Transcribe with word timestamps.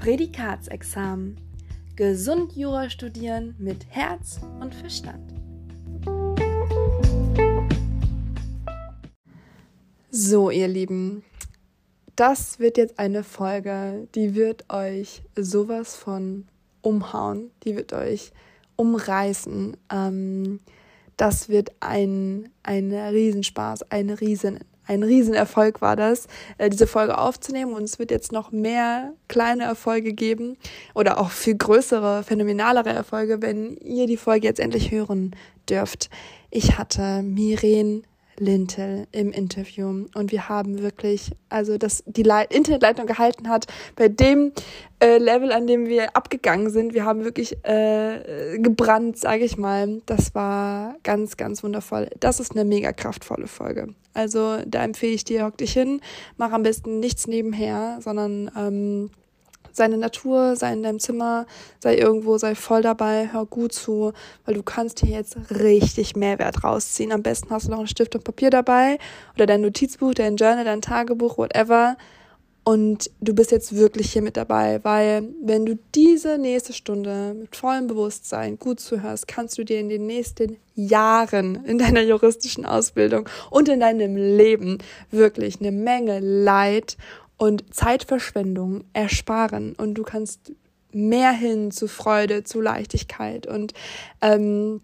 Prädikatsexamen. 0.00 1.36
Gesund 1.94 2.56
Jura 2.56 2.88
studieren 2.88 3.54
mit 3.58 3.84
Herz 3.90 4.40
und 4.58 4.74
Verstand. 4.74 5.34
So, 10.10 10.50
ihr 10.50 10.68
Lieben, 10.68 11.22
das 12.16 12.58
wird 12.58 12.78
jetzt 12.78 12.98
eine 12.98 13.22
Folge, 13.22 14.08
die 14.14 14.34
wird 14.34 14.72
euch 14.72 15.22
sowas 15.36 15.96
von 15.96 16.46
umhauen, 16.80 17.50
die 17.64 17.76
wird 17.76 17.92
euch 17.92 18.32
umreißen. 18.76 19.76
Ähm, 19.92 20.60
das 21.18 21.50
wird 21.50 21.72
ein, 21.80 22.48
ein 22.62 22.90
Riesenspaß, 22.90 23.90
eine 23.90 24.18
riesen 24.22 24.60
ein 24.90 25.04
Riesenerfolg 25.04 25.80
war 25.80 25.94
das, 25.94 26.26
äh, 26.58 26.68
diese 26.68 26.88
Folge 26.88 27.16
aufzunehmen. 27.16 27.74
Und 27.74 27.84
es 27.84 27.98
wird 28.00 28.10
jetzt 28.10 28.32
noch 28.32 28.50
mehr 28.50 29.12
kleine 29.28 29.62
Erfolge 29.62 30.12
geben 30.12 30.56
oder 30.94 31.18
auch 31.18 31.30
viel 31.30 31.56
größere, 31.56 32.24
phänomenalere 32.24 32.90
Erfolge, 32.90 33.40
wenn 33.40 33.76
ihr 33.76 34.06
die 34.06 34.16
Folge 34.16 34.48
jetzt 34.48 34.58
endlich 34.58 34.90
hören 34.90 35.36
dürft. 35.68 36.10
Ich 36.50 36.76
hatte 36.76 37.22
Miren 37.22 38.04
Lintel 38.40 39.06
im 39.12 39.30
Interview 39.30 40.06
und 40.14 40.32
wir 40.32 40.48
haben 40.48 40.82
wirklich, 40.82 41.30
also 41.48 41.78
dass 41.78 42.02
die 42.06 42.22
Leit 42.22 42.52
Internetleitung 42.52 43.06
gehalten 43.06 43.48
hat, 43.48 43.66
bei 43.96 44.08
dem 44.08 44.52
äh, 45.02 45.18
Level, 45.18 45.52
an 45.52 45.66
dem 45.66 45.86
wir 45.86 46.16
abgegangen 46.16 46.70
sind, 46.70 46.94
wir 46.94 47.04
haben 47.04 47.24
wirklich 47.24 47.64
äh, 47.64 48.58
gebrannt, 48.58 49.18
sage 49.18 49.44
ich 49.44 49.56
mal. 49.56 50.00
Das 50.06 50.34
war 50.34 50.96
ganz, 51.02 51.36
ganz 51.36 51.62
wundervoll. 51.62 52.08
Das 52.18 52.40
ist 52.40 52.52
eine 52.52 52.64
mega 52.64 52.92
kraftvolle 52.92 53.46
Folge. 53.46 53.94
Also 54.14 54.58
da 54.66 54.82
empfehle 54.82 55.12
ich 55.12 55.24
dir, 55.24 55.44
hock 55.44 55.56
dich 55.58 55.72
hin, 55.72 56.00
mach 56.36 56.52
am 56.52 56.62
besten 56.62 56.98
nichts 56.98 57.26
nebenher, 57.26 57.98
sondern 58.00 58.50
ähm, 58.56 59.10
seine 59.72 59.98
Natur, 59.98 60.56
sei 60.56 60.72
in 60.72 60.82
deinem 60.82 61.00
Zimmer, 61.00 61.46
sei 61.78 61.96
irgendwo, 61.96 62.38
sei 62.38 62.54
voll 62.54 62.82
dabei, 62.82 63.28
hör 63.32 63.46
gut 63.46 63.72
zu, 63.72 64.12
weil 64.44 64.54
du 64.54 64.62
kannst 64.62 65.00
hier 65.00 65.16
jetzt 65.16 65.36
richtig 65.50 66.16
Mehrwert 66.16 66.64
rausziehen. 66.64 67.12
Am 67.12 67.22
besten 67.22 67.50
hast 67.50 67.66
du 67.66 67.70
noch 67.70 67.78
einen 67.78 67.86
Stift 67.86 68.14
und 68.14 68.24
Papier 68.24 68.50
dabei 68.50 68.98
oder 69.34 69.46
dein 69.46 69.60
Notizbuch, 69.62 70.14
dein 70.14 70.36
Journal, 70.36 70.64
dein 70.64 70.82
Tagebuch, 70.82 71.38
whatever. 71.38 71.96
Und 72.62 73.10
du 73.20 73.34
bist 73.34 73.52
jetzt 73.52 73.74
wirklich 73.74 74.12
hier 74.12 74.20
mit 74.20 74.36
dabei, 74.36 74.80
weil 74.82 75.28
wenn 75.42 75.64
du 75.64 75.78
diese 75.94 76.36
nächste 76.36 76.74
Stunde 76.74 77.34
mit 77.34 77.56
vollem 77.56 77.86
Bewusstsein 77.86 78.58
gut 78.58 78.80
zuhörst, 78.80 79.26
kannst 79.26 79.56
du 79.56 79.64
dir 79.64 79.80
in 79.80 79.88
den 79.88 80.06
nächsten 80.06 80.58
Jahren 80.74 81.64
in 81.64 81.78
deiner 81.78 82.02
juristischen 82.02 82.66
Ausbildung 82.66 83.28
und 83.50 83.68
in 83.68 83.80
deinem 83.80 84.14
Leben 84.14 84.78
wirklich 85.10 85.60
eine 85.60 85.72
Menge 85.72 86.20
Leid 86.20 86.96
und 87.40 87.74
Zeitverschwendung 87.74 88.84
ersparen 88.92 89.74
und 89.74 89.94
du 89.94 90.02
kannst 90.02 90.52
mehr 90.92 91.32
hin 91.32 91.70
zu 91.70 91.88
Freude, 91.88 92.44
zu 92.44 92.60
Leichtigkeit 92.60 93.46
und 93.46 93.72
ähm, 94.20 94.82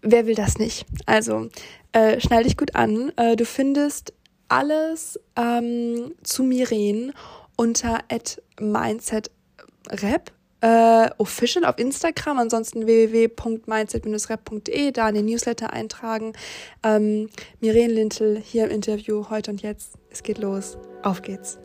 wer 0.00 0.26
will 0.26 0.36
das 0.36 0.58
nicht? 0.58 0.86
Also 1.04 1.48
äh, 1.90 2.20
schnall 2.20 2.44
dich 2.44 2.56
gut 2.56 2.76
an. 2.76 3.10
Äh, 3.16 3.34
du 3.34 3.44
findest 3.44 4.12
alles 4.46 5.18
ähm, 5.34 6.14
zu 6.22 6.44
Miren 6.44 7.12
unter 7.56 8.04
@mindsetrep 8.60 10.30
äh, 10.64 11.10
official 11.18 11.66
auf 11.66 11.78
Instagram, 11.78 12.38
ansonsten 12.38 12.86
www.mindset-rap.de, 12.86 14.92
da 14.92 15.10
in 15.10 15.14
den 15.14 15.26
Newsletter 15.26 15.74
eintragen. 15.74 16.32
Ähm, 16.82 17.28
Miren 17.60 17.90
Lintel 17.90 18.40
hier 18.42 18.64
im 18.64 18.70
Interview 18.70 19.26
heute 19.28 19.50
und 19.50 19.60
jetzt. 19.60 19.98
Es 20.10 20.22
geht 20.22 20.38
los. 20.38 20.78
Auf 21.02 21.20
geht's. 21.20 21.58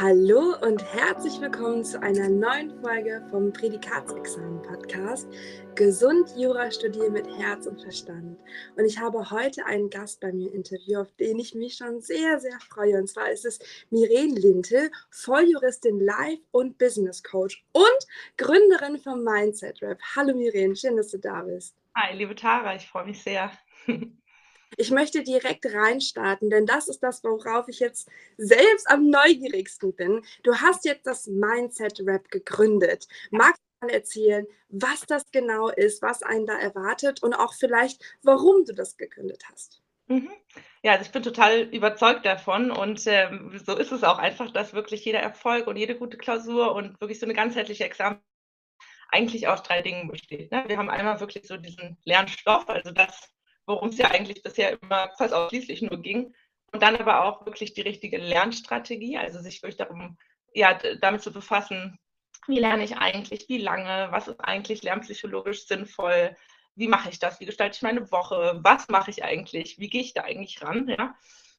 Hallo 0.00 0.56
und 0.60 0.82
herzlich 0.92 1.40
willkommen 1.40 1.84
zu 1.84 2.02
einer 2.02 2.28
neuen 2.28 2.80
Folge 2.82 3.24
vom 3.30 3.52
Prädikatsexamen-Podcast 3.52 5.28
Gesund 5.76 6.34
Jura 6.36 6.72
studieren 6.72 7.12
mit 7.12 7.28
Herz 7.38 7.68
und 7.68 7.80
Verstand. 7.80 8.36
Und 8.76 8.86
ich 8.86 8.98
habe 8.98 9.30
heute 9.30 9.64
einen 9.66 9.90
Gast 9.90 10.20
bei 10.20 10.32
mir 10.32 10.48
im 10.48 10.54
Interview, 10.54 10.98
auf 10.98 11.12
den 11.20 11.38
ich 11.38 11.54
mich 11.54 11.76
schon 11.76 12.00
sehr, 12.00 12.40
sehr 12.40 12.58
freue. 12.58 12.98
Und 12.98 13.06
zwar 13.06 13.30
ist 13.30 13.44
es 13.44 13.60
Miren 13.90 14.34
Lintel, 14.34 14.90
Volljuristin 15.10 16.00
Life 16.00 16.42
und 16.50 16.76
Business 16.76 17.22
Coach 17.22 17.64
und 17.70 17.98
Gründerin 18.36 18.98
vom 18.98 19.22
Mindset 19.22 19.80
Rap. 19.80 20.00
Hallo 20.16 20.34
Miren, 20.34 20.74
schön, 20.74 20.96
dass 20.96 21.12
du 21.12 21.18
da 21.18 21.42
bist. 21.42 21.76
Hi, 21.96 22.16
liebe 22.16 22.34
Tara, 22.34 22.74
ich 22.74 22.88
freue 22.88 23.06
mich 23.06 23.22
sehr. 23.22 23.52
Ich 24.76 24.90
möchte 24.90 25.22
direkt 25.22 25.66
reinstarten, 25.66 26.50
denn 26.50 26.66
das 26.66 26.88
ist 26.88 27.00
das, 27.00 27.22
worauf 27.24 27.68
ich 27.68 27.80
jetzt 27.80 28.08
selbst 28.36 28.88
am 28.88 29.08
neugierigsten 29.10 29.94
bin. 29.94 30.24
Du 30.42 30.54
hast 30.56 30.84
jetzt 30.84 31.06
das 31.06 31.26
Mindset 31.26 32.00
Rap 32.06 32.30
gegründet. 32.30 33.06
Magst 33.30 33.60
du 33.80 33.86
mal 33.86 33.92
erzählen, 33.92 34.46
was 34.68 35.02
das 35.02 35.30
genau 35.30 35.68
ist, 35.68 36.02
was 36.02 36.22
einen 36.22 36.46
da 36.46 36.58
erwartet 36.58 37.22
und 37.22 37.34
auch 37.34 37.54
vielleicht, 37.54 38.02
warum 38.22 38.64
du 38.64 38.74
das 38.74 38.96
gegründet 38.96 39.42
hast? 39.50 39.80
Mhm. 40.06 40.30
Ja, 40.82 40.92
also 40.92 41.04
ich 41.06 41.12
bin 41.12 41.22
total 41.22 41.62
überzeugt 41.62 42.26
davon 42.26 42.70
und 42.70 43.06
ähm, 43.06 43.58
so 43.64 43.76
ist 43.76 43.90
es 43.90 44.04
auch 44.04 44.18
einfach, 44.18 44.52
dass 44.52 44.74
wirklich 44.74 45.04
jeder 45.04 45.20
Erfolg 45.20 45.66
und 45.66 45.76
jede 45.76 45.96
gute 45.96 46.18
Klausur 46.18 46.74
und 46.74 47.00
wirklich 47.00 47.18
so 47.18 47.26
eine 47.26 47.34
ganzheitliche 47.34 47.84
Examen 47.84 48.20
eigentlich 49.10 49.48
aus 49.48 49.62
drei 49.62 49.80
Dingen 49.80 50.08
besteht. 50.08 50.50
Ne? 50.50 50.64
Wir 50.66 50.76
haben 50.76 50.90
einmal 50.90 51.20
wirklich 51.20 51.46
so 51.46 51.56
diesen 51.56 51.96
Lernstoff, 52.04 52.68
also 52.68 52.90
das, 52.90 53.33
worum 53.66 53.88
es 53.90 53.98
ja 53.98 54.10
eigentlich 54.10 54.42
bisher 54.42 54.78
immer 54.80 55.10
fast 55.16 55.32
ausschließlich 55.32 55.82
nur 55.82 56.00
ging. 56.00 56.34
Und 56.72 56.82
dann 56.82 56.96
aber 56.96 57.24
auch 57.24 57.46
wirklich 57.46 57.74
die 57.74 57.82
richtige 57.82 58.18
Lernstrategie, 58.18 59.16
also 59.16 59.40
sich 59.40 59.62
wirklich 59.62 59.76
darum, 59.76 60.18
ja, 60.52 60.78
damit 61.00 61.22
zu 61.22 61.32
befassen, 61.32 61.98
wie 62.46 62.58
lerne 62.58 62.84
ich 62.84 62.96
eigentlich, 62.96 63.48
wie 63.48 63.58
lange, 63.58 64.08
was 64.10 64.28
ist 64.28 64.40
eigentlich 64.40 64.82
lernpsychologisch 64.82 65.66
sinnvoll, 65.66 66.36
wie 66.74 66.88
mache 66.88 67.10
ich 67.10 67.18
das, 67.18 67.40
wie 67.40 67.46
gestalte 67.46 67.76
ich 67.76 67.82
meine 67.82 68.10
Woche, 68.10 68.58
was 68.62 68.88
mache 68.88 69.10
ich 69.10 69.24
eigentlich, 69.24 69.78
wie 69.78 69.88
gehe 69.88 70.00
ich 70.00 70.14
da 70.14 70.22
eigentlich 70.22 70.60
ran, 70.62 70.88
ja, 70.88 71.14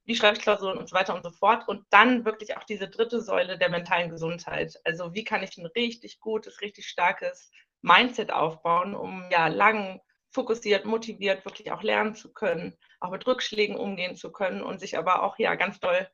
wie 0.06 0.16
schreibe 0.16 0.38
ich 0.38 0.44
Klausuren 0.44 0.78
und 0.78 0.90
so 0.90 0.96
weiter 0.96 1.16
und 1.16 1.24
so 1.24 1.32
fort. 1.32 1.68
Und 1.68 1.86
dann 1.90 2.26
wirklich 2.26 2.56
auch 2.58 2.64
diese 2.64 2.88
dritte 2.88 3.22
Säule 3.22 3.58
der 3.58 3.70
mentalen 3.70 4.10
Gesundheit. 4.10 4.80
Also 4.84 5.14
wie 5.14 5.24
kann 5.24 5.44
ich 5.44 5.58
ein 5.58 5.66
richtig 5.66 6.20
gutes, 6.20 6.62
richtig 6.62 6.88
starkes 6.88 7.52
Mindset 7.82 8.32
aufbauen, 8.32 8.96
um 8.96 9.28
ja 9.32 9.48
lang 9.48 10.02
fokussiert, 10.35 10.85
motiviert, 10.85 11.46
wirklich 11.46 11.72
auch 11.72 11.81
lernen 11.81 12.13
zu 12.13 12.31
können, 12.31 12.78
auch 13.00 13.09
mit 13.09 13.25
Rückschlägen 13.25 13.78
umgehen 13.78 14.16
zu 14.16 14.31
können 14.31 14.62
und 14.62 14.79
sich 14.79 14.97
aber 14.97 15.23
auch 15.23 15.40
ja 15.40 15.56
ganz 15.56 15.79
doll, 15.79 16.07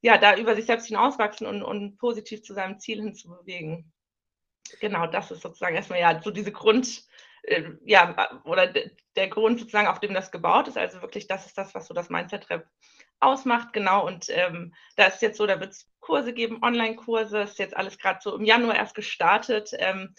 ja, 0.00 0.18
da 0.18 0.36
über 0.36 0.54
sich 0.54 0.66
selbst 0.66 0.86
hinauswachsen 0.88 1.46
und, 1.46 1.62
und 1.62 1.96
positiv 1.96 2.42
zu 2.42 2.54
seinem 2.54 2.78
Ziel 2.78 3.00
hinzubewegen. 3.00 3.92
Genau, 4.80 5.06
das 5.06 5.30
ist 5.30 5.42
sozusagen 5.42 5.76
erstmal 5.76 6.00
ja 6.00 6.20
so 6.22 6.30
diese 6.30 6.52
Grund, 6.52 7.04
äh, 7.44 7.70
ja, 7.84 8.40
oder 8.44 8.72
der 9.16 9.28
Grund 9.28 9.60
sozusagen, 9.60 9.88
auf 9.88 10.00
dem 10.00 10.12
das 10.12 10.30
gebaut 10.30 10.68
ist. 10.68 10.76
Also 10.76 11.00
wirklich, 11.00 11.26
das 11.26 11.46
ist 11.46 11.56
das, 11.56 11.74
was 11.74 11.86
so 11.86 11.94
das 11.94 12.10
Mindset-Rap 12.10 12.66
ausmacht, 13.20 13.72
genau. 13.72 14.06
Und 14.06 14.26
ähm, 14.28 14.74
da 14.96 15.06
ist 15.06 15.22
jetzt 15.22 15.38
so, 15.38 15.46
da 15.46 15.58
wird 15.60 15.72
es 15.72 15.90
Kurse 16.00 16.32
geben, 16.32 16.62
Online-Kurse, 16.62 17.42
ist 17.42 17.58
jetzt 17.58 17.76
alles 17.76 17.98
gerade 17.98 18.20
so 18.22 18.36
im 18.36 18.44
Januar 18.44 18.76
erst 18.76 18.94
gestartet. 18.94 19.70
Ähm, 19.78 20.14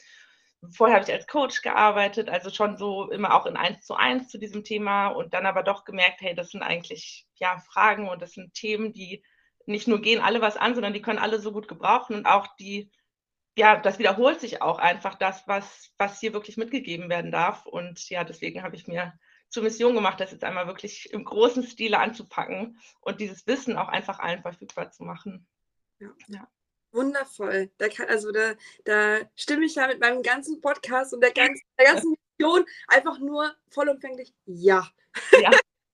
Vorher 0.71 0.97
habe 0.97 1.05
ich 1.05 1.13
als 1.13 1.27
Coach 1.27 1.61
gearbeitet, 1.61 2.29
also 2.29 2.49
schon 2.49 2.77
so 2.77 3.09
immer 3.09 3.33
auch 3.33 3.45
in 3.45 3.55
eins 3.55 3.85
zu 3.85 3.95
eins 3.95 4.27
zu 4.27 4.37
diesem 4.37 4.63
Thema 4.63 5.07
und 5.07 5.33
dann 5.33 5.45
aber 5.45 5.63
doch 5.63 5.85
gemerkt, 5.85 6.21
hey, 6.21 6.35
das 6.35 6.51
sind 6.51 6.63
eigentlich 6.63 7.25
ja 7.35 7.59
Fragen 7.59 8.09
und 8.09 8.21
das 8.21 8.33
sind 8.33 8.53
Themen, 8.53 8.93
die 8.93 9.23
nicht 9.65 9.87
nur 9.87 10.01
gehen 10.01 10.21
alle 10.21 10.41
was 10.41 10.57
an, 10.57 10.73
sondern 10.73 10.93
die 10.93 11.01
können 11.01 11.19
alle 11.19 11.39
so 11.39 11.51
gut 11.51 11.67
gebrauchen 11.67 12.15
und 12.15 12.25
auch 12.25 12.47
die, 12.57 12.91
ja, 13.55 13.77
das 13.77 13.99
wiederholt 13.99 14.41
sich 14.41 14.61
auch 14.61 14.79
einfach 14.79 15.15
das, 15.15 15.47
was, 15.47 15.91
was 15.97 16.19
hier 16.19 16.33
wirklich 16.33 16.57
mitgegeben 16.57 17.09
werden 17.09 17.31
darf. 17.31 17.65
Und 17.65 18.09
ja, 18.09 18.23
deswegen 18.23 18.63
habe 18.63 18.75
ich 18.75 18.87
mir 18.87 19.13
zur 19.49 19.63
Mission 19.63 19.95
gemacht, 19.95 20.19
das 20.19 20.31
jetzt 20.31 20.43
einmal 20.43 20.67
wirklich 20.67 21.11
im 21.13 21.23
großen 21.23 21.63
Stile 21.63 21.99
anzupacken 21.99 22.79
und 23.01 23.21
dieses 23.21 23.47
Wissen 23.47 23.77
auch 23.77 23.89
einfach 23.89 24.19
allen 24.19 24.41
verfügbar 24.41 24.91
zu 24.91 25.03
machen. 25.03 25.47
Ja. 25.99 26.09
ja. 26.27 26.47
Wundervoll. 26.91 27.69
Da 27.77 27.89
kann, 27.89 28.07
also 28.07 28.31
da, 28.31 28.53
da 28.85 29.19
stimme 29.35 29.65
ich 29.65 29.75
ja 29.75 29.87
mit 29.87 29.99
meinem 29.99 30.23
ganzen 30.23 30.61
Podcast 30.61 31.13
und 31.13 31.21
der 31.21 31.31
ganzen, 31.31 31.61
der 31.77 31.93
ganzen 31.93 32.15
Mission 32.37 32.65
einfach 32.87 33.19
nur 33.19 33.53
vollumfänglich 33.69 34.33
ja. 34.45 34.87
Ja. 35.39 35.51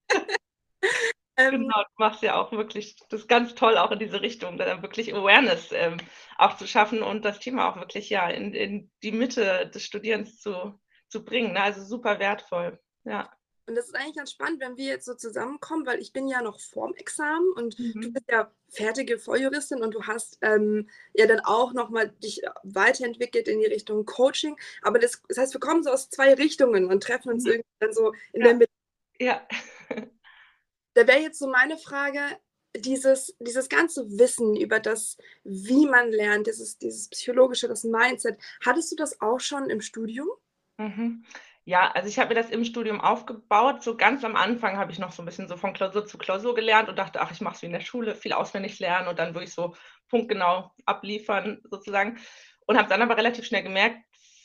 ähm, 1.38 1.51
genau, 1.51 1.81
du 1.81 1.94
machst 1.97 2.21
ja 2.21 2.36
auch 2.36 2.51
wirklich 2.51 2.95
das 3.09 3.21
ist 3.21 3.27
ganz 3.27 3.56
toll, 3.56 3.77
auch 3.77 3.92
in 3.92 4.00
diese 4.00 4.21
Richtung, 4.21 4.57
da 4.57 4.81
wirklich 4.81 5.13
Awareness 5.13 5.71
ähm, 5.71 5.97
auch 6.38 6.57
zu 6.57 6.68
schaffen 6.68 7.01
und 7.01 7.25
das 7.25 7.39
Thema 7.39 7.69
auch 7.69 7.77
wirklich 7.77 8.09
ja 8.09 8.30
in, 8.30 8.53
in 8.53 8.92
die 9.03 9.12
Mitte 9.12 9.69
des 9.74 9.83
Studierens 9.83 10.39
zu, 10.39 10.80
zu 11.09 11.25
bringen. 11.25 11.53
Ne? 11.53 11.62
Also 11.62 11.83
super 11.83 12.19
wertvoll. 12.19 12.80
Ja. 13.03 13.35
Und 13.68 13.76
das 13.76 13.86
ist 13.86 13.96
eigentlich 13.96 14.16
ganz 14.16 14.32
spannend, 14.32 14.62
wenn 14.62 14.78
wir 14.78 14.86
jetzt 14.86 15.06
so 15.06 15.16
zusammenkommen, 15.16 15.88
weil 15.88 16.00
ich 16.00 16.14
bin 16.14 16.28
ja 16.28 16.42
noch 16.42 16.60
vorm 16.60 16.94
Examen 16.96 17.52
und 17.56 17.80
mhm. 17.80 18.02
du 18.02 18.14
bist 18.14 18.26
ja 18.30 18.52
fertige 18.70 19.18
Volljuristin 19.18 19.82
und 19.82 19.96
du 19.96 20.04
hast 20.04 20.38
ähm, 20.42 20.88
ja 21.14 21.26
dann 21.26 21.40
auch 21.40 21.74
nochmal 21.74 22.10
dich 22.10 22.42
weiterentwickelt 22.64 23.48
in 23.48 23.60
die 23.60 23.66
Richtung 23.66 24.06
Coaching. 24.06 24.56
Aber 24.84 25.00
das, 25.00 25.24
das, 25.28 25.40
heißt, 25.40 25.54
wir 25.54 25.60
kommen 25.60 25.82
so 25.82 25.90
aus 25.90 26.10
zwei 26.10 26.36
Richtungen 26.36 26.92
und 26.92 27.02
treffen 27.02 27.32
uns 27.32 27.44
mhm. 27.44 27.52
irgendwie 27.52 27.70
dann 27.80 27.94
so 27.94 28.14
in 28.34 28.42
ja. 28.42 28.48
der 28.48 28.54
Mitte. 28.56 28.72
Ja. 29.20 29.48
da 30.94 31.08
wäre 31.08 31.22
jetzt 31.22 31.40
so 31.40 31.48
meine 31.48 31.78
Frage, 31.78 32.20
dieses, 32.78 33.36
dieses 33.40 33.70
ganze 33.70 34.20
Wissen 34.20 34.56
über 34.56 34.80
das, 34.80 35.18
wie 35.44 35.88
man 35.88 36.12
lernt, 36.12 36.48
dieses, 36.48 36.78
dieses 36.78 37.10
psychologische, 37.10 37.68
das 37.68 37.84
Mindset, 37.84 38.38
hattest 38.64 38.92
du 38.92 38.96
das 38.96 39.22
auch 39.22 39.40
schon 39.40 39.70
im 39.70 39.82
Studium? 39.82 40.28
Mhm. 40.78 41.24
Ja, 41.68 41.92
also 41.92 42.08
ich 42.08 42.20
habe 42.20 42.30
mir 42.30 42.40
das 42.40 42.52
im 42.52 42.64
Studium 42.64 43.02
aufgebaut. 43.02 43.82
So 43.84 43.98
ganz 43.98 44.24
am 44.24 44.36
Anfang 44.36 44.78
habe 44.78 44.92
ich 44.92 45.00
noch 45.00 45.12
so 45.12 45.24
ein 45.24 45.26
bisschen 45.26 45.48
so 45.48 45.58
von 45.58 45.74
Klausur 45.74 46.06
zu 46.06 46.20
Klausur 46.20 46.54
gelernt 46.54 46.90
und 46.90 46.96
dachte, 46.98 47.20
ach, 47.22 47.32
ich 47.32 47.42
mache 47.42 47.56
es 47.56 47.62
wie 47.64 47.66
in 47.66 47.72
der 47.74 47.82
Schule, 47.82 48.14
viel 48.14 48.34
auswendig 48.34 48.78
lernen 48.80 49.08
und 49.08 49.18
dann 49.18 49.34
wirklich 49.34 49.54
so 49.54 49.76
punktgenau 50.08 50.72
abliefern 50.86 51.62
sozusagen. 51.64 52.20
Und 52.68 52.78
habe 52.78 52.88
dann 52.88 53.02
aber 53.02 53.18
relativ 53.18 53.46
schnell 53.46 53.64
gemerkt, 53.64 53.98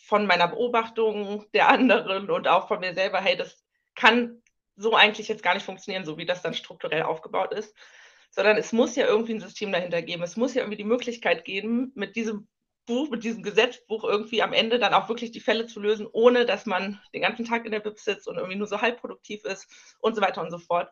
von 0.06 0.26
meiner 0.26 0.48
Beobachtung 0.48 1.44
der 1.52 1.68
anderen 1.68 2.30
und 2.30 2.48
auch 2.48 2.68
von 2.68 2.80
mir 2.80 2.94
selber, 2.94 3.20
hey, 3.20 3.36
das 3.36 3.62
kann 3.94 4.42
so 4.76 4.94
eigentlich 4.96 5.28
jetzt 5.28 5.42
gar 5.42 5.54
nicht 5.54 5.64
funktionieren, 5.64 6.06
so 6.06 6.16
wie 6.16 6.26
das 6.26 6.42
dann 6.42 6.54
strukturell 6.54 7.02
aufgebaut 7.02 7.52
ist, 7.52 7.76
sondern 8.30 8.56
es 8.56 8.72
muss 8.72 8.96
ja 8.96 9.06
irgendwie 9.06 9.34
ein 9.34 9.40
System 9.40 9.72
dahinter 9.72 10.00
geben. 10.02 10.22
Es 10.22 10.36
muss 10.36 10.54
ja 10.54 10.62
irgendwie 10.62 10.78
die 10.78 10.84
Möglichkeit 10.84 11.44
geben, 11.44 11.92
mit 11.94 12.16
diesem 12.16 12.48
Buch, 12.90 13.08
mit 13.08 13.22
diesem 13.22 13.44
Gesetzbuch 13.44 14.02
irgendwie 14.02 14.42
am 14.42 14.52
Ende 14.52 14.80
dann 14.80 14.94
auch 14.94 15.08
wirklich 15.08 15.30
die 15.30 15.38
Fälle 15.38 15.66
zu 15.68 15.78
lösen, 15.78 16.08
ohne 16.10 16.44
dass 16.44 16.66
man 16.66 17.00
den 17.14 17.22
ganzen 17.22 17.44
Tag 17.44 17.64
in 17.64 17.70
der 17.70 17.78
BIP 17.78 18.00
sitzt 18.00 18.26
und 18.26 18.36
irgendwie 18.36 18.56
nur 18.56 18.66
so 18.66 18.80
halb 18.80 19.00
produktiv 19.00 19.44
ist 19.44 19.68
und 20.00 20.16
so 20.16 20.20
weiter 20.20 20.42
und 20.42 20.50
so 20.50 20.58
fort. 20.58 20.90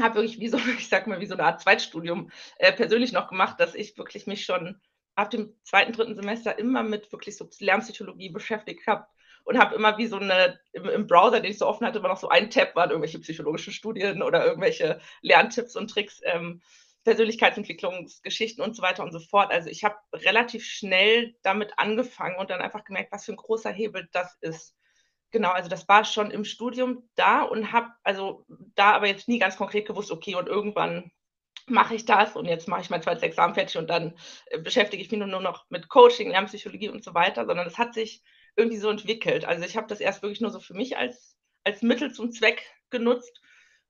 Habe 0.00 0.14
wirklich 0.14 0.38
wie 0.38 0.48
so, 0.48 0.58
ich 0.78 0.88
sag 0.88 1.08
mal, 1.08 1.20
wie 1.20 1.26
so 1.26 1.34
eine 1.34 1.42
Art 1.42 1.60
Zweitstudium 1.60 2.30
äh, 2.58 2.72
persönlich 2.72 3.12
noch 3.12 3.28
gemacht, 3.28 3.58
dass 3.58 3.74
ich 3.74 3.98
wirklich 3.98 4.28
mich 4.28 4.44
schon 4.44 4.80
ab 5.16 5.30
dem 5.30 5.56
zweiten, 5.64 5.92
dritten 5.92 6.14
Semester 6.14 6.56
immer 6.56 6.84
mit 6.84 7.10
wirklich 7.10 7.36
so 7.36 7.48
Lernpsychologie 7.58 8.30
beschäftigt 8.30 8.86
habe 8.86 9.06
und 9.42 9.58
habe 9.58 9.74
immer 9.74 9.98
wie 9.98 10.06
so 10.06 10.18
eine, 10.18 10.60
im, 10.72 10.88
im, 10.88 11.06
Browser, 11.08 11.40
den 11.40 11.50
ich 11.50 11.58
so 11.58 11.66
offen 11.66 11.84
hatte, 11.84 11.98
immer 11.98 12.08
noch 12.08 12.16
so 12.16 12.28
ein 12.28 12.48
Tab 12.48 12.76
waren 12.76 12.90
irgendwelche 12.90 13.18
psychologischen 13.18 13.72
Studien 13.72 14.22
oder 14.22 14.46
irgendwelche 14.46 15.00
Lerntipps 15.20 15.74
und 15.76 15.90
Tricks 15.90 16.20
ähm, 16.24 16.62
Persönlichkeitsentwicklungsgeschichten 17.04 18.64
und 18.64 18.74
so 18.74 18.82
weiter 18.82 19.04
und 19.04 19.12
so 19.12 19.20
fort. 19.20 19.52
Also 19.52 19.68
ich 19.68 19.84
habe 19.84 19.96
relativ 20.12 20.64
schnell 20.64 21.36
damit 21.42 21.78
angefangen 21.78 22.36
und 22.36 22.50
dann 22.50 22.60
einfach 22.60 22.84
gemerkt, 22.84 23.12
was 23.12 23.24
für 23.24 23.32
ein 23.32 23.36
großer 23.36 23.70
Hebel 23.70 24.08
das 24.12 24.36
ist. 24.40 24.74
Genau, 25.30 25.50
also 25.50 25.68
das 25.68 25.88
war 25.88 26.04
schon 26.04 26.30
im 26.30 26.44
Studium 26.44 27.08
da 27.16 27.42
und 27.42 27.72
habe 27.72 27.88
also 28.04 28.46
da 28.74 28.92
aber 28.92 29.08
jetzt 29.08 29.28
nie 29.28 29.38
ganz 29.38 29.56
konkret 29.56 29.86
gewusst, 29.86 30.12
okay, 30.12 30.36
und 30.36 30.48
irgendwann 30.48 31.10
mache 31.66 31.94
ich 31.94 32.04
das 32.04 32.36
und 32.36 32.46
jetzt 32.46 32.68
mache 32.68 32.82
ich 32.82 32.90
mein 32.90 33.02
zweites 33.02 33.22
Examen 33.22 33.54
fertig 33.54 33.78
und 33.78 33.88
dann 33.88 34.14
äh, 34.46 34.58
beschäftige 34.58 35.02
ich 35.02 35.10
mich 35.10 35.20
nur 35.20 35.40
noch 35.40 35.64
mit 35.70 35.88
Coaching, 35.88 36.30
Lernpsychologie 36.30 36.88
und 36.88 37.02
so 37.02 37.14
weiter, 37.14 37.46
sondern 37.46 37.66
es 37.66 37.78
hat 37.78 37.94
sich 37.94 38.22
irgendwie 38.56 38.76
so 38.78 38.90
entwickelt. 38.90 39.44
Also 39.44 39.64
ich 39.64 39.76
habe 39.76 39.88
das 39.88 40.00
erst 40.00 40.22
wirklich 40.22 40.40
nur 40.40 40.50
so 40.50 40.60
für 40.60 40.74
mich 40.74 40.96
als, 40.96 41.36
als 41.64 41.82
Mittel 41.82 42.12
zum 42.12 42.32
Zweck 42.32 42.62
genutzt 42.90 43.40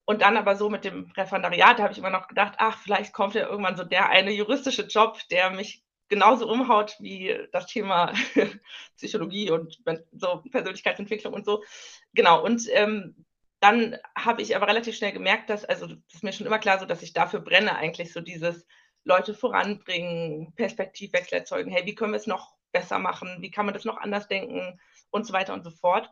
und 0.04 0.22
dann 0.22 0.36
aber 0.36 0.56
so 0.56 0.68
mit 0.68 0.84
dem 0.84 1.10
Referendariat, 1.16 1.78
da 1.78 1.84
habe 1.84 1.92
ich 1.92 1.98
immer 1.98 2.10
noch 2.10 2.28
gedacht, 2.28 2.54
ach, 2.58 2.78
vielleicht 2.78 3.12
kommt 3.12 3.34
ja 3.34 3.48
irgendwann 3.48 3.76
so 3.76 3.84
der 3.84 4.10
eine 4.10 4.32
juristische 4.32 4.82
Job, 4.82 5.18
der 5.30 5.50
mich 5.50 5.82
genauso 6.08 6.48
umhaut 6.50 6.96
wie 7.00 7.36
das 7.52 7.66
Thema 7.66 8.12
Psychologie 8.96 9.50
und 9.50 9.78
so 10.12 10.42
Persönlichkeitsentwicklung 10.50 11.32
und 11.32 11.46
so. 11.46 11.64
Genau, 12.12 12.44
und 12.44 12.68
ähm, 12.72 13.24
dann 13.60 13.96
habe 14.14 14.42
ich 14.42 14.54
aber 14.54 14.68
relativ 14.68 14.94
schnell 14.94 15.12
gemerkt, 15.12 15.48
dass, 15.48 15.64
also 15.64 15.86
das 15.86 16.16
ist 16.16 16.22
mir 16.22 16.32
schon 16.32 16.46
immer 16.46 16.58
klar 16.58 16.78
so, 16.78 16.84
dass 16.84 17.02
ich 17.02 17.14
dafür 17.14 17.40
brenne, 17.40 17.76
eigentlich 17.76 18.12
so 18.12 18.20
dieses 18.20 18.66
Leute 19.04 19.32
voranbringen, 19.32 20.52
Perspektivwechsel 20.54 21.38
erzeugen, 21.38 21.70
hey, 21.70 21.86
wie 21.86 21.94
können 21.94 22.12
wir 22.12 22.18
es 22.18 22.26
noch 22.26 22.54
besser 22.72 22.98
machen, 22.98 23.38
wie 23.40 23.50
kann 23.50 23.64
man 23.64 23.74
das 23.74 23.86
noch 23.86 23.96
anders 23.96 24.28
denken 24.28 24.78
und 25.10 25.26
so 25.26 25.32
weiter 25.32 25.54
und 25.54 25.64
so 25.64 25.70
fort. 25.70 26.10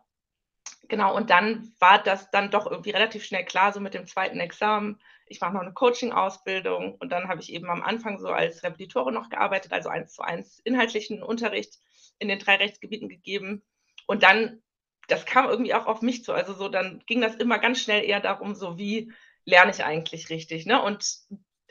Genau, 0.93 1.17
und 1.17 1.31
dann 1.31 1.73
war 1.79 2.03
das 2.03 2.31
dann 2.33 2.51
doch 2.51 2.71
irgendwie 2.71 2.91
relativ 2.91 3.25
schnell 3.25 3.47
klar, 3.47 3.73
so 3.73 3.81
mit 3.81 3.95
dem 3.95 4.07
zweiten 4.07 4.41
Examen. 4.41 5.01
Ich 5.25 5.41
mache 5.41 5.55
noch 5.55 5.63
eine 5.63 5.73
Coaching-Ausbildung 5.73 6.97
und 6.97 7.11
dann 7.11 7.29
habe 7.29 7.41
ich 7.41 7.51
eben 7.51 7.71
am 7.71 7.83
Anfang 7.83 8.19
so 8.19 8.29
als 8.29 8.63
Repetitore 8.63 9.11
noch 9.11 9.31
gearbeitet, 9.31 9.73
also 9.73 9.89
eins 9.89 10.13
zu 10.13 10.21
eins 10.21 10.59
inhaltlichen 10.59 11.23
Unterricht 11.23 11.79
in 12.19 12.29
den 12.29 12.39
drei 12.39 12.57
Rechtsgebieten 12.57 13.09
gegeben. 13.09 13.63
Und 14.07 14.23
dann, 14.23 14.61
das 15.09 15.25
kam 15.25 15.49
irgendwie 15.49 15.73
auch 15.73 15.87
auf 15.87 16.03
mich 16.03 16.25
zu. 16.25 16.35
Also 16.35 16.53
so, 16.53 16.69
dann 16.69 17.03
ging 17.07 17.23
das 17.23 17.37
immer 17.37 17.59
ganz 17.59 17.81
schnell 17.81 18.05
eher 18.05 18.21
darum, 18.21 18.55
so 18.55 18.77
wie 18.77 19.15
lerne 19.47 19.71
ich 19.71 19.83
eigentlich 19.85 20.29
richtig. 20.29 20.67
Ne? 20.67 20.83
Und 20.83 21.21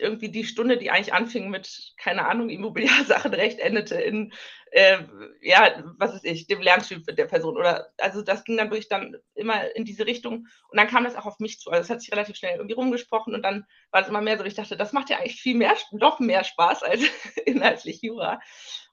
irgendwie 0.02 0.30
die 0.30 0.44
Stunde, 0.44 0.78
die 0.78 0.92
eigentlich 0.92 1.14
anfing 1.14 1.50
mit, 1.50 1.94
keine 1.98 2.28
Ahnung, 2.28 2.50
Immobiliarsachenrecht, 2.50 3.60
endete 3.62 3.96
in, 3.96 4.34
äh, 4.72 4.98
ja, 5.42 5.84
was 5.98 6.16
ist 6.16 6.26
ich, 6.26 6.48
dem 6.48 6.62
Lerntyp 6.62 7.06
der 7.16 7.26
Person. 7.26 7.58
Oder 7.58 7.94
also 7.98 8.22
das 8.22 8.44
ging 8.44 8.58
dann 8.58 8.70
wirklich 8.70 8.90
dann 8.90 9.16
immer 9.36 9.74
in 9.76 9.86
diese 9.86 10.06
Richtung. 10.06 10.48
Und 10.70 10.78
dann 10.78 10.88
kam 10.88 11.04
das 11.04 11.16
auch 11.16 11.26
auf 11.26 11.40
mich 11.40 11.60
zu. 11.60 11.70
Also 11.70 11.84
es 11.84 11.90
hat 11.90 12.02
sich 12.02 12.12
relativ 12.12 12.36
schnell 12.36 12.56
irgendwie 12.56 12.76
rumgesprochen 12.76 13.34
und 13.36 13.44
dann 13.44 13.66
war 13.92 14.02
es 14.02 14.08
immer 14.08 14.22
mehr 14.22 14.38
so, 14.38 14.44
ich 14.44 14.56
dachte, 14.56 14.76
das 14.76 14.94
macht 14.94 15.10
ja 15.10 15.18
eigentlich 15.18 15.42
viel 15.42 15.56
mehr, 15.56 15.76
doch 15.94 16.20
mehr 16.20 16.44
Spaß 16.44 16.84
als 16.84 17.02
inhaltlich 17.46 18.02
Jura. 18.02 18.40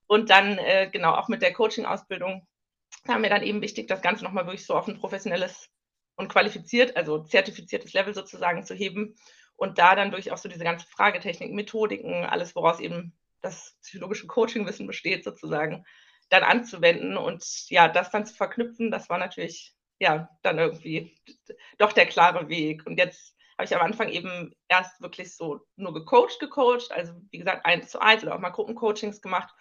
Und 0.07 0.31
dann, 0.31 0.59
äh, 0.59 0.89
genau, 0.91 1.15
auch 1.15 1.29
mit 1.29 1.43
der 1.43 1.53
Coaching-Ausbildung 1.53 2.47
war 3.05 3.19
mir 3.19 3.31
dann 3.31 3.43
eben 3.43 3.63
wichtig, 3.63 3.89
das 3.89 4.03
Ganze 4.03 4.25
nochmal 4.25 4.47
wirklich 4.47 4.67
so 4.67 4.75
auf 4.75 4.89
ein 4.89 4.99
professionelles 4.99 5.71
und 6.17 6.29
qualifiziert, 6.29 6.97
also 6.97 7.23
zertifiziertes 7.23 7.93
Level 7.93 8.13
sozusagen 8.13 8.65
zu 8.65 8.75
heben 8.75 9.15
und 9.59 9.79
da 9.79 9.97
dann 9.97 10.13
wirklich 10.13 10.33
auch 10.33 10.39
so 10.39 10.49
diese 10.49 10.65
ganze 10.65 10.87
Fragetechnik, 10.87 11.53
Methodiken, 11.53 12.25
alles, 12.25 12.55
woraus 12.55 12.79
eben 12.79 13.13
das 13.43 13.77
psychologische 13.83 14.29
Coachingwissen 14.29 14.87
besteht, 14.87 15.25
sozusagen, 15.25 15.85
dann 16.31 16.45
anzuwenden 16.45 17.17
und 17.17 17.45
ja, 17.69 17.89
das 17.89 18.11
dann 18.11 18.25
zu 18.25 18.35
verknüpfen, 18.35 18.91
das 18.91 19.09
war 19.11 19.19
natürlich 19.19 19.75
ja 19.99 20.29
dann 20.43 20.59
irgendwie 20.59 21.19
doch 21.79 21.93
der 21.93 22.07
klare 22.07 22.49
Weg. 22.49 22.87
Und 22.87 22.99
jetzt 22.99 23.35
habe 23.57 23.65
ich 23.65 23.75
am 23.75 23.83
Anfang 23.83 24.11
eben 24.11 24.55
erst 24.69 25.01
wirklich 25.01 25.35
so 25.35 25.61
nur 25.75 25.93
gecoacht, 25.93 26.39
gecoacht, 26.39 26.93
also 26.93 27.15
wie 27.31 27.39
gesagt, 27.39 27.67
eins 27.67 27.91
zu 27.91 28.01
eins 28.01 28.23
oder 28.23 28.37
auch 28.37 28.41
mal 28.41 28.51
Gruppencoachings 28.51 29.21
gemacht 29.21 29.53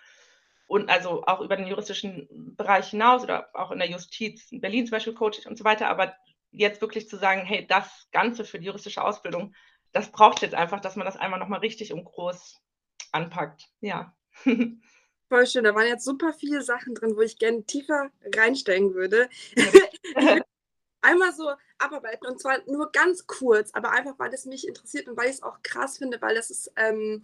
und 0.67 0.91
also 0.91 1.23
auch 1.25 1.41
über 1.41 1.55
den 1.55 1.67
juristischen 1.67 2.27
Bereich 2.55 2.89
hinaus 2.89 3.23
oder 3.23 3.49
auch 3.55 3.71
in 3.71 3.79
der 3.79 3.89
Justiz, 3.89 4.51
in 4.51 4.61
Berlin 4.61 4.85
zum 4.85 4.91
Beispiel 4.91 5.13
coach 5.13 5.43
und 5.47 5.57
so 5.57 5.63
weiter, 5.63 5.87
aber 5.87 6.13
jetzt 6.51 6.81
wirklich 6.81 7.09
zu 7.09 7.17
sagen, 7.17 7.45
hey, 7.45 7.65
das 7.65 8.07
Ganze 8.11 8.45
für 8.45 8.59
die 8.59 8.67
juristische 8.67 9.03
Ausbildung, 9.03 9.55
das 9.91 10.11
braucht 10.11 10.41
jetzt 10.41 10.55
einfach, 10.55 10.79
dass 10.79 10.95
man 10.95 11.05
das 11.05 11.17
einmal 11.17 11.39
nochmal 11.39 11.59
richtig 11.59 11.93
und 11.93 12.05
groß 12.05 12.61
anpackt. 13.11 13.69
Ja. 13.81 14.15
Voll 15.29 15.47
schön. 15.47 15.63
Da 15.63 15.75
waren 15.75 15.87
jetzt 15.87 16.05
super 16.05 16.33
viele 16.33 16.61
Sachen 16.61 16.95
drin, 16.95 17.15
wo 17.15 17.21
ich 17.21 17.37
gerne 17.37 17.63
tiefer 17.63 18.09
reinsteigen 18.35 18.93
würde. 18.93 19.29
einmal 21.01 21.33
so 21.33 21.51
abarbeiten 21.77 22.27
und 22.27 22.39
zwar 22.39 22.59
nur 22.65 22.91
ganz 22.91 23.27
kurz, 23.27 23.71
aber 23.73 23.91
einfach, 23.91 24.17
weil 24.17 24.33
es 24.33 24.45
mich 24.45 24.67
interessiert 24.67 25.07
und 25.07 25.17
weil 25.17 25.29
ich 25.29 25.35
es 25.35 25.43
auch 25.43 25.61
krass 25.63 25.97
finde, 25.97 26.21
weil 26.21 26.35
das 26.35 26.49
ist 26.49 26.71
ähm, 26.75 27.21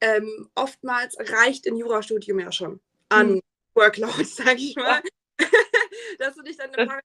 ähm, 0.00 0.50
oftmals 0.54 1.16
reicht 1.18 1.66
in 1.66 1.76
Jurastudium 1.76 2.40
ja 2.40 2.50
schon 2.50 2.80
an 3.08 3.34
mhm. 3.34 3.42
Workload, 3.74 4.24
sag 4.24 4.56
ich 4.56 4.76
mal. 4.76 5.02
Dass 6.18 6.34
du 6.34 6.42
dich 6.42 6.56
dann 6.56 6.74
eine 6.74 7.00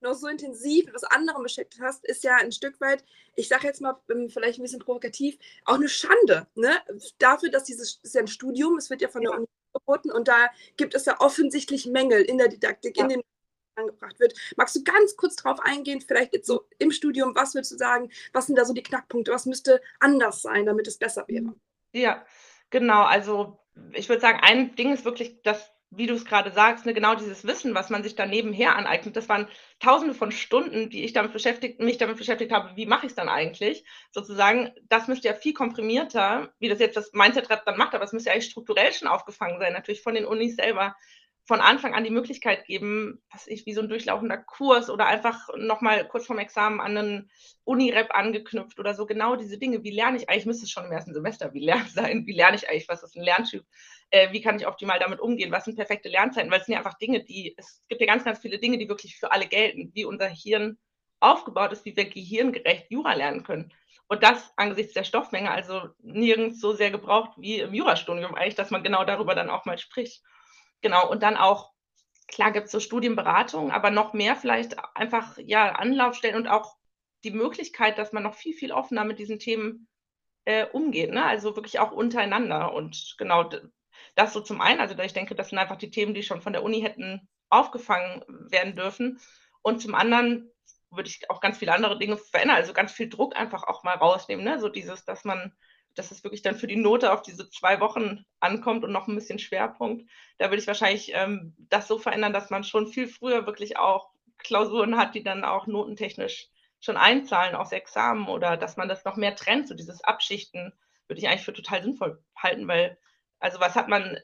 noch 0.00 0.14
so 0.14 0.28
intensiv 0.28 0.86
mit 0.86 0.94
was 0.94 1.04
anderem 1.04 1.42
beschäftigt 1.42 1.82
hast, 1.82 2.04
ist 2.04 2.24
ja 2.24 2.36
ein 2.36 2.52
Stück 2.52 2.80
weit, 2.80 3.04
ich 3.36 3.48
sage 3.48 3.66
jetzt 3.66 3.80
mal 3.80 4.00
ähm, 4.10 4.28
vielleicht 4.28 4.58
ein 4.58 4.62
bisschen 4.62 4.80
provokativ, 4.80 5.38
auch 5.64 5.74
eine 5.74 5.88
Schande. 5.88 6.46
Ne? 6.54 6.80
Dafür, 7.18 7.50
dass 7.50 7.64
dieses 7.64 8.00
ist 8.02 8.14
ja 8.14 8.20
ein 8.20 8.28
Studium, 8.28 8.76
es 8.76 8.90
wird 8.90 9.02
ja 9.02 9.08
von 9.08 9.22
der 9.22 9.32
Uni 9.32 9.46
geboten 9.72 10.10
und 10.10 10.28
da 10.28 10.48
gibt 10.76 10.94
es 10.94 11.04
ja 11.04 11.20
offensichtlich 11.20 11.86
Mängel 11.86 12.22
in 12.22 12.38
der 12.38 12.48
Didaktik, 12.48 12.96
ja. 12.96 13.04
in 13.04 13.10
den 13.10 13.22
angebracht 13.76 14.18
wird. 14.20 14.34
Magst 14.56 14.76
du 14.76 14.84
ganz 14.84 15.16
kurz 15.16 15.36
drauf 15.36 15.58
eingehen, 15.60 16.00
vielleicht 16.00 16.34
jetzt 16.34 16.46
so 16.46 16.66
im 16.78 16.90
Studium, 16.90 17.34
was 17.34 17.54
würdest 17.54 17.72
du 17.72 17.76
sagen, 17.76 18.10
was 18.32 18.46
sind 18.46 18.56
da 18.56 18.64
so 18.64 18.74
die 18.74 18.82
Knackpunkte, 18.82 19.32
was 19.32 19.46
müsste 19.46 19.80
anders 20.00 20.42
sein, 20.42 20.66
damit 20.66 20.86
es 20.86 20.98
besser 20.98 21.24
wäre? 21.28 21.54
Ja, 21.92 22.24
genau, 22.68 23.02
also 23.02 23.58
ich 23.92 24.08
würde 24.08 24.20
sagen, 24.20 24.40
ein 24.42 24.74
Ding 24.74 24.92
ist 24.92 25.04
wirklich, 25.04 25.42
dass 25.42 25.72
wie 25.90 26.06
du 26.06 26.14
es 26.14 26.24
gerade 26.24 26.52
sagst, 26.52 26.86
ne, 26.86 26.94
genau 26.94 27.16
dieses 27.16 27.44
Wissen, 27.44 27.74
was 27.74 27.90
man 27.90 28.02
sich 28.02 28.14
da 28.14 28.24
nebenher 28.24 28.76
aneignet, 28.76 29.16
das 29.16 29.28
waren 29.28 29.48
tausende 29.80 30.14
von 30.14 30.30
Stunden, 30.30 30.88
die 30.88 31.04
ich 31.04 31.12
damit 31.12 31.32
beschäftigt, 31.32 31.80
mich 31.80 31.98
damit 31.98 32.16
beschäftigt 32.16 32.52
habe, 32.52 32.76
wie 32.76 32.86
mache 32.86 33.06
ich 33.06 33.12
es 33.12 33.16
dann 33.16 33.28
eigentlich? 33.28 33.84
Sozusagen, 34.12 34.72
das 34.88 35.08
müsste 35.08 35.28
ja 35.28 35.34
viel 35.34 35.52
komprimierter, 35.52 36.52
wie 36.60 36.68
das 36.68 36.78
jetzt 36.78 36.96
das 36.96 37.12
Mindset-Rap 37.12 37.64
dann 37.64 37.76
macht, 37.76 37.94
aber 37.94 38.04
es 38.04 38.12
müsste 38.12 38.28
ja 38.28 38.34
eigentlich 38.34 38.50
strukturell 38.50 38.92
schon 38.92 39.08
aufgefangen 39.08 39.58
sein, 39.58 39.72
natürlich 39.72 40.02
von 40.02 40.14
den 40.14 40.26
Unis 40.26 40.56
selber, 40.56 40.94
von 41.50 41.60
Anfang 41.60 41.94
an 41.94 42.04
die 42.04 42.10
Möglichkeit 42.10 42.64
geben, 42.64 43.20
was 43.32 43.48
ich 43.48 43.66
wie 43.66 43.74
so 43.74 43.80
ein 43.80 43.88
durchlaufender 43.88 44.38
Kurs 44.38 44.88
oder 44.88 45.06
einfach 45.06 45.48
nochmal 45.56 46.06
kurz 46.06 46.26
vorm 46.26 46.38
Examen 46.38 46.80
an 46.80 46.96
einen 46.96 47.30
Uni-Rap 47.64 48.14
angeknüpft 48.14 48.78
oder 48.78 48.94
so. 48.94 49.04
Genau 49.04 49.34
diese 49.34 49.58
Dinge. 49.58 49.82
Wie 49.82 49.90
lerne 49.90 50.16
ich 50.16 50.28
eigentlich? 50.30 50.46
Müsste 50.46 50.66
es 50.66 50.70
schon 50.70 50.84
im 50.84 50.92
ersten 50.92 51.12
Semester, 51.12 51.52
wie 51.52 51.64
lerne 51.64 51.88
sein? 51.92 52.24
Wie 52.24 52.34
lerne 52.34 52.54
ich 52.54 52.68
eigentlich? 52.68 52.88
Was 52.88 53.02
ist 53.02 53.16
ein 53.16 53.24
Lerntyp? 53.24 53.64
Äh, 54.10 54.32
wie 54.32 54.40
kann 54.42 54.60
ich 54.60 54.68
optimal 54.68 55.00
damit 55.00 55.18
umgehen? 55.18 55.50
Was 55.50 55.64
sind 55.64 55.74
perfekte 55.74 56.08
Lernzeiten? 56.08 56.52
Weil 56.52 56.60
es 56.60 56.66
sind 56.66 56.74
ja 56.74 56.78
einfach 56.78 56.98
Dinge, 56.98 57.24
die, 57.24 57.56
es 57.58 57.82
gibt 57.88 58.00
ja 58.00 58.06
ganz, 58.06 58.22
ganz 58.22 58.38
viele 58.38 58.60
Dinge, 58.60 58.78
die 58.78 58.88
wirklich 58.88 59.16
für 59.16 59.32
alle 59.32 59.48
gelten, 59.48 59.90
wie 59.92 60.04
unser 60.04 60.28
Hirn 60.28 60.78
aufgebaut 61.18 61.72
ist, 61.72 61.84
wie 61.84 61.96
wir 61.96 62.08
gehirngerecht 62.08 62.92
Jura 62.92 63.14
lernen 63.14 63.42
können. 63.42 63.72
Und 64.06 64.22
das 64.22 64.52
angesichts 64.56 64.94
der 64.94 65.02
Stoffmenge, 65.02 65.50
also 65.50 65.88
nirgends 65.98 66.60
so 66.60 66.74
sehr 66.74 66.92
gebraucht 66.92 67.32
wie 67.38 67.58
im 67.58 67.74
Jurastudium 67.74 68.36
eigentlich, 68.36 68.54
dass 68.54 68.70
man 68.70 68.84
genau 68.84 69.04
darüber 69.04 69.34
dann 69.34 69.50
auch 69.50 69.64
mal 69.64 69.78
spricht. 69.78 70.22
Genau, 70.82 71.10
und 71.10 71.22
dann 71.22 71.36
auch, 71.36 71.72
klar 72.28 72.52
gibt 72.52 72.66
es 72.66 72.72
so 72.72 72.80
Studienberatungen, 72.80 73.70
aber 73.70 73.90
noch 73.90 74.12
mehr 74.12 74.36
vielleicht 74.36 74.76
einfach 74.96 75.36
ja 75.38 75.72
Anlaufstellen 75.72 76.36
und 76.36 76.48
auch 76.48 76.76
die 77.24 77.30
Möglichkeit, 77.32 77.98
dass 77.98 78.12
man 78.12 78.22
noch 78.22 78.34
viel, 78.34 78.54
viel 78.54 78.72
offener 78.72 79.04
mit 79.04 79.18
diesen 79.18 79.38
Themen 79.38 79.88
äh, 80.46 80.66
umgehen, 80.66 81.14
ne? 81.14 81.24
Also 81.24 81.56
wirklich 81.56 81.78
auch 81.80 81.92
untereinander. 81.92 82.72
Und 82.74 83.14
genau 83.18 83.50
das 84.14 84.32
so 84.32 84.40
zum 84.40 84.60
einen, 84.60 84.80
also 84.80 84.98
ich 84.98 85.12
denke, 85.12 85.34
das 85.34 85.50
sind 85.50 85.58
einfach 85.58 85.76
die 85.76 85.90
Themen, 85.90 86.14
die 86.14 86.22
schon 86.22 86.42
von 86.42 86.52
der 86.54 86.62
Uni 86.62 86.80
hätten 86.82 87.28
aufgefangen 87.50 88.24
werden 88.50 88.76
dürfen. 88.76 89.20
Und 89.62 89.82
zum 89.82 89.94
anderen 89.94 90.50
würde 90.90 91.08
ich 91.10 91.30
auch 91.30 91.40
ganz 91.40 91.58
viele 91.58 91.74
andere 91.74 91.98
Dinge 91.98 92.16
verändern, 92.16 92.56
also 92.56 92.72
ganz 92.72 92.92
viel 92.92 93.08
Druck 93.08 93.36
einfach 93.36 93.64
auch 93.64 93.84
mal 93.84 93.96
rausnehmen, 93.96 94.44
ne? 94.44 94.58
So 94.60 94.68
dieses, 94.68 95.04
dass 95.04 95.24
man 95.24 95.52
dass 95.94 96.10
es 96.10 96.24
wirklich 96.24 96.42
dann 96.42 96.56
für 96.56 96.66
die 96.66 96.76
Note 96.76 97.12
auf 97.12 97.22
diese 97.22 97.48
zwei 97.50 97.80
Wochen 97.80 98.24
ankommt 98.38 98.84
und 98.84 98.92
noch 98.92 99.08
ein 99.08 99.14
bisschen 99.14 99.38
Schwerpunkt. 99.38 100.08
Da 100.38 100.46
würde 100.46 100.60
ich 100.60 100.66
wahrscheinlich 100.66 101.12
ähm, 101.14 101.54
das 101.58 101.88
so 101.88 101.98
verändern, 101.98 102.32
dass 102.32 102.50
man 102.50 102.64
schon 102.64 102.86
viel 102.86 103.08
früher 103.08 103.46
wirklich 103.46 103.76
auch 103.76 104.10
Klausuren 104.38 104.96
hat, 104.96 105.14
die 105.14 105.22
dann 105.22 105.44
auch 105.44 105.66
notentechnisch 105.66 106.48
schon 106.80 106.96
einzahlen 106.96 107.54
aufs 107.54 107.72
Examen 107.72 108.28
oder 108.28 108.56
dass 108.56 108.76
man 108.76 108.88
das 108.88 109.04
noch 109.04 109.16
mehr 109.16 109.36
trennt, 109.36 109.68
so 109.68 109.74
dieses 109.74 110.02
Abschichten, 110.02 110.72
würde 111.08 111.20
ich 111.20 111.28
eigentlich 111.28 111.44
für 111.44 111.52
total 111.52 111.82
sinnvoll 111.82 112.22
halten, 112.36 112.66
weil 112.68 112.98
also 113.40 113.58
was 113.58 113.74
hat 113.74 113.88
man 113.88 114.18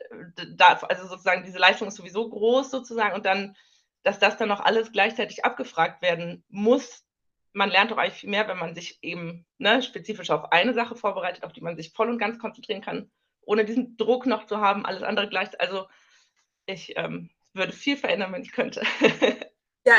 da, 0.56 0.74
also 0.74 1.06
sozusagen 1.06 1.42
diese 1.44 1.58
Leistung 1.58 1.88
ist 1.88 1.96
sowieso 1.96 2.28
groß 2.28 2.70
sozusagen 2.70 3.14
und 3.14 3.26
dann, 3.26 3.56
dass 4.02 4.18
das 4.18 4.36
dann 4.36 4.48
noch 4.48 4.60
alles 4.60 4.92
gleichzeitig 4.92 5.44
abgefragt 5.44 6.02
werden 6.02 6.44
muss, 6.48 7.05
man 7.56 7.70
lernt 7.70 7.90
doch 7.90 7.96
eigentlich 7.96 8.20
viel 8.20 8.28
mehr, 8.28 8.46
wenn 8.48 8.58
man 8.58 8.74
sich 8.74 8.98
eben 9.00 9.46
ne, 9.56 9.82
spezifisch 9.82 10.28
auf 10.28 10.52
eine 10.52 10.74
Sache 10.74 10.94
vorbereitet, 10.94 11.42
auf 11.42 11.54
die 11.54 11.62
man 11.62 11.74
sich 11.74 11.90
voll 11.94 12.10
und 12.10 12.18
ganz 12.18 12.38
konzentrieren 12.38 12.82
kann, 12.82 13.10
ohne 13.40 13.64
diesen 13.64 13.96
Druck 13.96 14.26
noch 14.26 14.44
zu 14.44 14.58
haben, 14.58 14.84
alles 14.84 15.02
andere 15.02 15.26
gleich. 15.30 15.58
Also 15.58 15.86
ich 16.66 16.92
ähm, 16.96 17.30
würde 17.54 17.72
viel 17.72 17.96
verändern, 17.96 18.32
wenn 18.32 18.42
ich 18.42 18.52
könnte. 18.52 18.82
ja, 19.86 19.94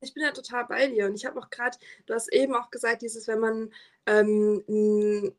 ich 0.00 0.14
bin 0.14 0.22
ja 0.22 0.32
total 0.32 0.64
bei 0.64 0.86
dir 0.86 1.04
und 1.04 1.14
ich 1.14 1.26
habe 1.26 1.38
auch 1.38 1.50
gerade, 1.50 1.76
du 2.06 2.14
hast 2.14 2.32
eben 2.32 2.54
auch 2.54 2.70
gesagt, 2.70 3.02
dieses, 3.02 3.28
wenn 3.28 3.40
man 3.40 3.74
ähm, 4.06 5.34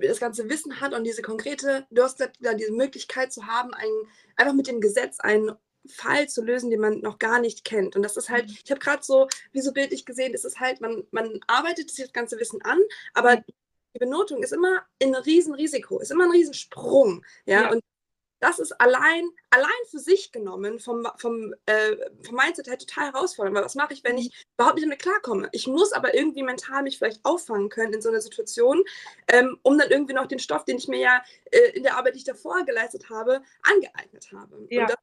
das 0.00 0.20
ganze 0.20 0.48
Wissen 0.48 0.80
hat 0.80 0.94
und 0.94 1.02
diese 1.02 1.22
konkrete, 1.22 1.84
du 1.90 2.04
hast 2.04 2.20
dann 2.20 2.58
diese 2.58 2.72
Möglichkeit 2.72 3.32
zu 3.32 3.46
haben, 3.46 3.74
ein, 3.74 3.90
einfach 4.36 4.54
mit 4.54 4.68
dem 4.68 4.80
Gesetz 4.80 5.18
einen 5.18 5.50
Fall 5.88 6.28
zu 6.28 6.42
lösen, 6.42 6.70
den 6.70 6.80
man 6.80 7.00
noch 7.00 7.18
gar 7.18 7.40
nicht 7.40 7.64
kennt. 7.64 7.96
Und 7.96 8.02
das 8.02 8.16
ist 8.16 8.30
halt, 8.30 8.48
mhm. 8.48 8.56
ich 8.64 8.70
habe 8.70 8.80
gerade 8.80 9.02
so, 9.02 9.28
wie 9.52 9.60
so 9.60 9.72
bildlich 9.72 10.06
gesehen, 10.06 10.34
es 10.34 10.44
ist 10.44 10.60
halt, 10.60 10.80
man, 10.80 11.04
man 11.10 11.40
arbeitet 11.46 11.90
sich 11.90 12.04
das 12.04 12.12
ganze 12.12 12.38
Wissen 12.38 12.62
an, 12.62 12.78
aber 13.14 13.36
mhm. 13.36 13.44
die 13.94 13.98
Benotung 13.98 14.42
ist 14.42 14.52
immer 14.52 14.82
ein 15.02 15.14
Riesenrisiko, 15.14 16.00
ist 16.00 16.10
immer 16.10 16.24
ein 16.24 16.30
Riesensprung. 16.30 17.24
Ja, 17.46 17.62
ja. 17.62 17.70
und 17.72 17.82
das 18.40 18.58
ist 18.58 18.72
allein, 18.80 19.30
allein 19.50 19.70
für 19.90 19.98
sich 19.98 20.30
genommen 20.30 20.78
vom, 20.78 21.08
vom, 21.16 21.54
äh, 21.64 21.96
vom 22.22 22.36
Mindset 22.36 22.66
her 22.66 22.78
total 22.78 23.12
herausfordernd. 23.12 23.56
Weil 23.56 23.64
was 23.64 23.74
mache 23.74 23.94
ich, 23.94 24.04
wenn 24.04 24.18
ich 24.18 24.46
überhaupt 24.56 24.76
nicht 24.76 24.84
damit 24.84 25.00
klarkomme? 25.00 25.48
Ich 25.52 25.66
muss 25.66 25.92
aber 25.92 26.14
irgendwie 26.14 26.42
mental 26.42 26.82
mich 26.82 26.98
vielleicht 26.98 27.24
auffangen 27.24 27.70
können 27.70 27.94
in 27.94 28.02
so 28.02 28.10
einer 28.10 28.20
Situation, 28.20 28.84
ähm, 29.28 29.58
um 29.62 29.78
dann 29.78 29.90
irgendwie 29.90 30.12
noch 30.12 30.26
den 30.26 30.38
Stoff, 30.38 30.64
den 30.64 30.76
ich 30.76 30.88
mir 30.88 30.98
ja 30.98 31.22
äh, 31.50 31.70
in 31.74 31.82
der 31.82 31.96
Arbeit, 31.96 32.14
die 32.14 32.18
ich 32.18 32.24
davor 32.24 32.64
geleistet 32.64 33.08
habe, 33.08 33.42
angeeignet 33.62 34.30
habe. 34.32 34.66
Ja. 34.70 34.82
Und 34.82 34.90
das 34.90 34.98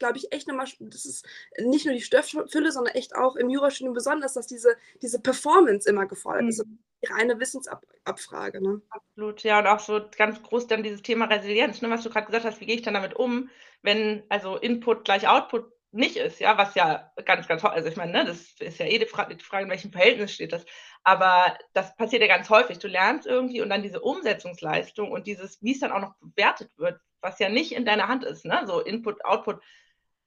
glaube 0.00 0.18
ich, 0.18 0.32
echt 0.32 0.48
nochmal, 0.48 0.66
das 0.80 1.04
ist 1.04 1.24
nicht 1.58 1.86
nur 1.86 1.94
die 1.94 2.00
Stofffülle, 2.00 2.72
sondern 2.72 2.94
echt 2.94 3.14
auch 3.14 3.36
im 3.36 3.48
Jurastudium 3.48 3.94
besonders, 3.94 4.34
dass 4.34 4.48
diese, 4.48 4.74
diese 5.00 5.20
Performance 5.20 5.88
immer 5.88 6.06
gefordert 6.06 6.42
mhm. 6.42 6.48
ist. 6.48 6.64
Die 7.02 7.12
reine 7.12 7.38
Wissensabfrage. 7.38 8.60
Ne? 8.60 8.82
Absolut, 8.90 9.42
ja, 9.42 9.60
und 9.60 9.66
auch 9.68 9.78
so 9.78 10.00
ganz 10.18 10.42
groß 10.42 10.66
dann 10.66 10.82
dieses 10.82 11.02
Thema 11.02 11.26
Resilienz, 11.26 11.80
ne, 11.80 11.88
was 11.88 12.02
du 12.02 12.10
gerade 12.10 12.26
gesagt 12.26 12.44
hast, 12.44 12.60
wie 12.60 12.66
gehe 12.66 12.74
ich 12.74 12.82
dann 12.82 12.94
damit 12.94 13.14
um, 13.14 13.48
wenn 13.80 14.22
also 14.28 14.56
Input 14.56 15.04
gleich 15.04 15.26
Output 15.26 15.72
nicht 15.92 16.16
ist, 16.16 16.38
ja, 16.40 16.56
was 16.56 16.74
ja 16.74 17.10
ganz, 17.24 17.48
ganz 17.48 17.62
häufig, 17.62 17.76
also 17.76 17.88
ich 17.88 17.96
meine, 17.96 18.12
ne, 18.12 18.24
das 18.24 18.54
ist 18.60 18.78
ja 18.78 18.86
eh 18.86 18.98
die 18.98 19.06
Frage, 19.06 19.34
die 19.34 19.44
Frage, 19.44 19.64
in 19.64 19.70
welchem 19.70 19.92
Verhältnis 19.92 20.32
steht 20.32 20.52
das, 20.52 20.64
aber 21.02 21.56
das 21.72 21.96
passiert 21.96 22.22
ja 22.22 22.28
ganz 22.28 22.48
häufig. 22.48 22.78
Du 22.78 22.86
lernst 22.86 23.26
irgendwie 23.26 23.60
und 23.60 23.70
dann 23.70 23.82
diese 23.82 24.00
Umsetzungsleistung 24.00 25.10
und 25.10 25.26
dieses, 25.26 25.60
wie 25.62 25.72
es 25.72 25.80
dann 25.80 25.92
auch 25.92 26.00
noch 26.00 26.14
bewertet 26.20 26.70
wird, 26.76 27.00
was 27.20 27.38
ja 27.38 27.48
nicht 27.48 27.72
in 27.72 27.84
deiner 27.84 28.08
Hand 28.08 28.24
ist, 28.24 28.44
ne, 28.44 28.62
so 28.66 28.80
Input, 28.80 29.24
Output, 29.24 29.60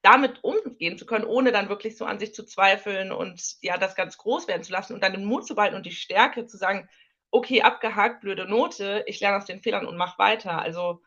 damit 0.03 0.43
umgehen 0.43 0.97
zu 0.97 1.05
können, 1.05 1.25
ohne 1.25 1.51
dann 1.51 1.69
wirklich 1.69 1.97
so 1.97 2.05
an 2.05 2.19
sich 2.19 2.33
zu 2.35 2.45
zweifeln 2.45 3.11
und 3.11 3.55
ja, 3.61 3.77
das 3.77 3.95
ganz 3.95 4.17
groß 4.17 4.47
werden 4.47 4.63
zu 4.63 4.73
lassen 4.73 4.93
und 4.93 5.01
dann 5.01 5.13
den 5.13 5.25
Mut 5.25 5.47
zu 5.47 5.55
behalten 5.55 5.75
und 5.75 5.85
die 5.85 5.91
Stärke 5.91 6.45
zu 6.45 6.57
sagen, 6.57 6.89
okay, 7.31 7.61
abgehakt, 7.63 8.21
blöde 8.21 8.45
Note, 8.45 9.03
ich 9.07 9.19
lerne 9.21 9.37
aus 9.37 9.45
den 9.45 9.61
Fehlern 9.61 9.87
und 9.87 9.97
mache 9.97 10.19
weiter. 10.19 10.61
Also 10.61 11.01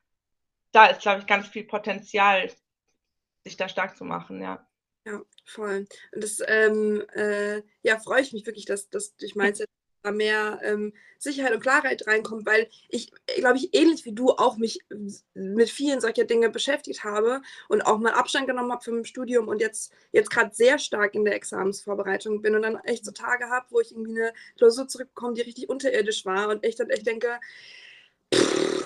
da 0.73 0.87
ist, 0.87 1.03
glaube 1.03 1.21
ich, 1.21 1.27
ganz 1.27 1.47
viel 1.47 1.65
Potenzial, 1.65 2.51
sich 3.45 3.57
da 3.57 3.69
stark 3.69 3.97
zu 3.97 4.05
machen, 4.05 4.41
ja. 4.43 4.67
Ja, 5.05 5.21
voll. 5.45 5.87
Und 6.13 6.25
das, 6.25 6.43
ähm, 6.47 7.05
äh, 7.15 7.63
ja, 7.83 7.99
freue 8.01 8.23
ich 8.23 8.33
mich 8.33 8.47
wirklich, 8.47 8.65
dass, 8.65 8.89
dass 8.89 9.15
durch 9.17 9.35
Mindset 9.37 9.69
mehr 10.05 10.61
ähm, 10.63 10.93
Sicherheit 11.19 11.53
und 11.53 11.61
Klarheit 11.61 12.07
reinkommt, 12.07 12.47
weil 12.47 12.69
ich, 12.89 13.11
glaube 13.37 13.57
ich, 13.57 13.75
ähnlich 13.75 14.05
wie 14.05 14.13
du 14.13 14.31
auch 14.31 14.57
mich 14.57 14.81
mit 15.35 15.71
vielen 15.71 16.01
solcher 16.01 16.25
Dinge 16.25 16.51
beschäftigt 16.51 17.05
habe 17.05 17.43
und 17.69 17.83
auch 17.83 17.99
mal 17.99 18.13
Abstand 18.13 18.47
genommen 18.47 18.73
habe 18.73 18.85
vom 18.85 19.05
Studium 19.05 19.49
und 19.49 19.61
jetzt, 19.61 19.93
jetzt 20.13 20.31
gerade 20.31 20.55
sehr 20.55 20.79
stark 20.79 21.15
in 21.15 21.25
der 21.25 21.35
Examensvorbereitung 21.35 22.43
bin 22.43 22.55
und 22.55 22.63
dann 22.63 22.77
echt 22.85 23.05
so 23.05 23.13
Tage 23.13 23.49
habe, 23.51 23.67
wo 23.71 23.81
ich 23.81 23.93
irgendwie 23.93 24.21
eine 24.21 24.33
Klausur 24.57 24.89
zurückbekomme, 24.89 25.35
die 25.35 25.43
richtig 25.43 25.69
unterirdisch 25.69 26.25
war 26.25 26.49
und 26.49 26.65
ich 26.65 26.77
dann 26.77 26.91
echt 26.91 27.07
denke, 27.07 27.41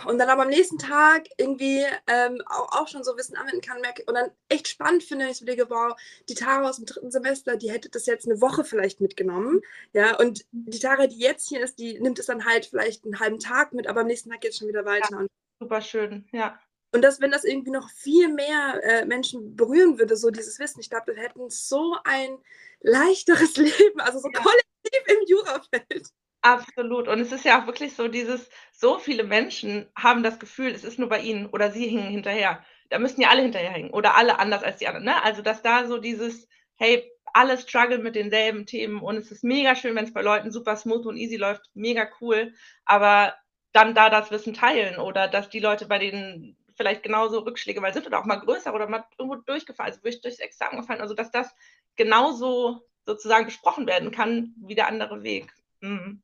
und 0.07 0.19
dann 0.19 0.29
aber 0.29 0.43
am 0.43 0.49
nächsten 0.49 0.79
Tag 0.79 1.27
irgendwie 1.37 1.85
ähm, 2.07 2.43
auch, 2.47 2.81
auch, 2.81 2.89
schon 2.89 3.05
so 3.05 3.17
Wissen 3.17 3.37
anwenden 3.37 3.61
kann 3.61 3.81
merke, 3.81 4.05
und 4.07 4.15
dann 4.15 4.31
echt 4.49 4.69
spannend 4.69 5.03
finde, 5.03 5.29
ich 5.29 5.41
überlege, 5.41 5.69
wow, 5.71 5.95
die 6.29 6.35
Tara 6.35 6.69
aus 6.69 6.77
dem 6.77 6.87
dritten 6.87 7.11
Semester, 7.11 7.57
die 7.57 7.71
hätte 7.71 7.89
das 7.89 8.07
jetzt 8.07 8.27
eine 8.27 8.41
Woche 8.41 8.65
vielleicht 8.65 9.01
mitgenommen, 9.01 9.61
ja, 9.93 10.19
und 10.19 10.45
die 10.53 10.79
Tara, 10.79 11.07
die 11.07 11.19
jetzt 11.19 11.49
hier 11.49 11.63
ist, 11.63 11.79
die 11.79 11.99
nimmt 12.01 12.19
es 12.19 12.27
dann 12.27 12.45
halt 12.45 12.67
vielleicht 12.67 13.05
einen 13.05 13.21
halben 13.21 13.39
Tag 13.39 13.73
mit, 13.73 13.87
aber 13.87 14.01
am 14.01 14.07
nächsten 14.07 14.31
Tag 14.31 14.41
geht 14.41 14.53
es 14.53 14.59
schon 14.59 14.69
wieder 14.69 14.85
weiter. 14.85 15.23
Ja, 15.23 15.27
super 15.61 15.81
schön, 15.81 16.29
ja. 16.33 16.59
Und 16.93 17.03
dass, 17.03 17.21
wenn 17.21 17.31
das 17.31 17.45
irgendwie 17.45 17.71
noch 17.71 17.89
viel 17.91 18.29
mehr 18.29 18.81
äh, 18.83 19.05
Menschen 19.05 19.55
berühren 19.55 19.99
würde, 19.99 20.17
so 20.17 20.31
dieses 20.31 20.59
Wissen, 20.59 20.81
ich 20.81 20.91
glaube, 20.91 21.15
wir 21.15 21.23
hätten 21.23 21.49
so 21.49 21.97
ein 22.05 22.39
leichteres 22.81 23.57
Leben, 23.57 24.01
also 24.01 24.19
so 24.19 24.29
ja. 24.33 24.41
kollektiv 24.41 25.03
im 25.07 25.27
Jurafeld. 25.27 26.11
Absolut. 26.45 27.07
Und 27.09 27.21
es 27.21 27.33
ist 27.33 27.45
ja 27.45 27.61
auch 27.61 27.67
wirklich 27.67 27.95
so 27.95 28.09
dieses, 28.09 28.49
so 28.73 28.99
viele 28.99 29.25
Menschen 29.25 29.87
haben 29.97 30.23
das 30.23 30.39
Gefühl, 30.39 30.71
es 30.73 30.85
ist 30.85 30.99
nur 30.99 31.09
bei 31.09 31.21
ihnen 31.21 31.47
oder 31.47 31.71
sie 31.71 31.87
hingen 31.87 32.09
hinterher. 32.09 32.65
Da 32.89 32.99
müssen 32.99 33.21
ja 33.21 33.29
alle 33.29 33.43
hinterherhängen 33.43 33.91
oder 33.91 34.17
alle 34.17 34.39
anders 34.39 34.63
als 34.63 34.79
die 34.79 34.87
anderen. 34.89 35.05
Ne? 35.05 35.23
Also, 35.23 35.43
dass 35.43 35.63
da 35.63 35.87
so 35.87 35.99
dieses, 35.99 36.49
hey, 36.77 37.05
alle 37.35 37.59
strugglen 37.59 38.03
mit 38.03 38.17
denselben 38.17 38.65
Themen 38.67 39.01
und 39.01 39.17
es 39.17 39.31
ist 39.31 39.45
mega 39.45 39.77
schön, 39.77 39.95
wenn 39.95 40.05
es 40.05 40.13
bei 40.15 40.23
Leuten 40.23 40.51
super 40.51 40.77
smooth 40.77 41.07
und 41.07 41.17
easy 41.17 41.37
läuft, 41.37 41.63
mega 41.75 42.09
cool. 42.21 42.55
Aber 42.87 43.35
dann 43.73 43.95
da 43.95 44.09
das 44.11 44.31
Wissen 44.31 44.55
teilen 44.55 44.99
oder 44.99 45.29
dass 45.29 45.51
die 45.51 45.61
Leute, 45.61 45.87
bei 45.87 45.99
denen 45.99 46.57
vielleicht 46.75 47.03
genauso 47.03 47.41
Rückschläge 47.41 47.81
mal 47.83 47.93
sind 47.93 48.07
oder 48.07 48.19
auch 48.19 48.25
mal 48.25 48.37
größer 48.37 48.75
oder 48.75 48.89
mal 48.89 49.05
irgendwo 49.19 49.37
durchgefallen, 49.37 49.93
also 49.93 50.01
durchs 50.21 50.39
Examen 50.41 50.81
gefallen, 50.81 51.01
also 51.03 51.15
dass 51.15 51.31
das 51.31 51.55
genauso 51.97 52.81
sozusagen 53.05 53.45
besprochen 53.45 53.87
werden 53.87 54.11
kann 54.11 54.55
wie 54.67 54.75
der 54.75 54.89
andere 54.89 55.23
Weg. 55.23 55.53
Mhm. 55.81 56.23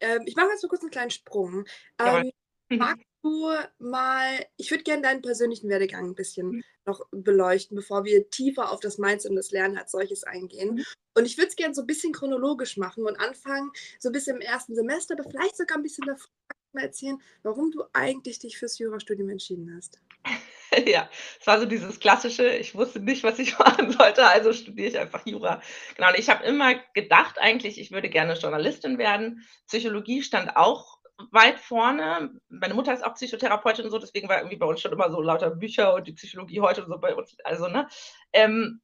Ähm, 0.00 0.22
ich 0.26 0.36
mache 0.36 0.48
jetzt 0.50 0.62
so 0.62 0.68
kurz 0.68 0.82
einen 0.82 0.90
kleinen 0.90 1.10
Sprung. 1.10 1.64
Ähm, 1.98 2.30
mhm. 2.68 2.78
magst 2.78 3.06
du 3.22 3.50
mal, 3.78 4.46
ich 4.56 4.70
würde 4.70 4.84
gerne 4.84 5.02
deinen 5.02 5.22
persönlichen 5.22 5.68
Werdegang 5.68 6.10
ein 6.10 6.14
bisschen 6.14 6.48
mhm. 6.48 6.64
noch 6.84 7.06
beleuchten, 7.10 7.76
bevor 7.76 8.04
wir 8.04 8.30
tiefer 8.30 8.70
auf 8.70 8.80
das 8.80 8.98
Mindset 8.98 9.30
und 9.30 9.36
das 9.36 9.50
Lernen 9.50 9.78
als 9.78 9.92
solches 9.92 10.24
eingehen. 10.24 10.76
Mhm. 10.76 10.84
Und 11.14 11.26
ich 11.26 11.36
würde 11.36 11.48
es 11.48 11.56
gerne 11.56 11.74
so 11.74 11.82
ein 11.82 11.86
bisschen 11.86 12.12
chronologisch 12.12 12.76
machen 12.76 13.04
und 13.04 13.16
anfangen, 13.16 13.70
so 13.98 14.10
ein 14.10 14.12
bisschen 14.12 14.36
im 14.36 14.42
ersten 14.42 14.74
Semester, 14.74 15.14
aber 15.18 15.28
vielleicht 15.28 15.56
sogar 15.56 15.78
ein 15.78 15.82
bisschen 15.82 16.06
davor 16.06 16.28
erzählen, 16.74 17.20
warum 17.42 17.70
du 17.70 17.84
eigentlich 17.94 18.38
dich 18.38 18.58
fürs 18.58 18.78
Jurastudium 18.78 19.30
entschieden 19.30 19.74
hast. 19.74 20.00
Ja, 20.86 21.08
es 21.40 21.46
war 21.46 21.58
so 21.60 21.66
dieses 21.66 22.00
klassische, 22.00 22.48
ich 22.48 22.74
wusste 22.74 23.00
nicht, 23.00 23.24
was 23.24 23.38
ich 23.38 23.58
machen 23.58 23.92
sollte, 23.92 24.26
also 24.26 24.52
studiere 24.52 24.88
ich 24.88 24.98
einfach 24.98 25.26
Jura. 25.26 25.60
Genau, 25.96 26.08
und 26.08 26.18
ich 26.18 26.28
habe 26.28 26.44
immer 26.44 26.74
gedacht 26.94 27.36
eigentlich, 27.40 27.80
ich 27.80 27.90
würde 27.92 28.08
gerne 28.08 28.34
Journalistin 28.34 28.98
werden. 28.98 29.46
Psychologie 29.68 30.22
stand 30.22 30.56
auch 30.56 30.98
weit 31.30 31.58
vorne. 31.58 32.30
Meine 32.48 32.74
Mutter 32.74 32.92
ist 32.92 33.04
auch 33.04 33.14
Psychotherapeutin 33.14 33.84
und 33.84 33.90
so, 33.90 33.98
deswegen 33.98 34.28
war 34.28 34.38
irgendwie 34.38 34.56
bei 34.56 34.66
uns 34.66 34.80
schon 34.80 34.92
immer 34.92 35.10
so 35.10 35.20
lauter 35.20 35.50
Bücher 35.50 35.94
und 35.94 36.06
die 36.06 36.12
Psychologie 36.12 36.60
heute 36.60 36.84
und 36.84 36.90
so 36.90 36.98
bei 36.98 37.14
uns, 37.14 37.36
also, 37.44 37.68
ne? 37.68 37.88
Ähm, 38.32 38.80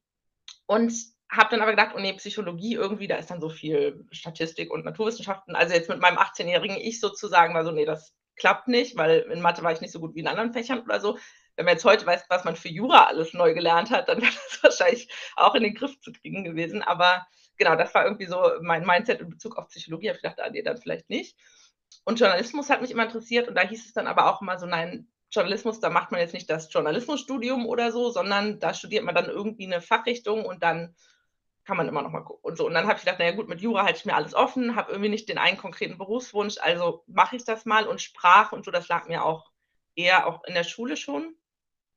und 0.65 0.93
habe 1.29 1.49
dann 1.49 1.61
aber 1.61 1.71
gedacht, 1.71 1.93
oh 1.95 1.99
nee, 1.99 2.13
Psychologie 2.13 2.75
irgendwie, 2.75 3.07
da 3.07 3.15
ist 3.15 3.31
dann 3.31 3.41
so 3.41 3.49
viel 3.49 4.05
Statistik 4.11 4.71
und 4.71 4.85
Naturwissenschaften. 4.85 5.55
Also 5.55 5.73
jetzt 5.73 5.89
mit 5.89 5.99
meinem 5.99 6.17
18-jährigen 6.17 6.77
Ich 6.77 6.99
sozusagen 6.99 7.55
war 7.55 7.65
so, 7.65 7.71
nee, 7.71 7.85
das 7.85 8.13
klappt 8.35 8.67
nicht, 8.67 8.97
weil 8.97 9.21
in 9.31 9.41
Mathe 9.41 9.63
war 9.63 9.71
ich 9.71 9.81
nicht 9.81 9.91
so 9.91 9.99
gut 9.99 10.15
wie 10.15 10.19
in 10.19 10.27
anderen 10.27 10.53
Fächern 10.53 10.81
oder 10.81 10.99
so 10.99 11.17
wenn 11.55 11.65
man 11.65 11.75
jetzt 11.75 11.85
heute 11.85 12.05
weiß, 12.05 12.25
was 12.29 12.43
man 12.43 12.55
für 12.55 12.69
Jura 12.69 13.05
alles 13.05 13.33
neu 13.33 13.53
gelernt 13.53 13.91
hat, 13.91 14.09
dann 14.09 14.21
wäre 14.21 14.31
das 14.31 14.63
wahrscheinlich 14.63 15.09
auch 15.35 15.55
in 15.55 15.63
den 15.63 15.75
Griff 15.75 15.99
zu 15.99 16.11
kriegen 16.11 16.43
gewesen. 16.43 16.81
Aber 16.81 17.25
genau, 17.57 17.75
das 17.75 17.93
war 17.93 18.05
irgendwie 18.05 18.25
so 18.25 18.41
mein 18.61 18.85
Mindset 18.85 19.21
in 19.21 19.29
Bezug 19.29 19.57
auf 19.57 19.67
Psychologie. 19.67 20.09
Ich 20.09 20.21
dachte, 20.21 20.43
ah, 20.43 20.49
nee, 20.49 20.63
dann 20.63 20.77
vielleicht 20.77 21.09
nicht. 21.09 21.37
Und 22.05 22.19
Journalismus 22.19 22.69
hat 22.69 22.81
mich 22.81 22.91
immer 22.91 23.03
interessiert 23.03 23.47
und 23.47 23.55
da 23.55 23.61
hieß 23.61 23.85
es 23.85 23.93
dann 23.93 24.07
aber 24.07 24.29
auch 24.29 24.41
immer 24.41 24.57
so, 24.57 24.65
nein, 24.65 25.07
Journalismus, 25.31 25.79
da 25.79 25.89
macht 25.89 26.11
man 26.11 26.21
jetzt 26.21 26.33
nicht 26.33 26.49
das 26.49 26.71
Journalismusstudium 26.71 27.65
oder 27.65 27.91
so, 27.91 28.09
sondern 28.09 28.59
da 28.59 28.73
studiert 28.73 29.03
man 29.03 29.15
dann 29.15 29.25
irgendwie 29.25 29.65
eine 29.65 29.81
Fachrichtung 29.81 30.45
und 30.45 30.63
dann 30.63 30.95
kann 31.65 31.77
man 31.77 31.87
immer 31.87 32.01
noch 32.01 32.11
mal 32.11 32.21
gucken 32.21 32.43
und 32.43 32.57
so. 32.57 32.67
Und 32.67 32.73
dann 32.73 32.87
habe 32.87 32.97
ich 32.97 33.05
gedacht, 33.05 33.17
na 33.19 33.25
ja 33.25 33.31
gut, 33.31 33.47
mit 33.47 33.61
Jura 33.61 33.83
halte 33.83 33.99
ich 33.99 34.05
mir 34.05 34.15
alles 34.15 34.33
offen, 34.33 34.75
habe 34.75 34.91
irgendwie 34.91 35.09
nicht 35.09 35.29
den 35.29 35.37
einen 35.37 35.57
konkreten 35.57 35.97
Berufswunsch, 35.97 36.57
also 36.59 37.03
mache 37.07 37.35
ich 37.35 37.45
das 37.45 37.65
mal 37.65 37.87
und 37.87 38.01
Sprache 38.01 38.55
und 38.55 38.65
so, 38.65 38.71
das 38.71 38.89
lag 38.89 39.07
mir 39.07 39.23
auch 39.23 39.49
eher 39.95 40.27
auch 40.27 40.43
in 40.43 40.55
der 40.55 40.65
Schule 40.65 40.97
schon 40.97 41.35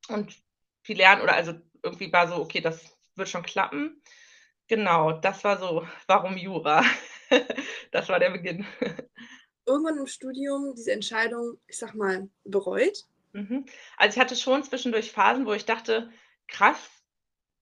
und 0.08 0.36
viel 0.82 0.96
lernen 0.98 1.22
oder 1.22 1.34
also 1.34 1.54
irgendwie 1.82 2.12
war 2.12 2.28
so, 2.28 2.36
okay, 2.36 2.60
das 2.60 2.96
wird 3.16 3.28
schon 3.28 3.42
klappen. 3.42 4.02
Genau, 4.68 5.12
das 5.12 5.44
war 5.44 5.58
so, 5.58 5.86
warum 6.06 6.36
Jura? 6.36 6.84
Das 7.92 8.08
war 8.08 8.20
der 8.20 8.30
Beginn. 8.30 8.66
Irgendwann 9.66 9.98
im 9.98 10.06
Studium 10.06 10.74
diese 10.76 10.92
Entscheidung, 10.92 11.58
ich 11.66 11.78
sag 11.78 11.94
mal, 11.94 12.28
bereut? 12.44 13.04
Mhm. 13.32 13.66
Also, 13.96 14.16
ich 14.16 14.20
hatte 14.20 14.36
schon 14.36 14.62
zwischendurch 14.64 15.12
Phasen, 15.12 15.46
wo 15.46 15.52
ich 15.52 15.64
dachte: 15.64 16.10
„Krass, 16.48 16.78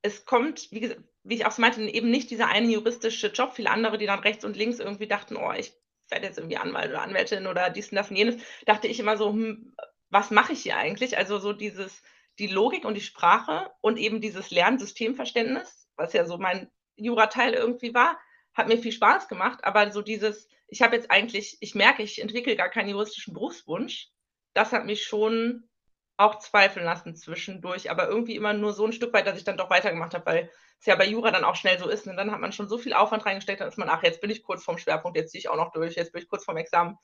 es 0.02 0.24
kommt“, 0.26 0.70
wie 0.72 0.96
wie 1.24 1.34
ich 1.36 1.46
auch 1.46 1.52
so 1.52 1.62
meinte, 1.62 1.80
eben 1.82 2.10
nicht 2.10 2.30
dieser 2.30 2.48
eine 2.48 2.68
juristische 2.70 3.28
Job. 3.28 3.54
Viele 3.54 3.70
andere, 3.70 3.98
die 3.98 4.06
dann 4.06 4.20
rechts 4.20 4.44
und 4.44 4.56
links 4.56 4.78
irgendwie 4.80 5.08
dachten: 5.08 5.36
„Oh, 5.36 5.52
ich 5.52 5.74
werde 6.10 6.26
jetzt 6.26 6.38
irgendwie 6.38 6.58
Anwalt 6.58 6.90
oder 6.90 7.02
Anwältin 7.02 7.46
oder 7.46 7.70
dies 7.70 7.90
und 7.90 7.96
das 7.96 8.10
und 8.10 8.16
jenes“, 8.16 8.36
dachte 8.66 8.88
ich 8.88 9.00
immer 9.00 9.16
so: 9.16 9.30
„Hm, 9.32 9.74
was 10.10 10.30
mache 10.30 10.52
ich 10.54 10.62
hier 10.62 10.76
eigentlich?“ 10.76 11.16
Also, 11.18 11.38
so 11.38 11.52
dieses 11.52 12.02
die 12.38 12.46
Logik 12.48 12.84
und 12.84 12.94
die 12.94 13.00
Sprache 13.00 13.70
und 13.80 13.98
eben 13.98 14.20
dieses 14.20 14.50
Lernsystemverständnis, 14.50 15.88
was 15.96 16.12
ja 16.12 16.24
so 16.26 16.38
mein 16.38 16.70
Jurateil 16.96 17.54
irgendwie 17.54 17.94
war, 17.94 18.18
hat 18.54 18.68
mir 18.68 18.78
viel 18.78 18.92
Spaß 18.92 19.28
gemacht, 19.28 19.64
aber 19.64 19.90
so 19.92 20.02
dieses 20.02 20.48
ich 20.68 20.82
habe 20.82 20.96
jetzt 20.96 21.10
eigentlich 21.10 21.56
ich 21.60 21.74
merke, 21.74 22.02
ich 22.02 22.20
entwickle 22.20 22.56
gar 22.56 22.68
keinen 22.70 22.88
juristischen 22.88 23.34
Berufswunsch. 23.34 24.08
Das 24.54 24.72
hat 24.72 24.86
mich 24.86 25.04
schon 25.04 25.68
auch 26.16 26.38
zweifeln 26.38 26.84
lassen 26.86 27.16
zwischendurch, 27.16 27.90
aber 27.90 28.08
irgendwie 28.08 28.36
immer 28.36 28.52
nur 28.52 28.72
so 28.72 28.84
'n 28.86 28.92
Stück 28.92 29.12
weit, 29.12 29.26
dass 29.26 29.36
ich 29.38 29.44
dann 29.44 29.56
doch 29.56 29.70
weitergemacht 29.70 30.14
habe, 30.14 30.26
weil 30.26 30.50
es 30.80 30.86
ja 30.86 30.94
bei 30.96 31.06
Jura 31.06 31.30
dann 31.32 31.44
auch 31.44 31.56
schnell 31.56 31.78
so 31.78 31.88
ist, 31.88 32.06
ne? 32.06 32.14
Dann 32.16 32.30
hat 32.30 32.40
man 32.40 32.52
schon 32.52 32.68
so 32.68 32.78
viel 32.78 32.92
Aufwand 32.94 33.26
reingesteckt, 33.26 33.60
ist 33.62 33.78
man: 33.78 33.88
„Ach, 33.88 34.02
jetzt 34.04 34.20
bin 34.20 34.30
ich 34.30 34.42
kurz 34.44 34.62
vorm 34.64 34.78
Schwerpunkt, 34.78 35.16
jetzt 35.16 35.32
ziehe 35.32 35.40
ich 35.40 35.48
auch 35.48 35.56
noch 35.56 35.72
durch, 35.72 35.96
jetzt 35.96 36.12
bin 36.12 36.22
ich 36.22 36.28
kurz 36.28 36.44
vorm 36.44 36.56
Examen.“ 36.58 36.96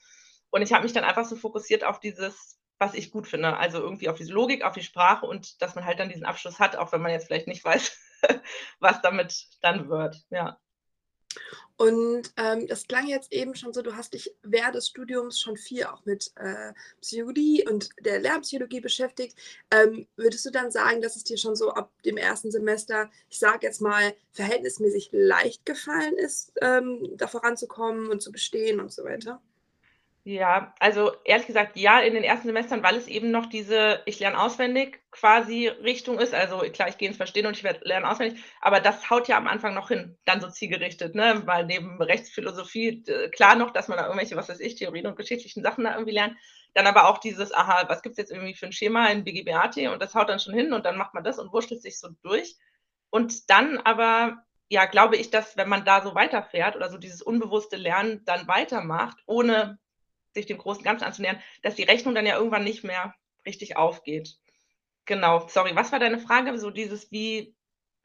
Und 0.51 0.63
ich 0.63 0.73
habe 0.73 0.85
mich 0.85 0.93
dann 0.93 1.05
einfach 1.05 1.25
so 1.25 1.37
fokussiert 1.37 1.85
auf 1.85 2.01
dieses, 2.01 2.59
was 2.81 2.95
ich 2.95 3.11
gut 3.11 3.29
finde, 3.29 3.57
also 3.59 3.79
irgendwie 3.79 4.09
auf 4.09 4.17
diese 4.17 4.33
Logik, 4.33 4.65
auf 4.65 4.73
die 4.73 4.83
Sprache 4.83 5.27
und 5.27 5.61
dass 5.61 5.75
man 5.75 5.85
halt 5.85 6.01
dann 6.01 6.09
diesen 6.09 6.25
Abschluss 6.25 6.59
hat, 6.59 6.77
auch 6.77 6.93
wenn 6.93 7.03
man 7.03 7.13
jetzt 7.13 7.27
vielleicht 7.27 7.47
nicht 7.47 7.65
weiß, 7.65 7.93
was 8.81 9.03
damit 9.03 9.47
dann 9.61 9.89
wird, 9.91 10.17
ja. 10.31 10.59
Und, 11.77 12.33
ähm, 12.37 12.67
das 12.67 12.87
klang 12.87 13.07
jetzt 13.07 13.33
eben 13.33 13.55
schon 13.55 13.73
so, 13.73 13.81
du 13.83 13.97
hast 13.97 14.15
dich 14.15 14.35
während 14.43 14.75
des 14.75 14.89
Studiums 14.89 15.41
schon 15.41 15.57
viel 15.57 15.85
auch 15.85 16.05
mit, 16.05 16.33
äh, 16.37 16.73
Psychologie 17.01 17.67
und 17.67 17.91
der 18.01 18.19
Lernpsychologie 18.21 18.81
beschäftigt. 18.81 19.39
Ähm, 19.71 20.07
würdest 20.17 20.45
du 20.45 20.51
dann 20.51 20.71
sagen, 20.71 21.01
dass 21.01 21.17
es 21.17 21.25
dir 21.25 21.39
schon 21.39 21.57
so 21.57 21.71
ab 21.71 21.93
dem 22.05 22.17
ersten 22.17 22.51
Semester, 22.51 23.11
ich 23.31 23.39
sage 23.39 23.67
jetzt 23.67 23.81
mal, 23.81 24.15
verhältnismäßig 24.33 25.11
leicht 25.13 25.65
gefallen 25.65 26.17
ist, 26.17 26.53
ähm, 26.61 27.17
da 27.17 27.29
voranzukommen 27.29 28.11
und 28.11 28.21
zu 28.21 28.33
bestehen 28.33 28.81
und 28.81 28.93
so 28.93 29.05
weiter? 29.05 29.41
Ja, 30.27 30.75
also 30.81 31.13
ehrlich 31.25 31.47
gesagt, 31.47 31.79
ja, 31.79 31.99
in 32.01 32.13
den 32.13 32.23
ersten 32.25 32.47
Semestern, 32.49 32.83
weil 32.83 32.95
es 32.97 33.07
eben 33.09 33.31
noch 33.31 33.47
diese 33.47 34.03
„Ich 34.05 34.21
lerne 34.21 34.39
auswendig“ 34.39 35.01
quasi 35.11 35.69
Richtung 35.69 36.19
ist. 36.19 36.35
Also 36.35 36.59
klar, 36.59 36.89
ich 36.91 36.99
gehe 36.99 37.09
ins 37.09 37.17
Verstehen 37.17 37.47
und 37.47 37.57
ich 37.57 37.65
werde 37.65 37.81
lerne 37.85 38.07
auswendig, 38.11 38.39
aber 38.61 38.81
das 38.81 39.09
haut 39.09 39.29
ja 39.29 39.39
am 39.39 39.47
Anfang 39.49 39.73
noch 39.73 39.89
hin, 39.89 40.19
dann 40.27 40.43
so 40.43 40.51
zielgerichtet, 40.51 41.15
ne? 41.15 41.43
Weil 41.47 41.65
neben 41.65 42.03
Rechtsphilosophie, 42.03 43.03
d 43.03 43.31
klar 43.31 43.55
noch, 43.57 43.71
dass 43.71 43.89
man 43.89 43.97
da 43.97 44.05
irgendwelche, 44.05 44.37
was 44.37 44.51
weiß 44.51 44.61
ich, 44.61 44.75
Theorien 44.75 45.07
und 45.07 45.17
geschichtlichen 45.17 45.63
Sachen 45.63 45.85
da 45.85 45.93
irgendwie 45.95 46.13
lernt. 46.13 46.37
Dann 46.75 46.87
aber 46.87 47.09
auch 47.09 47.17
dieses: 47.17 47.55
„Aha, 47.55 47.85
was 47.89 48.03
gibt's 48.03 48.19
jetzt 48.19 48.31
irgendwie 48.31 48.55
für 48.55 48.67
'n 48.67 48.73
Schema 48.73 49.07
in 49.09 49.25
BGB-AT?“ 49.25 49.79
Und 49.91 50.03
das 50.03 50.15
haut 50.15 50.29
dann 50.29 50.39
schon 50.39 50.53
hin 50.55 50.75
und 50.75 50.85
dann 50.85 50.99
macht 50.99 51.15
man 51.15 51.25
das 51.25 51.39
und 51.39 51.51
wurschtelt 51.55 51.81
sich 51.81 51.99
so 51.99 52.09
durch. 52.23 52.57
Und 53.09 53.49
dann 53.49 53.79
aber, 53.79 54.45
ja, 54.69 54.85
glaube 54.85 55.17
ich, 55.17 55.31
dass, 55.31 55.57
wenn 55.57 55.69
man 55.71 55.87
da 55.87 56.03
so 56.03 56.15
weiterfährt 56.15 56.77
oder 56.77 56.91
so 56.91 56.99
dieses 56.99 57.23
unbewusste 57.23 57.77
Lernen 57.77 58.23
dann 58.27 58.47
weitermacht, 58.49 59.19
ohne 59.27 59.79
sich 60.35 60.47
dem 60.47 60.59
großen 60.59 60.85
Ganzen 60.85 61.05
anzunähern, 61.05 61.41
dass 61.63 61.75
die 61.75 61.83
Rechnung 61.85 62.15
dann 62.15 62.27
ja 62.27 62.37
irgendwann 62.37 62.65
nicht 62.65 62.85
mehr 62.85 63.15
richtig 63.47 63.77
aufgeht. 63.77 64.37
Genau. 65.07 65.47
Sorry, 65.49 65.75
was 65.75 65.93
war 65.93 65.99
deine 65.99 66.19
Frage? 66.19 66.57
So 66.59 66.71
dieses 66.71 67.11
wie 67.11 67.55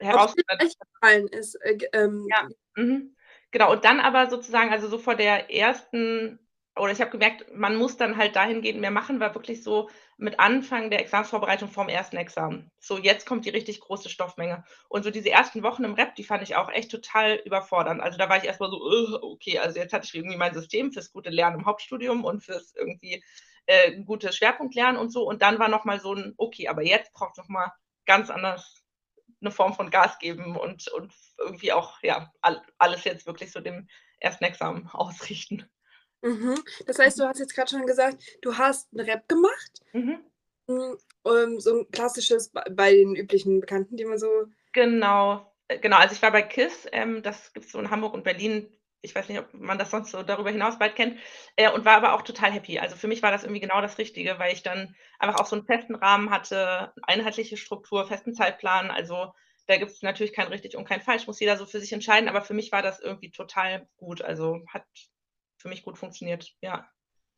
dir 0.00 0.06
herausfordert 0.06 0.62
leicht 0.62 0.76
gefallen 0.80 1.28
ist, 1.28 1.54
äh, 1.62 1.78
ähm 1.92 2.26
Ja, 2.30 2.48
mhm. 2.76 3.16
Genau, 3.52 3.72
und 3.72 3.84
dann 3.84 4.00
aber 4.00 4.28
sozusagen 4.28 4.70
also 4.70 4.88
so 4.88 4.98
vor 4.98 5.14
der 5.14 5.50
ersten 5.54 6.38
oder 6.78 6.92
ich 6.92 7.00
habe 7.00 7.10
gemerkt, 7.10 7.46
man 7.54 7.76
muss 7.76 7.96
dann 7.96 8.16
halt 8.16 8.36
dahingehend 8.36 8.80
mehr 8.80 8.90
machen, 8.90 9.20
war 9.20 9.34
wirklich 9.34 9.62
so 9.62 9.88
mit 10.18 10.38
Anfang 10.40 10.90
der 10.90 11.00
Examensvorbereitung 11.00 11.68
vorm 11.70 11.88
ersten 11.88 12.16
Examen. 12.16 12.70
So, 12.78 12.98
jetzt 12.98 13.26
kommt 13.26 13.44
die 13.46 13.50
richtig 13.50 13.80
große 13.80 14.08
Stoffmenge. 14.10 14.64
Und 14.88 15.02
so 15.04 15.10
diese 15.10 15.30
ersten 15.30 15.62
Wochen 15.62 15.84
im 15.84 15.94
Rep, 15.94 16.14
die 16.16 16.24
fand 16.24 16.42
ich 16.42 16.56
auch 16.56 16.70
echt 16.70 16.90
total 16.90 17.36
überfordernd. 17.44 18.00
Also, 18.02 18.18
da 18.18 18.28
war 18.28 18.38
ich 18.38 18.44
erst 18.44 18.60
mal 18.60 18.70
so: 18.70 18.78
okay, 19.22 19.58
also 19.58 19.78
jetzt 19.78 19.92
hatte 19.92 20.06
ich 20.06 20.14
irgendwie 20.14 20.36
mein 20.36 20.54
System 20.54 20.92
fürs 20.92 21.12
gute 21.12 21.30
Lernen 21.30 21.60
im 21.60 21.66
Hauptstudium 21.66 22.24
und 22.24 22.42
fürs 22.44 22.74
irgendwie, 22.74 23.22
äh, 23.66 24.02
gute 24.02 24.32
Schwerpunktlernen 24.32 25.00
und 25.00 25.10
so. 25.10 25.26
Und 25.26 25.42
dann 25.42 25.58
war 25.58 25.68
noch 25.68 25.84
mal 25.84 26.00
so 26.00 26.14
'n: 26.14 26.34
„Okay, 26.36 26.68
aber 26.68 26.82
jetzt 26.82 27.12
braucht's 27.12 27.38
noch 27.38 27.48
mal 27.48 27.72
ganz 28.06 28.30
anders 28.30 28.82
'ne 29.40 29.50
Form 29.50 29.74
von 29.74 29.90
Gas 29.90 30.18
geben 30.18 30.56
und 30.56 30.88
und 30.88 31.14
irgendwie 31.38 31.72
auch, 31.72 32.02
ja, 32.02 32.32
all 32.42 32.62
alles 32.78 33.04
jetzt 33.04 33.26
wirklich 33.26 33.52
so 33.52 33.60
dem 33.60 33.88
ersten 34.20 34.44
Examen 34.44 34.88
ausrichten.“ 34.92 35.68
Mhm. 36.24 36.54
Das 36.86 36.98
heißt, 36.98 37.18
du 37.20 37.24
hast 37.24 37.38
jetzt 37.38 37.54
grad 37.54 37.70
schon 37.70 37.86
gesagt, 37.86 38.22
du 38.42 38.56
hast 38.56 38.92
'n 38.92 39.00
Rep 39.00 39.28
gemacht? 39.28 39.80
Mhm. 39.92 40.18
Hm, 40.68 40.98
ähm, 41.26 41.60
so 41.60 41.78
'n 41.80 41.90
klassisches 41.90 42.50
bei 42.70 42.90
den 42.94 43.14
üblichen 43.14 43.60
Bekannten, 43.60 43.96
die 43.96 44.04
man 44.04 44.18
so 44.18 44.28
Genau, 44.72 45.52
äh, 45.68 45.78
genau. 45.78 45.96
Also, 45.98 46.14
ich 46.14 46.22
war 46.22 46.32
bei 46.32 46.42
KISS, 46.42 46.86
ähm, 46.92 47.22
das 47.22 47.52
gibt's 47.52 47.72
so 47.72 47.78
in 47.80 47.90
Hamburg 47.90 48.14
und 48.14 48.24
Berlin. 48.24 48.68
Ich 49.02 49.14
weiß 49.14 49.28
nicht, 49.28 49.38
ob 49.38 49.52
man 49.54 49.78
das 49.78 49.90
sonst 49.90 50.10
so 50.10 50.22
darüber 50.22 50.50
hinaus 50.50 50.80
weit 50.80 50.96
kennt, 50.96 51.18
äh, 51.56 51.70
und 51.70 51.84
war 51.84 51.96
aber 51.96 52.14
auch 52.14 52.22
total 52.22 52.50
happy. 52.52 52.78
Also, 52.78 52.96
für 52.96 53.08
mich 53.08 53.22
war 53.22 53.30
das 53.30 53.44
irgendwie 53.44 53.60
genau 53.60 53.80
das 53.80 53.98
Richtige, 53.98 54.38
weil 54.38 54.52
ich 54.52 54.62
dann 54.62 54.94
einfach 55.18 55.40
auch 55.40 55.46
so 55.46 55.56
'n 55.56 55.64
festen 55.64 55.94
Rahmen 55.94 56.30
hatte, 56.30 56.92
einheitliche 57.02 57.56
Struktur, 57.56 58.06
festen 58.06 58.34
Zeitplan. 58.34 58.90
Also, 58.90 59.32
da 59.66 59.76
gibt's 59.78 60.02
natürlich 60.02 60.32
kein 60.32 60.48
richtig 60.48 60.76
und 60.76 60.84
kein 60.86 61.00
falsch, 61.00 61.26
muss 61.26 61.40
jeder 61.40 61.56
so 61.56 61.66
für 61.66 61.80
sich 61.80 61.92
entscheiden, 61.92 62.28
aber 62.28 62.42
für 62.42 62.54
mich 62.54 62.70
war 62.72 62.82
das 62.82 63.00
irgendwie 63.00 63.30
total 63.30 63.88
gut. 63.96 64.22
Also, 64.22 64.60
hat 64.68 64.84
für 65.66 65.70
mich 65.70 65.82
gut 65.82 65.98
funktioniert, 65.98 66.54
ja. 66.60 66.88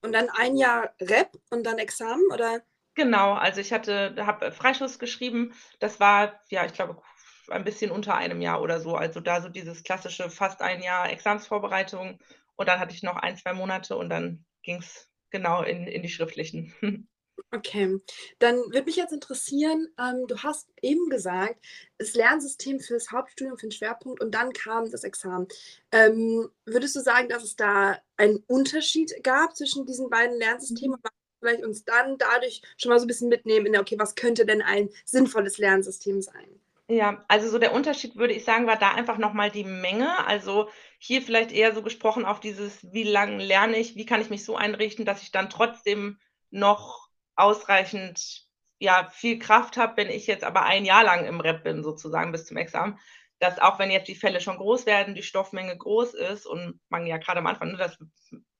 Und 0.03 0.13
dann 0.13 0.29
1 0.29 0.61
Jahr 0.61 0.95
Rep 1.01 1.31
und 1.51 1.65
dann 1.65 1.79
Examen, 1.79 2.23
oder? 2.31 2.61
Genau, 2.95 3.33
also 3.33 3.61
ich 3.61 3.73
hatte 3.73 4.15
habe 4.19 4.53
Freischuss 4.53 4.99
geschrieben. 4.99 5.55
Das 5.81 5.99
war, 5.99 6.41
ja, 6.51 6.67
ich 6.67 6.75
glaube, 6.75 7.01
ein 7.49 7.65
bisschen 7.65 7.91
unter 7.91 8.15
einem 8.17 8.43
Jahr 8.43 8.61
oder 8.61 8.81
so. 8.81 8.97
Also 8.97 9.21
da 9.21 9.41
so 9.41 9.49
dieses 9.49 9.83
klassische 9.83 10.29
fast 10.29 10.61
1 10.61 10.85
Jahr 10.85 11.11
Examensvorbereitung 11.11 12.19
und 12.57 12.69
dann 12.69 12.79
hatte 12.79 12.95
ich 12.95 13.03
noch 13.03 13.17
1, 13.17 13.41
2 13.43 13.55
Monate 13.55 13.97
und 13.97 14.11
dann 14.11 14.45
ging's 14.63 15.11
genau 15.31 15.63
in 15.63 15.87
in 15.87 16.03
die 16.03 16.11
schriftlichen. 16.11 16.75
Okay. 17.53 17.99
Dann 18.39 18.57
würde 18.57 18.85
mich 18.85 18.97
jetzt 18.97 19.13
interessieren, 19.13 19.89
ähm, 19.99 20.27
du 20.27 20.37
hast 20.43 20.69
eben 20.83 21.09
gesagt, 21.09 21.65
das 21.97 22.15
Lernsystem 22.15 22.79
fürs 22.81 23.11
Hauptstudium, 23.11 23.57
für 23.57 23.67
'n 23.67 23.71
Schwerpunkt 23.73 24.21
und 24.23 24.33
dann 24.35 24.53
kam 24.53 24.91
das 24.91 25.05
Examen. 25.05 25.47
Ähm, 25.93 26.51
würdest 26.67 26.95
du 26.97 27.01
sagen, 27.01 27.29
dass 27.29 27.43
es 27.45 27.57
da 27.57 27.99
einen 28.17 28.45
Unterschied 28.47 29.23
gab 29.23 29.57
zwischen 29.57 29.87
diesen 29.87 30.11
beiden 30.11 30.37
Mhm. 30.71 30.89
Lernsystemen? 30.89 30.97
Vielleicht 31.41 31.65
uns 31.65 31.85
dann 31.85 32.19
dadurch 32.19 32.61
schon 32.77 32.91
mal 32.91 32.99
so 32.99 33.05
'n 33.07 33.09
bisschen 33.09 33.29
mitnehmen 33.29 33.67
in 33.67 33.73
der 33.73 33.81
okay, 33.83 33.99
was 33.99 34.15
könnte 34.15 34.45
denn 34.45 34.61
ein 34.61 34.91
sinnvolles 35.07 35.57
Lernsystem 35.59 36.21
sein? 36.21 36.61
Ja, 36.91 37.23
also 37.29 37.51
so 37.51 37.59
der 37.59 37.75
Unterschied, 37.75 38.17
würde 38.17 38.33
ich 38.33 38.45
sagen, 38.45 38.67
war 38.67 38.79
da 38.79 38.93
einfach 38.95 39.19
noch 39.19 39.35
mal 39.35 39.51
die 39.51 39.65
Menge. 39.65 40.25
Also, 40.27 40.71
hier 40.99 41.21
vielleicht 41.21 41.53
eher 41.53 41.75
so 41.75 41.83
gesprochen 41.83 42.25
auf 42.25 42.41
dieses: 42.41 42.91
Wie 42.95 43.03
lang 43.05 43.39
lerne 43.41 43.77
ich? 43.77 43.95
Wie 43.97 44.07
kann 44.07 44.23
ich 44.23 44.31
mich 44.31 44.43
so 44.43 44.57
einrichten, 44.57 45.05
dass 45.05 45.23
ich 45.23 45.31
dann 45.31 45.51
trotzdem 45.51 46.19
noch 46.51 47.08
ausreichend, 47.39 48.47
ja, 48.81 49.09
viel 49.11 49.39
Kraft 49.39 49.77
habe, 49.77 49.97
wenn 49.97 50.11
ich 50.11 50.27
jetzt 50.27 50.45
aber 50.45 50.65
1 50.65 50.87
Jahr 50.87 51.05
lang 51.05 51.25
im 51.27 51.41
Rep 51.41 51.65
bin 51.65 51.83
sozusagen 51.83 52.33
bis 52.33 52.47
zum 52.47 52.57
Examen, 52.57 52.99
dass 53.41 53.59
auch 53.61 53.79
wenn 53.79 53.91
jetzt 53.91 54.09
die 54.09 54.15
Fälle 54.15 54.41
schon 54.41 54.57
groß 54.59 54.87
werden, 54.87 55.15
die 55.15 55.23
Stoffmenge 55.23 55.77
groß 55.77 56.15
ist 56.15 56.47
und 56.47 56.81
man 56.89 57.07
ja 57.07 57.19
grade 57.19 57.39
am 57.41 57.47
Anfang, 57.47 57.73
ne, 57.73 57.79
das 57.79 57.99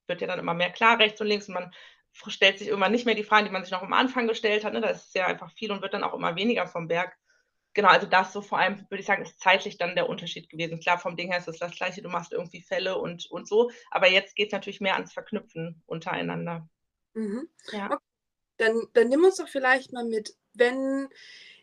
wird 0.07 0.21
ja 0.21 0.27
dann 0.27 0.39
immer 0.39 0.53
mehr 0.53 0.71
klar 0.71 0.99
rechts 0.99 1.21
und 1.21 1.27
links 1.27 1.47
und 1.47 1.53
man 1.55 1.71
stellt 2.27 2.59
sich 2.59 2.67
irgendwann 2.69 2.91
nicht 2.91 3.05
mehr 3.05 3.15
die 3.15 3.23
Fragen, 3.23 3.45
die 3.45 3.51
man 3.51 3.63
sich 3.63 3.71
noch 3.71 3.83
am 3.83 3.93
Anfang 3.93 4.27
gestellt 4.27 4.65
hat, 4.65 4.73
ne? 4.73 4.81
Da 4.81 4.89
ist 4.89 5.13
ja 5.15 5.27
einfach 5.27 5.51
viel 5.51 5.71
und 5.71 5.81
wird 5.81 5.93
dann 5.93 6.03
auch 6.03 6.13
immer 6.13 6.35
weniger 6.35 6.67
vom 6.67 6.87
Berg. 6.87 7.15
Genau, 7.75 7.89
also 7.89 8.07
das 8.07 8.33
so 8.33 8.41
vor 8.41 8.57
allem, 8.57 8.79
würde 8.89 8.99
ich 9.01 9.05
sagen, 9.05 9.21
ist 9.21 9.39
zeitlich 9.39 9.77
dann 9.77 9.95
der 9.95 10.09
Unterschied 10.09 10.49
gewesen. 10.49 10.79
Klar, 10.79 10.97
vom 10.97 11.15
Ding 11.15 11.29
her 11.29 11.37
ist 11.37 11.47
es 11.47 11.59
das 11.59 11.75
Gleiche, 11.75 12.01
du 12.01 12.09
machst 12.09 12.33
irgendwie 12.33 12.61
Fälle 12.61 12.97
und 12.97 13.27
und 13.29 13.47
so, 13.47 13.71
aber 13.91 14.09
jetzt 14.09 14.35
geht's 14.35 14.53
natürlich 14.53 14.81
mehr 14.81 14.95
ans 14.95 15.13
Verknüpfen 15.13 15.83
untereinander. 15.85 16.67
Mhm. 17.13 17.47
Ja. 17.71 17.91
O 17.93 17.97
dann 18.59 18.81
dann 18.93 19.09
nimm 19.09 19.23
uns 19.23 19.37
doch 19.37 19.49
vielleicht 19.49 19.91
mal 19.93 20.05
mit, 20.05 20.35
wenn 20.53 21.09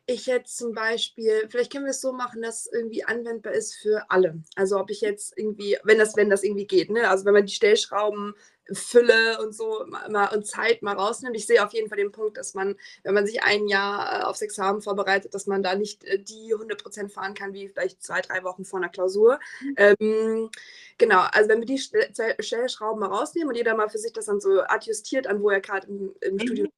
ich 0.09 0.26
jetzt 0.26 0.56
zum 0.56 0.72
Beispiel, 0.72 1.48
vielleicht 1.48 1.72
können 1.72 1.85
wir 1.85 1.90
es 1.90 2.00
so 2.00 2.12
machen, 2.12 2.40
dass 2.40 2.66
es 2.66 2.72
irgendwie 2.72 3.04
anwendbar 3.04 3.52
ist 3.52 3.74
für 3.74 4.09
alle. 4.09 4.40
Also 4.54 4.78
ob 4.78 4.90
ich 4.90 5.00
jetzt 5.00 5.37
irgendwie, 5.37 5.78
wenn 5.82 5.98
das, 5.98 6.16
wenn 6.16 6.30
das 6.30 6.44
irgendwie 6.44 6.66
geht, 6.66 6.90
ne? 6.90 7.09
Also 7.09 7.24
wenn 7.24 7.35
man 7.35 7.46
die 7.46 7.52
Stellschrauben 7.52 8.35
Fülle 8.72 9.40
und 9.40 9.54
so 9.54 9.85
mal, 9.87 10.35
und 10.35 10.46
Zeit 10.46 10.82
mal 10.82 10.96
rausnimmt. 10.96 11.37
Ich 11.37 11.46
sehe 11.46 11.64
auf 11.64 11.72
jeden 11.72 11.88
Fall 11.88 11.98
den 11.98 12.12
Punkt, 12.12 12.37
dass 12.37 12.54
man, 12.54 12.76
wenn 13.04 13.14
man 13.14 13.26
sich 13.26 13.42
ein 13.42 13.68
Jahr 13.68 14.22
äh, 14.22 14.24
aufs 14.24 14.42
Examen 14.42 14.80
vorbereitet, 14.80 15.35
dass 15.35 15.46
man 15.46 15.62
da 15.62 15.76
nicht 15.76 16.04
äh, 16.04 16.18
die 16.18 16.54
100% 16.54 17.09
fahren 17.09 17.35
kann, 17.35 17.52
wie 17.52 17.68
vielleicht 17.68 18.02
zwei, 18.02 18.20
drei 18.20 18.42
Wochen 18.42 18.64
vor 18.64 18.80
einer 18.80 18.88
Klausur. 18.88 19.38
Mhm. 19.61 19.74
Ähm, 19.76 20.50
genau, 20.98 21.20
also 21.32 21.48
wenn 21.48 21.61
wir 21.61 21.66
die 21.66 21.78
Stellschrauben 21.78 23.00
mal 23.00 23.06
rausnehmen 23.06 23.50
und 23.50 23.56
jeder 23.56 23.76
mal 23.76 23.88
für 23.88 23.98
sich 23.98 24.12
das 24.12 24.26
dann 24.26 24.40
so 24.40 24.62
adjustiert 24.62 25.26
an, 25.26 25.42
wo 25.42 25.50
er 25.50 25.61
gerade 25.61 25.87
im, 25.87 26.14
im 26.20 26.35
mhm. 26.35 26.40
Studium 26.40 26.68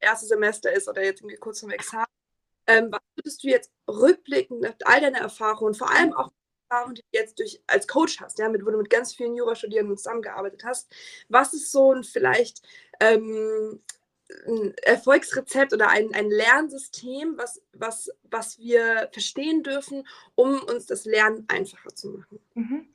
erste 0.00 0.26
Semester 0.26 0.72
ist 0.72 0.88
oder 0.88 1.02
jetzt 1.02 1.20
irgendwie 1.20 1.36
kurz 1.36 1.60
vom 1.60 1.70
Examen, 1.70 2.06
ähm, 2.66 2.92
was 2.92 3.00
würdest 3.16 3.42
du 3.42 3.48
jetzt 3.48 3.72
rückblickend 3.88 4.60
nach 4.60 4.74
all 4.84 5.00
deiner 5.00 5.20
Erfahrungen, 5.20 5.74
vor 5.74 5.90
allem 5.90 6.12
auch 6.12 6.30
Erfahrung, 6.68 6.94
die 6.94 7.02
du 7.02 7.18
jetzt 7.18 7.38
durch, 7.38 7.60
als 7.66 7.88
Coach 7.88 8.20
hast, 8.20 8.38
ja, 8.38 8.48
mit, 8.48 8.64
wo 8.64 8.70
du 8.70 8.78
mit 8.78 8.90
ganz 8.90 9.14
vielen 9.14 9.34
Jurastudierenden 9.34 9.96
zusammengearbeitet 9.96 10.64
hast, 10.64 10.94
was 11.28 11.54
ist 11.54 11.72
so 11.72 11.92
ein 11.92 12.04
vielleicht 12.04 12.62
ähm, 13.00 13.82
ein 14.46 14.74
Erfolgsrezept 14.82 15.72
oder 15.72 15.88
ein, 15.88 16.14
ein 16.14 16.30
Lernsystem, 16.30 17.38
was, 17.38 17.62
was, 17.72 18.10
was 18.24 18.58
wir 18.58 19.08
verstehen 19.12 19.62
dürfen, 19.62 20.06
um 20.34 20.60
uns 20.62 20.86
das 20.86 21.06
Lernen 21.06 21.46
einfacher 21.48 21.94
zu 21.94 22.10
machen? 22.10 22.38
Mhm. 22.54 22.92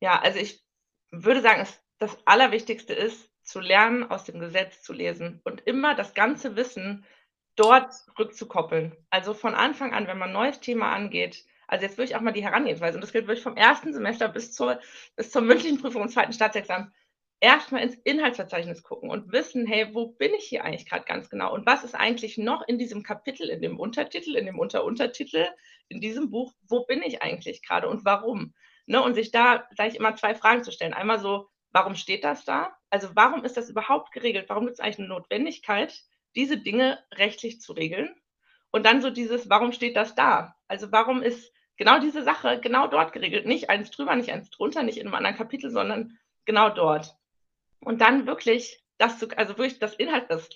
Ja, 0.00 0.20
also 0.20 0.40
ich 0.40 0.64
würde 1.10 1.42
sagen, 1.42 1.68
das 1.98 2.16
Allerwichtigste 2.24 2.92
ist, 2.92 3.30
zu 3.44 3.60
lernen, 3.60 4.10
aus 4.10 4.24
dem 4.24 4.40
Gesetz 4.40 4.82
zu 4.82 4.92
lesen 4.92 5.40
und 5.44 5.62
immer 5.66 5.94
das 5.94 6.14
ganze 6.14 6.56
Wissen 6.56 7.04
dort 7.56 7.94
rückzukoppeln. 8.18 8.96
Also 9.10 9.34
von 9.34 9.54
Anfang 9.54 9.92
an, 9.92 10.06
wenn 10.06 10.18
man 10.18 10.30
ein 10.30 10.34
neues 10.34 10.60
Thema 10.60 10.92
angeht, 10.92 11.44
also 11.66 11.84
jetzt 11.84 11.96
würde 11.96 12.10
ich 12.10 12.16
auch 12.16 12.20
mal 12.20 12.32
die 12.32 12.44
Herangehensweise, 12.44 12.96
und 12.96 13.02
das 13.02 13.12
gilt 13.12 13.26
wirklich 13.26 13.42
vom 13.42 13.56
ersten 13.56 13.92
Semester 13.92 14.28
bis 14.28 14.52
zur, 14.52 14.80
bis 15.16 15.30
zur 15.30 15.42
mündlichen 15.42 15.80
Prüfung 15.80 16.02
und 16.02 16.10
zweiten 16.10 16.32
Staatsexamen, 16.32 16.92
erstmal 17.40 17.82
ins 17.82 17.96
Inhaltsverzeichnis 18.04 18.82
gucken 18.82 19.10
und 19.10 19.32
wissen, 19.32 19.66
hey, 19.66 19.94
wo 19.94 20.08
bin 20.08 20.32
ich 20.34 20.44
hier 20.44 20.64
eigentlich 20.64 20.88
gerade 20.88 21.04
ganz 21.04 21.28
genau? 21.28 21.52
Und 21.52 21.66
was 21.66 21.84
ist 21.84 21.94
eigentlich 21.94 22.38
noch 22.38 22.66
in 22.66 22.78
diesem 22.78 23.02
Kapitel, 23.02 23.48
in 23.48 23.60
dem 23.60 23.78
Untertitel, 23.78 24.34
in 24.36 24.46
dem 24.46 24.58
Unteruntertitel, 24.58 25.46
in 25.88 26.00
diesem 26.00 26.30
Buch, 26.30 26.54
wo 26.68 26.84
bin 26.84 27.02
ich 27.02 27.22
eigentlich 27.22 27.62
gerade 27.62 27.88
und 27.88 28.04
warum? 28.04 28.54
Ne? 28.86 29.02
Und 29.02 29.14
sich 29.14 29.30
da 29.30 29.68
gleich 29.74 29.94
immer 29.94 30.16
zwei 30.16 30.34
Fragen 30.34 30.64
zu 30.64 30.72
stellen. 30.72 30.94
Einmal 30.94 31.18
so, 31.18 31.50
warum 31.74 31.96
steht 31.96 32.24
das 32.24 32.44
da? 32.44 32.74
Also 32.88 33.10
warum 33.14 33.44
ist 33.44 33.56
das 33.56 33.68
überhaupt 33.68 34.12
geregelt? 34.12 34.48
Warum 34.48 34.64
gibt 34.64 34.78
es 34.78 34.80
eigentlich 34.80 35.00
eine 35.00 35.08
Notwendigkeit, 35.08 36.02
diese 36.36 36.56
Dinge 36.56 37.04
rechtlich 37.12 37.60
zu 37.60 37.72
regeln? 37.72 38.14
Und 38.70 38.86
dann 38.86 39.02
so 39.02 39.10
dieses, 39.10 39.50
warum 39.50 39.72
steht 39.72 39.96
das 39.96 40.14
da? 40.14 40.56
Also 40.68 40.92
warum 40.92 41.20
ist 41.20 41.52
genau 41.76 41.98
diese 41.98 42.22
Sache 42.22 42.60
genau 42.60 42.86
dort 42.86 43.12
geregelt? 43.12 43.46
Nicht 43.46 43.70
eins 43.70 43.90
drüber, 43.90 44.14
nicht 44.14 44.32
eins 44.32 44.50
drunter, 44.50 44.84
nicht 44.84 44.98
in 44.98 45.06
einem 45.06 45.16
anderen 45.16 45.36
Kapitel, 45.36 45.70
sondern 45.70 46.16
genau 46.44 46.70
dort. 46.70 47.16
Und 47.80 48.00
dann 48.00 48.26
wirklich 48.26 48.82
das 48.98 49.22
also 49.32 49.58
wirklich 49.58 49.80
das 49.80 49.94
Inhalt, 49.94 50.30
das 50.30 50.48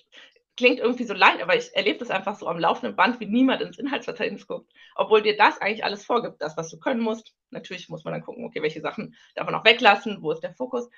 klingt 0.59 0.79
irgendwie 0.79 1.05
so 1.05 1.13
leicht, 1.13 1.41
aber 1.41 1.55
ich 1.55 1.73
erlebe 1.73 1.99
das 1.99 2.09
einfach 2.09 2.35
so 2.35 2.45
am 2.45 2.59
laufenden 2.59 2.97
Band, 2.97 3.21
wie 3.21 3.27
niemand 3.27 3.61
ins 3.61 3.79
Inhaltsverzeichnis 3.79 4.45
guckt, 4.45 4.69
obwohl 4.93 5.21
dir 5.21 5.37
das 5.37 5.57
eigentlich 5.61 5.85
alles 5.85 6.05
vorgibt, 6.05 6.41
das, 6.41 6.57
was 6.57 6.69
du 6.69 6.77
können 6.77 6.99
musst. 6.99 7.33
Natürlich 7.49 7.87
muss 7.87 8.03
man 8.03 8.13
dann 8.13 8.23
gucken, 8.23 8.43
okay, 8.43 8.61
welche 8.61 8.81
Sachen 8.81 9.15
darf 9.35 9.45
man 9.45 9.55
auch 9.55 9.63
weglassen, 9.63 10.21
wo 10.21 10.33
ist 10.33 10.43
der 10.43 10.53
Fokus. 10.53 10.89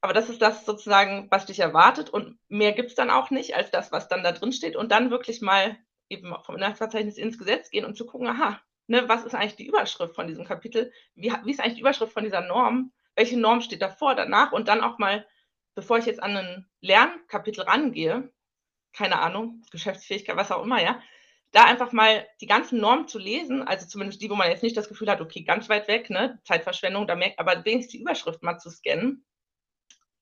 Aber 0.00 0.12
das 0.12 0.28
ist 0.28 0.42
das 0.42 0.66
sozusagen, 0.66 1.28
was 1.30 1.46
dich 1.46 1.60
erwartet 1.60 2.10
und 2.10 2.40
mehr 2.48 2.72
gibt 2.72 2.88
es 2.88 2.96
dann 2.96 3.08
auch 3.08 3.30
nicht 3.30 3.54
als 3.54 3.70
das, 3.70 3.92
was 3.92 4.08
dann 4.08 4.24
da 4.24 4.32
drin 4.32 4.52
steht 4.52 4.74
und 4.74 4.90
dann 4.90 5.12
wirklich 5.12 5.42
mal 5.42 5.76
eben 6.08 6.34
vom 6.44 6.56
Inhaltsverzeichnis 6.56 7.18
ins 7.18 7.38
Gesetz 7.38 7.70
gehen 7.70 7.84
und 7.84 7.96
zu 7.96 8.04
gucken, 8.04 8.26
aha, 8.26 8.60
ne, 8.88 9.08
was 9.08 9.24
ist 9.24 9.36
eigentlich 9.36 9.54
die 9.54 9.66
Überschrift 9.68 10.16
von 10.16 10.26
diesem 10.26 10.44
Kapitel? 10.44 10.92
Wie, 11.14 11.32
wie 11.44 11.50
ist 11.52 11.60
eigentlich 11.60 11.74
die 11.74 11.82
Überschrift 11.82 12.12
von 12.12 12.24
dieser 12.24 12.40
Norm? 12.40 12.92
Welche 13.14 13.38
Norm 13.38 13.60
steht 13.60 13.80
davor, 13.80 14.16
danach? 14.16 14.50
Und 14.50 14.66
dann 14.66 14.80
auch 14.80 14.98
mal, 14.98 15.24
bevor 15.76 15.98
ich 15.98 16.06
jetzt 16.06 16.22
an 16.22 16.36
ein 16.36 16.66
Lernkapitel 16.80 17.62
rangehe, 17.62 18.32
keine 18.98 19.20
Ahnung, 19.20 19.62
Geschäftsfähigkeit, 19.70 20.36
was 20.36 20.50
auch 20.50 20.64
immer, 20.64 20.82
ja, 20.82 21.00
da 21.52 21.64
einfach 21.64 21.92
mal 21.92 22.26
die 22.40 22.46
ganzen 22.46 22.80
Normen 22.80 23.06
zu 23.06 23.18
lesen, 23.18 23.62
also 23.62 23.86
zumindest 23.86 24.20
die, 24.20 24.28
wo 24.28 24.34
man 24.34 24.50
jetzt 24.50 24.64
nicht 24.64 24.76
das 24.76 24.88
Gefühl 24.88 25.08
hat, 25.08 25.20
okay, 25.20 25.42
ganz 25.42 25.68
weit 25.68 25.86
weg, 25.86 26.10
ne, 26.10 26.40
Zeitverschwendung, 26.44 27.06
da 27.06 27.14
merkt, 27.14 27.38
aber 27.38 27.64
wenigstens 27.64 27.92
die 27.92 28.00
Überschrift 28.00 28.42
mal 28.42 28.58
zu 28.58 28.70
scannen 28.70 29.24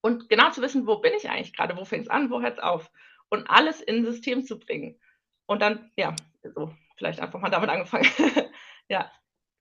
und 0.03 0.29
genau 0.29 0.51
zu 0.51 0.61
wissen, 0.61 0.87
wo 0.87 0.99
bin 0.99 1.15
ich 1.15 1.29
eigentlich 1.31 1.57
gerade, 1.57 1.75
wo 1.77 1.87
fängt 1.87 2.05
es 2.05 2.11
an, 2.11 2.31
wo 2.31 2.43
hört 2.43 2.59
es 2.59 2.62
auf 2.62 2.91
und 3.31 3.49
alles 3.49 3.81
in 3.81 3.97
ein 3.97 4.05
System 4.05 4.45
zu 4.45 4.59
bringen. 4.59 5.01
Und 5.47 5.62
dann, 5.62 5.91
ja, 5.97 6.15
so, 6.43 6.73
vielleicht 6.97 7.19
einfach 7.21 7.41
mal 7.41 7.51
damit 7.51 7.71
angefangen. 7.71 8.09
ja. 8.89 9.11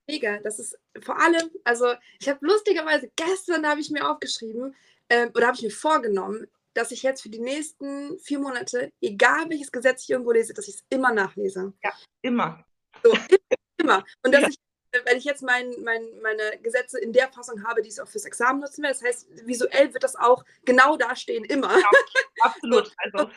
Mega, 0.08 0.40
das 0.40 0.60
ist 0.60 0.78
vor 1.02 1.20
allem, 1.20 1.50
also 1.64 1.94
ich 2.20 2.28
habe 2.28 2.46
lustigerweise 2.46 3.10
gestern 3.16 3.66
habe 3.66 3.80
ich 3.80 3.90
mir 3.90 4.08
aufgeschrieben 4.08 4.76
äh, 5.08 5.30
oder 5.34 5.48
habe 5.48 5.56
ich 5.56 5.64
mir 5.64 5.72
vorgenommen, 5.72 6.48
dass 6.76 6.92
ich 6.92 7.02
jetzt 7.04 7.24
für 7.24 7.30
die 7.30 7.40
nächsten 7.40 8.20
vier 8.20 8.40
Monate, 8.40 8.92
egal 9.02 9.50
welches 9.50 9.72
Gesetz 9.72 10.04
ich 10.04 10.10
irgendwo 10.12 10.32
lese, 10.32 10.54
dass 10.54 10.68
ich 10.68 10.76
es 10.76 10.84
immer 10.90 11.12
nachlese. 11.12 11.74
Ja, 11.84 11.92
immer. 12.22 12.64
So, 13.02 13.12
immer. 13.78 14.04
Und 14.24 14.34
dass 14.34 14.42
ja. 14.42 14.50
ich, 14.50 14.60
wenn 15.06 15.18
ich 15.18 15.24
jetzt 15.24 15.42
mein, 15.42 15.74
mein, 15.84 16.04
meine 16.22 16.60
Gesetze 16.62 17.00
in 17.00 17.14
der 17.14 17.32
Fassung 17.32 17.64
habe, 17.66 17.82
die 17.82 17.90
ich 17.90 18.00
auch 18.00 18.08
fürs 18.08 18.26
Examen 18.26 18.60
nutzen 18.60 18.84
werde, 18.84 19.00
das 19.00 19.08
heißt, 19.08 19.48
visuell 19.48 19.94
wird 19.94 20.04
das 20.04 20.16
auch 20.16 20.44
genau 20.66 20.98
dastehen, 20.98 21.46
immer. 21.46 21.72
Ja, 21.80 21.90
absolut. 22.42 22.92
Also, 22.98 23.30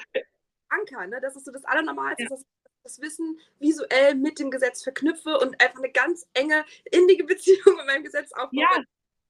Anker, 0.69 1.07
ne? 1.07 1.21
Das 1.21 1.37
ist 1.37 1.47
so 1.47 1.53
das 1.53 1.65
Allernormalste, 1.65 2.25
ja. 2.25 2.29
dass 2.29 2.41
ich 2.41 2.47
das 2.83 3.01
Wissen 3.01 3.39
visuell 3.61 4.17
mit 4.17 4.41
dem 4.41 4.51
Gesetz 4.51 4.83
verknüpfe 4.83 5.39
und 5.39 5.61
einfach 5.61 5.79
eine 5.79 5.93
ganz 5.93 6.27
enge, 6.35 6.65
innige 6.91 7.25
Beziehung 7.25 7.59
mit 7.77 7.87
meinem 7.87 8.03
Gesetz 8.03 8.33
aufbaue. 8.33 8.61
Ja. 8.61 8.85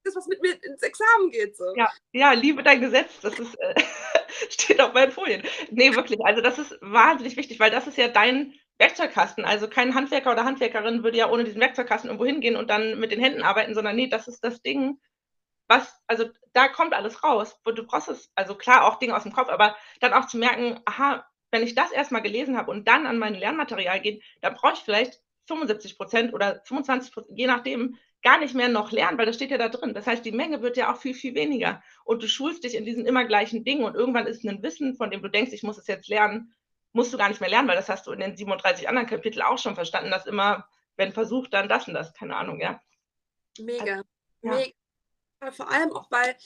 Das, 0.05 0.17
was 0.17 0.27
mit 0.27 0.41
mir 0.41 0.53
ins 0.63 0.83
Examen 0.83 1.31
geht. 1.31 1.57
So. 1.57 1.65
Ja, 1.77 1.89
ja, 2.13 2.33
liebe 2.33 2.63
dein 2.63 2.81
Gesetz, 2.81 3.21
das 3.21 3.39
ist, 3.39 3.55
äh, 3.61 3.75
steht 4.51 4.81
auf 4.81 4.95
meinen 4.95 5.13
Folien. 5.13 5.43
Nee, 5.71 5.95
wirklich, 5.95 6.19
also 6.25 6.41
das 6.41 6.59
ist 6.59 6.79
wahnsinnig 6.81 7.37
wichtig, 7.37 7.61
weil 7.61 7.71
das 7.71 7.87
ist 7.87 7.99
ja 7.99 8.09
dein 8.09 8.55
Werkzeugkasten. 8.79 9.45
Also 9.45 9.69
kein 9.69 9.95
Handwerker 9.95 10.33
oder 10.33 10.45
Handwerkerin 10.45 11.03
würde 11.03 11.19
ja 11.19 11.31
ohne 11.31 11.45
diesen 11.45 11.61
Werkzeugkasten 11.61 12.09
irgendwo 12.09 12.27
hingehen 12.27 12.57
und 12.57 12.71
dann 12.71 12.99
mit 12.99 13.13
den 13.13 13.21
Händen 13.21 13.43
arbeiten, 13.43 13.75
sondern 13.75 13.97
nee, 13.97 14.09
das 14.09 14.29
ist 14.29 14.43
das 14.45 14.63
Ding, 14.63 14.99
was, 15.69 16.01
also 16.07 16.31
da 16.53 16.69
kommt 16.69 16.95
alles 16.95 17.23
raus. 17.23 17.59
Du 17.65 17.85
brauchst 17.85 18.09
es, 18.09 18.31
also 18.35 18.55
klar 18.55 18.85
auch 18.85 18.99
Dinge 18.99 19.17
aus 19.17 19.25
dem 19.25 19.33
Kopf, 19.33 19.49
aber 19.49 19.77
dann 20.01 20.15
auch 20.15 20.27
zu 20.27 20.39
merken, 20.39 20.81
aha, 20.85 21.27
wenn 21.51 21.63
ich 21.63 21.75
das 21.75 21.93
erstmal 21.93 22.23
gelesen 22.23 22.57
habe 22.57 22.71
und 22.71 22.89
dann 22.89 23.07
an 23.07 23.19
mein 23.19 23.35
Lernmaterial 23.35 24.01
gehe, 24.01 24.21
dann 24.41 24.55
brauche 24.55 24.75
ich 24.75 24.81
vielleicht 24.81 25.21
75 25.47 25.97
Prozent 25.97 26.35
oder 26.35 26.63
25 26.65 27.13
Prozent, 27.13 27.39
je 27.39 27.47
nachdem, 27.47 27.97
gar 28.23 28.39
nicht 28.39 28.55
mehr 28.55 28.69
noch 28.69 28.91
lernen, 28.91 29.19
weil 29.19 29.27
das 29.27 29.37
steht 29.37 29.51
ja 29.51 29.59
da 29.59 29.69
drin. 29.69 29.95
Das 29.95 30.07
heißt, 30.07 30.25
die 30.25 30.33
Menge 30.33 30.63
wird 30.63 30.77
ja 30.77 30.93
auch 30.93 30.99
viel, 30.99 31.15
viel 31.15 31.35
weniger. 31.35 31.83
Und 32.05 32.23
du 32.23 32.29
schulst 32.29 32.65
dich 32.65 32.75
in 32.75 32.85
diesen 32.85 33.07
immer 33.07 33.25
gleichen 33.25 33.65
Dingen 33.65 33.85
und 33.85 33.95
irgendwann 33.95 34.27
ist 34.27 34.45
ein 34.45 34.63
Wissen, 34.63 34.97
von 34.97 35.11
dem 35.11 35.23
du 35.23 35.29
denkst, 35.29 35.53
ich 35.53 35.63
muss 35.63 35.79
es 35.79 35.87
jetzt 35.87 36.09
lernen, 36.09 36.55
musst 36.93 37.13
du 37.13 37.19
gar 37.19 37.29
nicht 37.29 37.41
mehr 37.41 37.51
lernen, 37.51 37.69
weil 37.69 37.77
das 37.77 37.89
hast 37.89 38.07
du 38.07 38.13
in 38.13 38.21
den 38.21 38.37
37 38.37 38.89
anderen 38.89 39.07
Kapiteln 39.07 39.43
auch 39.43 39.59
schon 39.59 39.75
verstanden, 39.75 40.11
dass 40.11 40.27
immer, 40.27 40.69
wenn 40.97 41.13
versucht, 41.13 41.53
dann 41.55 41.69
das 41.69 41.87
und 41.87 41.95
das, 41.95 42.13
keine 42.13 42.37
Ahnung, 42.37 42.61
ja. 42.61 42.81
Mega. 43.61 43.97
Also, 43.97 44.05
ja. 44.43 44.55
Mega. 44.55 45.53
Vor 45.53 45.71
allem 45.71 45.93
auch, 45.93 46.11
weil 46.11 46.37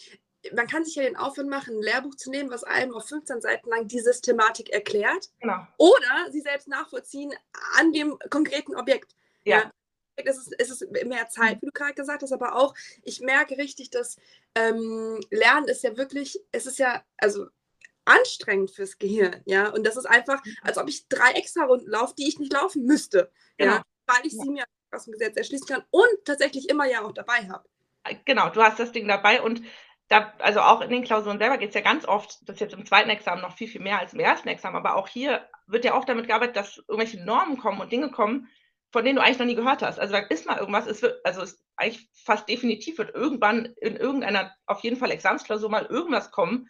man 0.54 0.66
kann 0.66 0.84
sich 0.84 0.96
ja 0.96 1.04
den 1.04 1.16
Aufwand 1.16 1.48
machen, 1.48 1.76
ein 1.76 1.82
Lehrbuch 1.82 2.16
zu 2.16 2.30
nehmen, 2.30 2.50
was 2.50 2.64
einem 2.64 2.94
auf 2.94 3.08
15 3.08 3.40
Seiten 3.40 3.70
lang 3.70 3.86
die 3.86 4.00
Systematik 4.00 4.70
erklärt. 4.70 5.30
Genau. 5.40 5.66
Oder 5.78 6.30
sie 6.30 6.40
selbst 6.40 6.68
nachvollziehen 6.68 7.32
an 7.78 7.92
dem 7.92 8.18
konkreten 8.28 8.74
Objekt. 8.74 9.14
Ja. 9.44 9.58
ja. 9.60 9.72
Es 10.16 10.38
ist, 10.38 10.54
es 10.58 10.70
ist 10.70 10.90
mehr 10.90 11.28
Zeit, 11.28 11.62
wie 11.62 11.66
du 11.66 11.72
gerade 11.72 11.94
gesagt 11.94 12.22
hast, 12.22 12.32
aber 12.32 12.56
auch, 12.56 12.74
ich 13.02 13.20
merke 13.20 13.56
richtig, 13.56 13.90
dass 13.90 14.16
ähm, 14.54 15.20
Lernen 15.30 15.68
ist 15.68 15.82
ja 15.82 15.96
wirklich, 15.96 16.38
es 16.52 16.66
ist 16.66 16.78
ja, 16.78 17.02
also 17.16 17.46
anstrengend 18.04 18.70
fürs 18.70 18.98
Gehirn, 18.98 19.42
ja. 19.44 19.68
Und 19.68 19.86
das 19.86 19.96
ist 19.96 20.06
einfach, 20.06 20.44
mhm. 20.44 20.56
als 20.62 20.78
ob 20.78 20.88
ich 20.88 21.08
drei 21.08 21.32
extra 21.32 21.64
Runden 21.64 21.88
laufe, 21.90 22.14
die 22.16 22.28
ich 22.28 22.38
nicht 22.38 22.52
laufen 22.52 22.84
müsste. 22.84 23.30
Genau. 23.56 23.74
Ja, 23.74 23.82
weil 24.06 24.26
ich 24.26 24.32
sie 24.32 24.50
mir 24.50 24.64
aus 24.90 25.04
dem 25.04 25.12
Gesetz 25.12 25.36
erschließen 25.36 25.66
kann 25.66 25.84
und 25.90 26.24
tatsächlich 26.24 26.68
immer 26.68 26.86
ja 26.86 27.02
auch 27.02 27.12
dabei 27.12 27.48
habe. 27.48 27.68
Genau, 28.24 28.50
du 28.50 28.62
hast 28.62 28.78
das 28.78 28.92
Ding 28.92 29.06
dabei 29.06 29.40
und 29.40 29.62
da, 30.08 30.34
also 30.40 30.60
auch 30.60 30.80
in 30.82 30.90
den 30.90 31.04
Klausuren 31.04 31.38
selber 31.38 31.56
geht 31.56 31.70
es 31.70 31.74
ja 31.74 31.80
ganz 31.80 32.04
oft, 32.04 32.40
das 32.42 32.56
ist 32.56 32.60
jetzt 32.60 32.74
im 32.74 32.84
zweiten 32.84 33.08
Examen 33.08 33.40
noch 33.40 33.56
viel, 33.56 33.68
viel 33.68 33.80
mehr 33.80 34.00
als 34.00 34.12
im 34.12 34.20
ersten 34.20 34.48
Examen, 34.48 34.76
aber 34.76 34.96
auch 34.96 35.08
hier 35.08 35.48
wird 35.66 35.84
ja 35.84 35.94
oft 35.94 36.08
damit 36.08 36.26
gearbeitet, 36.26 36.56
dass 36.56 36.78
irgendwelche 36.88 37.24
Normen 37.24 37.56
kommen 37.56 37.80
und 37.80 37.92
Dinge 37.92 38.10
kommen, 38.10 38.48
von 38.92 39.04
denen 39.04 39.16
du 39.16 39.22
eigentlich 39.22 39.38
noch 39.38 39.46
nie 39.46 39.54
gehört 39.54 39.82
hast. 39.82 39.98
Also 39.98 40.12
da 40.12 40.20
ist 40.20 40.46
mal 40.46 40.58
irgendwas, 40.58 40.86
es 40.86 41.02
wird, 41.02 41.24
also 41.24 41.42
es 41.42 41.64
eigentlich 41.76 42.08
fast 42.12 42.48
definitiv 42.48 42.98
wird 42.98 43.14
irgendwann 43.14 43.74
in 43.80 43.96
irgendeiner, 43.96 44.54
auf 44.66 44.80
jeden 44.80 44.96
Fall 44.96 45.10
Examensklausur 45.10 45.70
mal 45.70 45.86
irgendwas 45.86 46.30
kommen, 46.30 46.68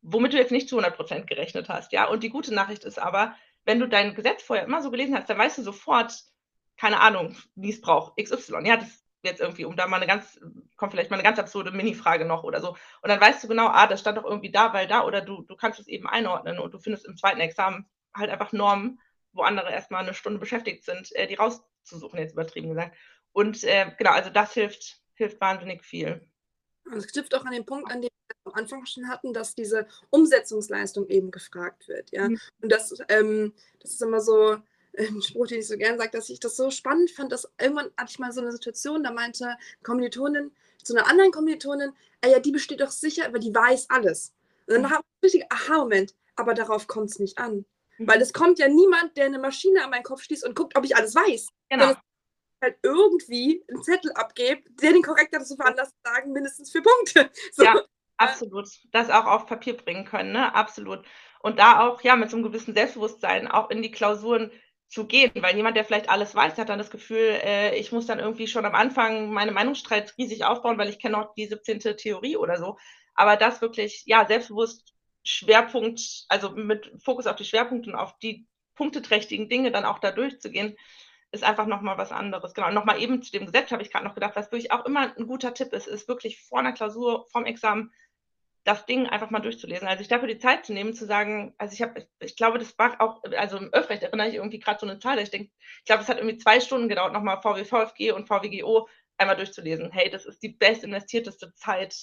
womit 0.00 0.32
du 0.32 0.38
jetzt 0.38 0.52
nicht 0.52 0.68
zu 0.68 0.76
100 0.76 0.96
Prozent 0.96 1.26
gerechnet 1.26 1.68
hast, 1.68 1.92
ja. 1.92 2.06
Und 2.08 2.22
die 2.22 2.30
gute 2.30 2.54
Nachricht 2.54 2.84
ist 2.84 2.98
aber, 2.98 3.34
wenn 3.64 3.78
du 3.78 3.86
dein 3.86 4.14
Gesetz 4.14 4.42
vorher 4.42 4.64
immer 4.64 4.82
so 4.82 4.90
gelesen 4.90 5.14
hast, 5.14 5.28
dann 5.28 5.38
weißt 5.38 5.58
du 5.58 5.62
sofort, 5.62 6.24
keine 6.78 7.00
Ahnung, 7.00 7.36
braucht, 7.82 8.16
XY. 8.16 8.66
Ja, 8.66 8.78
das 8.78 9.04
jetzt 9.22 9.40
irgendwie, 9.40 9.64
um 9.64 9.76
da 9.76 9.86
mal 9.86 9.96
eine 9.96 10.06
ganz, 10.06 10.40
kommt 10.76 10.92
vielleicht 10.92 11.10
mal 11.10 11.16
eine 11.16 11.24
ganz 11.24 11.38
absurde 11.38 11.72
Mini-Frage 11.72 12.24
noch 12.24 12.44
oder 12.44 12.60
so. 12.60 12.70
Und 13.02 13.08
dann 13.08 13.20
weißt 13.20 13.42
du 13.42 13.48
genau, 13.48 13.66
ah, 13.66 13.86
das 13.86 14.00
stand 14.00 14.16
doch 14.16 14.24
irgendwie 14.24 14.52
da, 14.52 14.72
weil 14.72 14.86
da, 14.86 15.04
oder 15.04 15.20
du, 15.20 15.42
du 15.42 15.56
kannst 15.56 15.80
es 15.80 15.88
eben 15.88 16.08
einordnen 16.08 16.58
und 16.58 16.72
du 16.72 16.78
findest 16.78 17.06
im 17.06 17.16
zweiten 17.16 17.40
Examen 17.40 17.86
halt 18.14 18.30
einfach 18.30 18.52
Normen, 18.52 19.00
wo 19.38 19.42
andere 19.42 19.70
erstmal 19.70 20.02
eine 20.02 20.14
Stunde 20.14 20.38
beschäftigt 20.38 20.84
sind, 20.84 21.14
äh, 21.14 21.26
die 21.26 21.34
rauszusuchen, 21.34 22.18
jetzt 22.18 22.32
übertrieben 22.32 22.68
gesagt. 22.68 22.96
Und 23.32 23.64
äh, 23.64 23.90
genau, 23.96 24.10
also 24.10 24.30
das 24.30 24.52
hilft, 24.52 25.00
hilft 25.14 25.40
wahnsinnig 25.40 25.84
viel. 25.84 26.20
Und 26.84 26.96
es 26.96 27.06
knüpft 27.06 27.34
auch 27.34 27.44
an 27.44 27.52
den 27.52 27.64
Punkt, 27.64 27.90
an 27.90 28.02
dem 28.02 28.10
wir 28.10 28.52
am 28.52 28.54
Anfang 28.54 28.84
schon 28.86 29.08
hatten, 29.08 29.32
dass 29.32 29.54
diese 29.54 29.86
Umsetzungsleistung 30.10 31.08
eben 31.08 31.30
gefragt 31.30 31.88
wird. 31.88 32.10
Ja? 32.10 32.28
Mhm. 32.28 32.38
Und 32.62 32.72
das, 32.72 32.94
ähm, 33.08 33.54
das 33.80 33.92
ist 33.92 34.02
immer 34.02 34.20
so 34.20 34.58
ein 34.98 35.22
Spruch, 35.22 35.46
den 35.46 35.60
ich 35.60 35.68
so 35.68 35.76
gern 35.76 35.98
sage, 35.98 36.10
dass 36.10 36.28
ich 36.28 36.40
das 36.40 36.56
so 36.56 36.70
spannend 36.70 37.10
fand, 37.10 37.30
dass 37.30 37.48
irgendwann 37.60 37.90
hatte 37.96 38.10
ich 38.10 38.18
mal 38.18 38.32
so 38.32 38.40
eine 38.40 38.52
Situation, 38.52 39.04
da 39.04 39.12
meinte 39.12 39.56
Kommilitonin 39.82 40.50
zu 40.82 40.96
einer 40.96 41.08
anderen 41.08 41.30
Kommilitonin, 41.30 41.92
ah 42.22 42.28
ja, 42.28 42.40
die 42.40 42.52
besteht 42.52 42.80
doch 42.80 42.90
sicher, 42.90 43.26
aber 43.26 43.38
die 43.38 43.54
weiß 43.54 43.90
alles. 43.90 44.34
Und 44.66 44.74
dann 44.74 44.82
mhm. 44.82 44.90
habe 44.90 45.04
ich 45.20 45.26
richtig 45.26 45.52
Aha-Moment, 45.52 46.14
aber 46.36 46.54
darauf 46.54 46.86
kommt 46.86 47.10
es 47.10 47.18
nicht 47.18 47.38
an. 47.38 47.64
Weil 47.98 48.20
es 48.22 48.32
kommt 48.32 48.58
ja 48.58 48.68
niemand, 48.68 49.16
der 49.16 49.26
eine 49.26 49.38
Maschine 49.38 49.84
an 49.84 49.90
meinen 49.90 50.04
Kopf 50.04 50.22
schließt 50.22 50.46
und 50.46 50.54
guckt, 50.54 50.76
ob 50.76 50.84
ich 50.84 50.96
alles 50.96 51.14
weiß. 51.14 51.48
Genau 51.68 51.94
halt 52.62 52.76
irgendwie 52.82 53.64
einen 53.68 53.82
Zettel 53.82 54.12
abgebe, 54.12 54.62
der 54.82 54.92
den 54.92 55.02
korrekt 55.02 55.34
dazu 55.34 55.56
veranlasst, 55.56 55.94
sagen, 56.04 56.32
mindestens 56.32 56.70
vier 56.70 56.82
Punkte. 56.82 57.30
So. 57.52 57.64
Ja, 57.64 57.80
absolut. 58.16 58.68
Das 58.92 59.10
auch 59.10 59.26
auf 59.26 59.46
Papier 59.46 59.76
bringen 59.76 60.04
können, 60.04 60.32
ne? 60.32 60.54
Absolut. 60.54 61.04
Und 61.40 61.58
da 61.58 61.86
auch, 61.86 62.02
ja, 62.02 62.16
mit 62.16 62.30
so 62.30 62.36
einem 62.36 62.44
gewissen 62.44 62.74
Selbstbewusstsein 62.74 63.48
auch 63.48 63.70
in 63.70 63.82
die 63.82 63.90
Klausuren 63.90 64.50
zu 64.88 65.06
gehen, 65.06 65.30
weil 65.36 65.56
jemand, 65.56 65.76
der 65.76 65.84
vielleicht 65.84 66.08
alles 66.08 66.34
weiß, 66.34 66.56
hat 66.58 66.68
dann 66.68 66.78
das 66.78 66.90
Gefühl, 66.90 67.38
äh, 67.42 67.76
ich 67.76 67.92
muss 67.92 68.06
dann 68.06 68.18
irgendwie 68.18 68.46
schon 68.46 68.64
am 68.64 68.74
Anfang 68.74 69.30
meine 69.32 69.52
Meinungsstreit 69.52 70.14
riesig 70.18 70.44
aufbauen, 70.44 70.78
weil 70.78 70.88
ich 70.88 70.98
kenne 70.98 71.18
auch 71.18 71.34
die 71.34 71.46
17. 71.46 71.80
Theorie 71.96 72.36
oder 72.36 72.56
so. 72.56 72.78
Aber 73.14 73.36
das 73.36 73.60
wirklich, 73.60 74.04
ja, 74.06 74.26
selbstbewusst 74.26 74.94
Schwerpunkt, 75.28 76.24
also 76.30 76.50
mit 76.52 76.90
Fokus 77.04 77.26
auf 77.26 77.36
die 77.36 77.44
Schwerpunkte 77.44 77.90
und 77.90 77.96
auf 77.96 78.18
die 78.18 78.46
punkteträchtigen 78.74 79.50
Dinge 79.50 79.70
dann 79.70 79.84
auch 79.84 79.98
da 79.98 80.10
durchzugehen, 80.10 80.74
ist 81.32 81.44
einfach 81.44 81.66
nochmal 81.66 81.98
was 81.98 82.12
anderes. 82.12 82.54
Genau, 82.54 82.70
nochmal 82.70 83.02
eben 83.02 83.22
zu 83.22 83.30
dem 83.30 83.44
Gesetz 83.44 83.70
habe 83.70 83.82
ich 83.82 83.90
gerade 83.90 84.06
noch 84.06 84.14
gedacht, 84.14 84.36
was 84.36 84.46
wirklich 84.46 84.72
auch 84.72 84.86
immer 84.86 85.14
ein 85.14 85.26
guter 85.26 85.52
Tipp 85.52 85.74
ist, 85.74 85.86
ist 85.86 86.08
wirklich 86.08 86.40
vor 86.42 86.60
einer 86.60 86.72
Klausur, 86.72 87.26
vorm 87.30 87.44
Examen, 87.44 87.92
das 88.64 88.86
Ding 88.86 89.06
einfach 89.06 89.28
mal 89.28 89.40
durchzulesen. 89.40 89.86
Also 89.86 89.98
sich 89.98 90.08
dafür 90.08 90.28
die 90.28 90.38
Zeit 90.38 90.64
zu 90.64 90.72
nehmen, 90.72 90.94
zu 90.94 91.04
sagen, 91.04 91.54
also 91.58 91.74
ich 91.74 91.82
habe, 91.82 92.08
ich 92.20 92.34
glaube, 92.34 92.58
das 92.58 92.78
war 92.78 92.98
auch, 93.02 93.22
also 93.36 93.58
im 93.58 93.72
Öffrecht 93.74 94.02
erinnere 94.02 94.28
ich 94.28 94.36
irgendwie 94.36 94.60
gerade 94.60 94.80
so 94.80 94.86
eine 94.86 94.98
Zahl, 94.98 95.18
ich 95.18 95.30
denke, 95.30 95.50
ich 95.80 95.84
glaube, 95.84 96.02
es 96.02 96.08
hat 96.08 96.16
irgendwie 96.16 96.38
zwei 96.38 96.58
Stunden 96.60 96.88
gedauert, 96.88 97.12
nochmal 97.12 97.42
VW, 97.42 97.66
VFG 97.66 98.12
und 98.12 98.28
VWGO 98.28 98.88
einmal 99.18 99.36
durchzulesen. 99.36 99.92
Hey, 99.92 100.08
das 100.08 100.24
ist 100.24 100.42
die 100.42 100.48
best 100.48 100.84
investierteste 100.84 101.52
Zeit 101.54 101.94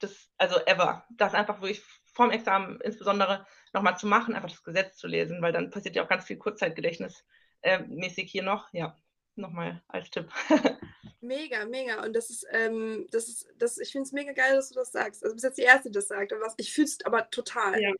des, 0.00 0.30
also 0.38 0.56
ever. 0.64 1.04
Das 1.10 1.34
einfach 1.34 1.60
wirklich 1.60 1.82
vorm 2.16 2.30
Examen 2.30 2.80
insbesondere 2.80 3.46
nochmal 3.72 3.98
zu 3.98 4.06
machen, 4.06 4.34
einfach 4.34 4.50
das 4.50 4.64
Gesetz 4.64 4.96
zu 4.96 5.06
lesen, 5.06 5.42
weil 5.42 5.52
dann 5.52 5.70
passiert 5.70 5.94
ja 5.94 6.02
auch 6.02 6.08
ganz 6.08 6.24
viel 6.24 6.38
Kurzzeitgedächtnis 6.38 7.24
äh, 7.62 7.80
mäßig 7.80 8.30
hier 8.30 8.42
noch. 8.42 8.72
Ja, 8.72 8.96
nochmal 9.34 9.82
als 9.86 10.10
Tipp. 10.10 10.30
mega, 11.20 11.66
mega. 11.66 12.02
Und 12.02 12.14
das 12.14 12.30
ist, 12.30 12.46
ähm, 12.50 13.06
das 13.10 13.28
ist, 13.28 13.46
das, 13.58 13.78
ich 13.78 13.92
finde 13.92 14.06
es 14.06 14.12
mega 14.12 14.32
geil, 14.32 14.56
dass 14.56 14.70
du 14.70 14.74
das 14.74 14.92
sagst. 14.92 15.22
Also, 15.22 15.32
du 15.32 15.34
bist 15.34 15.44
jetzt 15.44 15.58
die 15.58 15.62
Erste, 15.62 15.90
die 15.90 15.94
das 15.94 16.08
sagt. 16.08 16.32
Aber 16.32 16.40
was, 16.42 16.54
ich 16.56 16.72
fühle 16.72 16.86
es 16.86 17.04
aber 17.04 17.28
total. 17.30 17.80
Ja. 17.80 17.92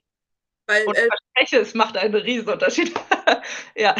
Weil, 0.66 0.87
Und 0.87 0.96
äh, 0.96 1.07
verspreche, 1.07 1.61
es 1.61 1.74
macht 1.74 1.96
einen 1.98 2.14
riesen 2.14 2.48
Unterschied. 2.48 2.94
ja. 3.76 3.94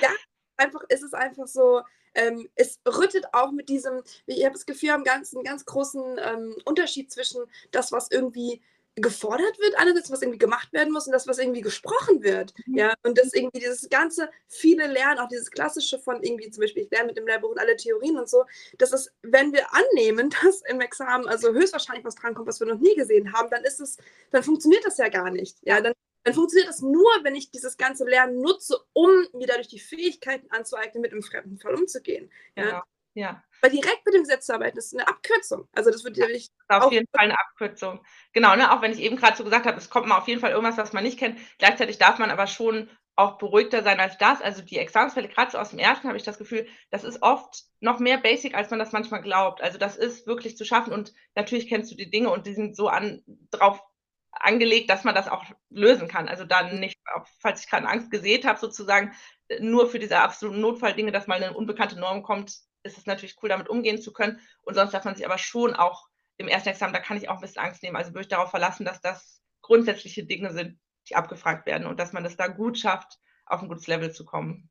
ja, 0.00 0.10
einfach, 0.56 0.82
ist 0.88 1.02
es 1.02 1.12
einfach 1.12 1.46
so, 1.46 1.82
ähm, 2.14 2.48
es 2.56 2.80
rüttet 2.86 3.26
auch 3.32 3.52
mit 3.52 3.68
diesem, 3.68 4.02
ich 4.26 4.42
habe 4.44 4.54
das 4.54 4.66
Gefühl, 4.66 4.88
wir 4.88 4.92
haben 4.94 5.04
ganz, 5.04 5.34
einen 5.34 5.44
ganz 5.44 5.66
großen 5.66 6.18
ähm, 6.18 6.56
Unterschied 6.64 7.12
zwischen 7.12 7.44
das, 7.70 7.92
was 7.92 8.10
irgendwie 8.10 8.62
gefordert 9.00 9.58
wird, 9.58 9.76
einerseits, 9.76 10.10
was 10.10 10.22
irgendwie 10.22 10.38
gemacht 10.38 10.72
werden 10.72 10.92
muss 10.92 11.06
und 11.06 11.12
das, 11.12 11.26
was 11.26 11.38
irgendwie 11.38 11.60
gesprochen 11.60 12.22
wird. 12.22 12.54
Mhm. 12.66 12.76
Ja, 12.76 12.94
und 13.02 13.18
das 13.18 13.32
irgendwie 13.32 13.60
dieses 13.60 13.88
ganze 13.88 14.30
viele 14.46 14.86
Lernen, 14.86 15.18
auch 15.18 15.28
dieses 15.28 15.50
klassische 15.50 15.98
von 15.98 16.22
irgendwie 16.22 16.50
zum 16.50 16.62
Beispiel, 16.62 16.84
ich 16.84 16.90
lerne 16.90 17.08
mit 17.08 17.16
dem 17.16 17.26
Lehrbuch 17.26 17.50
und 17.50 17.58
alle 17.58 17.76
Theorien 17.76 18.18
und 18.18 18.28
so, 18.28 18.44
das 18.78 18.92
ist, 18.92 19.12
wenn 19.22 19.52
wir 19.52 19.66
annehmen, 19.72 20.30
dass 20.42 20.62
im 20.62 20.80
Examen 20.80 21.26
also 21.26 21.52
höchstwahrscheinlich 21.52 22.04
was 22.04 22.14
drankommt, 22.14 22.48
was 22.48 22.60
wir 22.60 22.66
noch 22.66 22.78
nie 22.78 22.94
gesehen 22.94 23.32
haben, 23.32 23.50
dann 23.50 23.64
ist 23.64 23.80
es, 23.80 23.96
dann 24.30 24.42
funktioniert 24.42 24.84
das 24.84 24.98
ja 24.98 25.08
gar 25.08 25.30
nicht. 25.30 25.58
Ja, 25.62 25.80
dann, 25.80 25.92
dann 26.24 26.34
funktioniert 26.34 26.68
das 26.68 26.82
nur, 26.82 27.10
wenn 27.22 27.34
ich 27.34 27.50
dieses 27.50 27.76
ganze 27.76 28.04
Lernen 28.04 28.40
nutze, 28.40 28.76
um 28.92 29.10
mir 29.32 29.46
dadurch 29.46 29.68
die 29.68 29.78
Fähigkeiten 29.78 30.50
anzueignen, 30.50 31.00
mit 31.00 31.12
einem 31.12 31.22
fremden 31.22 31.58
Fall 31.58 31.74
umzugehen. 31.74 32.30
Ja. 32.56 32.68
ja. 32.68 32.84
Ja. 33.14 33.42
Weil 33.60 33.70
direkt 33.70 34.06
mit 34.06 34.14
dem 34.14 34.22
Gesetz 34.22 34.46
zu 34.46 34.54
arbeiten, 34.54 34.78
ist 34.78 34.94
eine 34.94 35.08
Abkürzung. 35.08 35.68
Also 35.74 35.90
das 35.90 36.04
wird 36.04 36.16
ja, 36.16 36.28
ich 36.28 36.50
auf 36.68 36.92
jeden 36.92 37.08
Fall 37.08 37.24
eine 37.24 37.38
Abkürzung. 37.38 38.04
Genau, 38.32 38.54
ne? 38.54 38.72
auch 38.72 38.82
wenn 38.82 38.92
ich 38.92 39.00
eben 39.00 39.16
gerade 39.16 39.36
so 39.36 39.42
gesagt 39.44 39.66
habe, 39.66 39.76
es 39.76 39.90
kommt 39.90 40.06
mal 40.06 40.18
auf 40.18 40.28
jeden 40.28 40.40
Fall 40.40 40.52
irgendwas, 40.52 40.76
was 40.76 40.92
man 40.92 41.02
nicht 41.02 41.18
kennt. 41.18 41.38
Gleichzeitig 41.58 41.98
darf 41.98 42.18
man 42.18 42.30
aber 42.30 42.46
schon 42.46 42.88
auch 43.16 43.36
beruhigter 43.36 43.82
sein 43.82 43.98
als 43.98 44.16
das. 44.16 44.40
Also 44.40 44.62
die 44.62 44.78
Examensfälle, 44.78 45.28
gerade 45.28 45.50
so 45.50 45.58
aus 45.58 45.70
dem 45.70 45.80
ersten, 45.80 46.06
habe 46.06 46.16
ich 46.16 46.22
das 46.22 46.38
Gefühl, 46.38 46.68
das 46.90 47.02
ist 47.02 47.20
oft 47.20 47.64
noch 47.80 47.98
mehr 47.98 48.18
basic, 48.18 48.54
als 48.54 48.70
man 48.70 48.78
das 48.78 48.92
manchmal 48.92 49.22
glaubt. 49.22 49.60
Also 49.60 49.76
das 49.76 49.96
ist 49.96 50.28
wirklich 50.28 50.56
zu 50.56 50.64
schaffen 50.64 50.92
und 50.92 51.12
natürlich 51.34 51.68
kennst 51.68 51.90
du 51.90 51.96
die 51.96 52.10
Dinge 52.10 52.30
und 52.30 52.46
die 52.46 52.54
sind 52.54 52.76
so 52.76 52.86
an, 52.86 53.24
drauf 53.50 53.82
angelegt, 54.30 54.88
dass 54.88 55.02
man 55.02 55.16
das 55.16 55.26
auch 55.26 55.44
lösen 55.68 56.06
kann. 56.06 56.28
Also 56.28 56.44
dann 56.44 56.78
nicht, 56.78 57.00
falls 57.40 57.64
ich 57.64 57.68
gerade 57.68 57.88
Angst 57.88 58.12
gesät 58.12 58.46
habe, 58.46 58.60
sozusagen, 58.60 59.12
nur 59.60 59.88
für 59.88 59.98
diese 59.98 60.18
absoluten 60.18 60.60
Notfalldinge, 60.60 61.10
dass 61.10 61.26
mal 61.26 61.42
eine 61.42 61.56
unbekannte 61.56 61.98
Norm 61.98 62.22
kommt, 62.22 62.58
ist 62.82 62.98
es 62.98 63.06
natürlich 63.06 63.36
cool, 63.42 63.48
damit 63.48 63.68
umgehen 63.68 64.00
zu 64.00 64.12
können. 64.12 64.40
Und 64.62 64.74
sonst 64.74 64.92
darf 64.92 65.04
man 65.04 65.16
sich 65.16 65.26
aber 65.26 65.38
schon 65.38 65.74
auch 65.74 66.08
im 66.36 66.48
ersten 66.48 66.68
Examen, 66.68 66.92
da 66.92 67.00
kann 67.00 67.16
ich 67.16 67.28
auch 67.28 67.36
ein 67.36 67.40
bisschen 67.40 67.62
Angst 67.62 67.82
nehmen. 67.82 67.96
Also 67.96 68.10
würde 68.10 68.22
ich 68.22 68.28
darauf 68.28 68.50
verlassen, 68.50 68.84
dass 68.84 69.00
das 69.00 69.42
grundsätzliche 69.60 70.24
Dinge 70.24 70.52
sind, 70.52 70.78
die 71.08 71.16
abgefragt 71.16 71.66
werden 71.66 71.86
und 71.86 71.98
dass 71.98 72.12
man 72.12 72.24
das 72.24 72.36
da 72.36 72.46
gut 72.46 72.78
schafft, 72.78 73.18
auf 73.46 73.62
ein 73.62 73.68
gutes 73.68 73.86
Level 73.86 74.12
zu 74.12 74.24
kommen. 74.24 74.70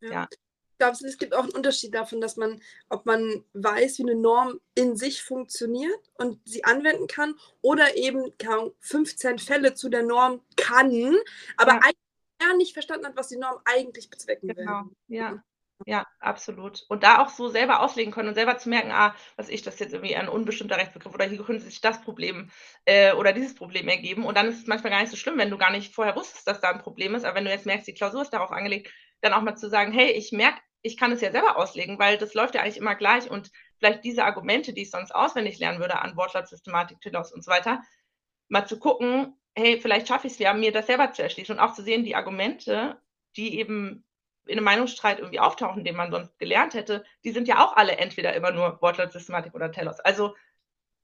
Ja. 0.00 0.10
ja. 0.10 0.28
Ich 0.30 0.78
glaube, 0.78 0.96
es 1.06 1.16
gibt 1.16 1.34
auch 1.34 1.44
einen 1.44 1.54
Unterschied 1.54 1.94
davon, 1.94 2.20
dass 2.20 2.36
man, 2.36 2.60
ob 2.90 3.06
man 3.06 3.42
weiß, 3.54 3.98
wie 3.98 4.02
eine 4.02 4.14
Norm 4.14 4.60
in 4.74 4.94
sich 4.94 5.22
funktioniert 5.22 5.98
und 6.18 6.38
sie 6.46 6.64
anwenden 6.64 7.06
kann 7.06 7.34
oder 7.62 7.96
eben 7.96 8.30
15 8.80 9.38
Fälle 9.38 9.72
zu 9.72 9.88
der 9.88 10.02
Norm 10.02 10.42
kann, 10.56 11.16
aber 11.56 11.72
ja. 11.72 11.80
eigentlich 11.82 12.58
nicht 12.58 12.74
verstanden 12.74 13.06
hat, 13.06 13.16
was 13.16 13.28
die 13.28 13.38
Norm 13.38 13.58
eigentlich 13.64 14.10
bezwecken 14.10 14.48
genau. 14.54 14.82
will. 15.08 15.16
Ja. 15.16 15.42
Ja, 15.84 16.06
absolut. 16.20 16.84
Und 16.88 17.02
da 17.02 17.18
auch 17.22 17.28
so 17.28 17.48
selber 17.48 17.80
auslegen 17.80 18.10
können 18.12 18.28
und 18.28 18.34
selber 18.34 18.56
zu 18.56 18.68
merken, 18.70 18.90
ah, 18.92 19.14
was 19.36 19.50
ich 19.50 19.60
das 19.62 19.78
jetzt 19.78 19.92
irgendwie 19.92 20.16
ein 20.16 20.28
unbestimmter 20.28 20.78
Rechtsbegriff 20.78 21.12
oder 21.14 21.26
hier 21.26 21.42
könnte 21.44 21.62
sich 21.64 21.80
das 21.82 22.00
Problem 22.00 22.50
äh, 22.86 23.12
oder 23.12 23.32
dieses 23.34 23.54
Problem 23.54 23.86
ergeben. 23.88 24.24
Und 24.24 24.36
dann 24.36 24.48
ist 24.48 24.58
es 24.60 24.66
manchmal 24.66 24.90
gar 24.90 25.00
nicht 25.02 25.10
so 25.10 25.16
schlimm, 25.16 25.36
wenn 25.36 25.50
du 25.50 25.58
gar 25.58 25.70
nicht 25.70 25.94
vorher 25.94 26.16
wusstest, 26.16 26.46
dass 26.48 26.60
da 26.60 26.70
ein 26.70 26.80
Problem 26.80 27.14
ist. 27.14 27.24
Aber 27.24 27.36
wenn 27.36 27.44
du 27.44 27.50
jetzt 27.50 27.66
merkst, 27.66 27.86
die 27.86 27.92
Klausur 27.94 28.22
ist 28.22 28.30
darauf 28.32 28.52
angelegt, 28.52 28.90
dann 29.20 29.34
auch 29.34 29.42
mal 29.42 29.56
zu 29.56 29.68
sagen, 29.68 29.92
hey, 29.92 30.10
ich 30.12 30.32
merke, 30.32 30.60
ich 30.80 30.96
kann 30.96 31.12
es 31.12 31.20
ja 31.20 31.30
selber 31.30 31.56
auslegen, 31.58 31.98
weil 31.98 32.16
das 32.16 32.32
läuft 32.34 32.54
ja 32.54 32.62
eigentlich 32.62 32.78
immer 32.78 32.94
gleich 32.94 33.30
und 33.30 33.50
vielleicht 33.78 34.04
diese 34.04 34.24
Argumente, 34.24 34.72
die 34.72 34.82
ich 34.82 34.90
sonst 34.90 35.14
auswendig 35.14 35.58
lernen 35.58 35.80
würde 35.80 36.00
an 36.00 36.16
Wortlaut, 36.16 36.46
Telos 37.02 37.32
und 37.32 37.44
so 37.44 37.50
weiter, 37.50 37.82
mal 38.48 38.66
zu 38.66 38.78
gucken, 38.78 39.36
hey, 39.54 39.78
vielleicht 39.80 40.08
schaffe 40.08 40.26
ich 40.28 40.34
es 40.34 40.38
ja, 40.38 40.54
mir 40.54 40.72
das 40.72 40.86
selber 40.86 41.12
zu 41.12 41.22
erschließen 41.22 41.54
und 41.56 41.60
auch 41.60 41.74
zu 41.74 41.82
sehen, 41.82 42.04
die 42.04 42.14
Argumente, 42.16 43.00
die 43.36 43.58
eben 43.58 44.05
in 44.46 44.58
einem 44.58 44.64
Meinungsstreit 44.64 45.18
irgendwie 45.18 45.40
auftauchen, 45.40 45.84
den 45.84 45.96
man 45.96 46.10
sonst 46.10 46.38
gelernt 46.38 46.74
hätte, 46.74 47.04
die 47.24 47.32
sind 47.32 47.48
ja 47.48 47.64
auch 47.64 47.76
alle 47.76 47.96
entweder 47.96 48.34
immer 48.34 48.52
nur 48.52 48.80
Wortlautsystematik 48.80 49.54
oder 49.54 49.72
Telos. 49.72 50.00
Also 50.00 50.34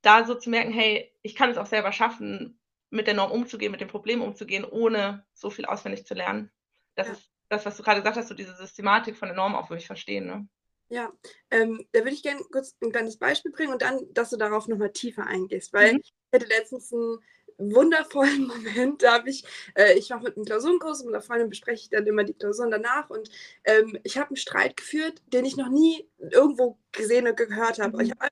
da 0.02 0.24
so 0.24 0.34
zu 0.34 0.50
merken, 0.50 0.72
hey, 0.72 1.12
ich 1.22 1.34
kann 1.34 1.50
es 1.50 1.58
auch 1.58 1.66
selber 1.66 1.92
schaffen, 1.92 2.58
mit 2.90 3.06
der 3.06 3.14
Norm 3.14 3.30
umzugehen, 3.30 3.72
mit 3.72 3.80
dem 3.80 3.88
Problem 3.88 4.20
umzugehen, 4.22 4.64
ohne 4.64 5.24
so 5.32 5.50
viel 5.50 5.64
auswendig 5.64 6.06
zu 6.06 6.14
lernen. 6.14 6.50
Das 6.94 7.06
ja. 7.06 7.12
ist 7.14 7.30
das, 7.48 7.64
was 7.66 7.76
du 7.76 7.82
gerade 7.82 8.00
gesagt 8.00 8.16
hast, 8.16 8.28
so 8.28 8.34
diese 8.34 8.54
Systematik 8.54 9.16
von 9.16 9.28
der 9.28 9.36
Norm 9.36 9.54
auch 9.54 9.70
wirklich 9.70 9.86
verstehen. 9.86 10.26
Ne? 10.26 10.48
Ja, 10.88 11.10
ähm, 11.50 11.86
da 11.92 12.00
würde 12.00 12.12
ich 12.12 12.22
gerne 12.22 12.42
kurz 12.50 12.76
ein 12.82 12.92
kleines 12.92 13.18
Beispiel 13.18 13.50
bringen 13.50 13.72
und 13.72 13.82
dann, 13.82 14.00
dass 14.12 14.30
du 14.30 14.36
darauf 14.36 14.68
nochmal 14.68 14.92
tiefer 14.92 15.26
eingehst, 15.26 15.72
weil 15.72 15.94
mhm. 15.94 16.00
ich 16.02 16.12
hatte 16.34 16.46
letztens 16.46 16.92
ein 16.92 17.18
wundervollen 17.70 18.46
Moment. 18.48 19.02
Da 19.02 19.14
habe 19.14 19.30
ich, 19.30 19.44
äh, 19.74 19.98
ich 19.98 20.10
mache 20.10 20.24
mit 20.24 20.36
einem 20.36 20.44
Klausurenkurs 20.44 21.00
und 21.00 21.06
mit 21.06 21.14
einer 21.14 21.22
Freundin 21.22 21.50
bespreche 21.50 21.82
ich 21.82 21.90
dann 21.90 22.06
immer 22.06 22.24
die 22.24 22.34
Klausuren 22.34 22.70
danach. 22.70 23.10
Und 23.10 23.30
ähm, 23.64 23.98
ich 24.02 24.16
habe 24.18 24.28
einen 24.28 24.36
Streit 24.36 24.76
geführt, 24.76 25.22
den 25.26 25.44
ich 25.44 25.56
noch 25.56 25.68
nie 25.68 26.08
irgendwo 26.18 26.78
gesehen 26.92 27.26
und 27.26 27.36
gehört 27.36 27.78
habe. 27.78 27.98
Mhm. 27.98 28.04
Ich 28.04 28.10
habe 28.10 28.28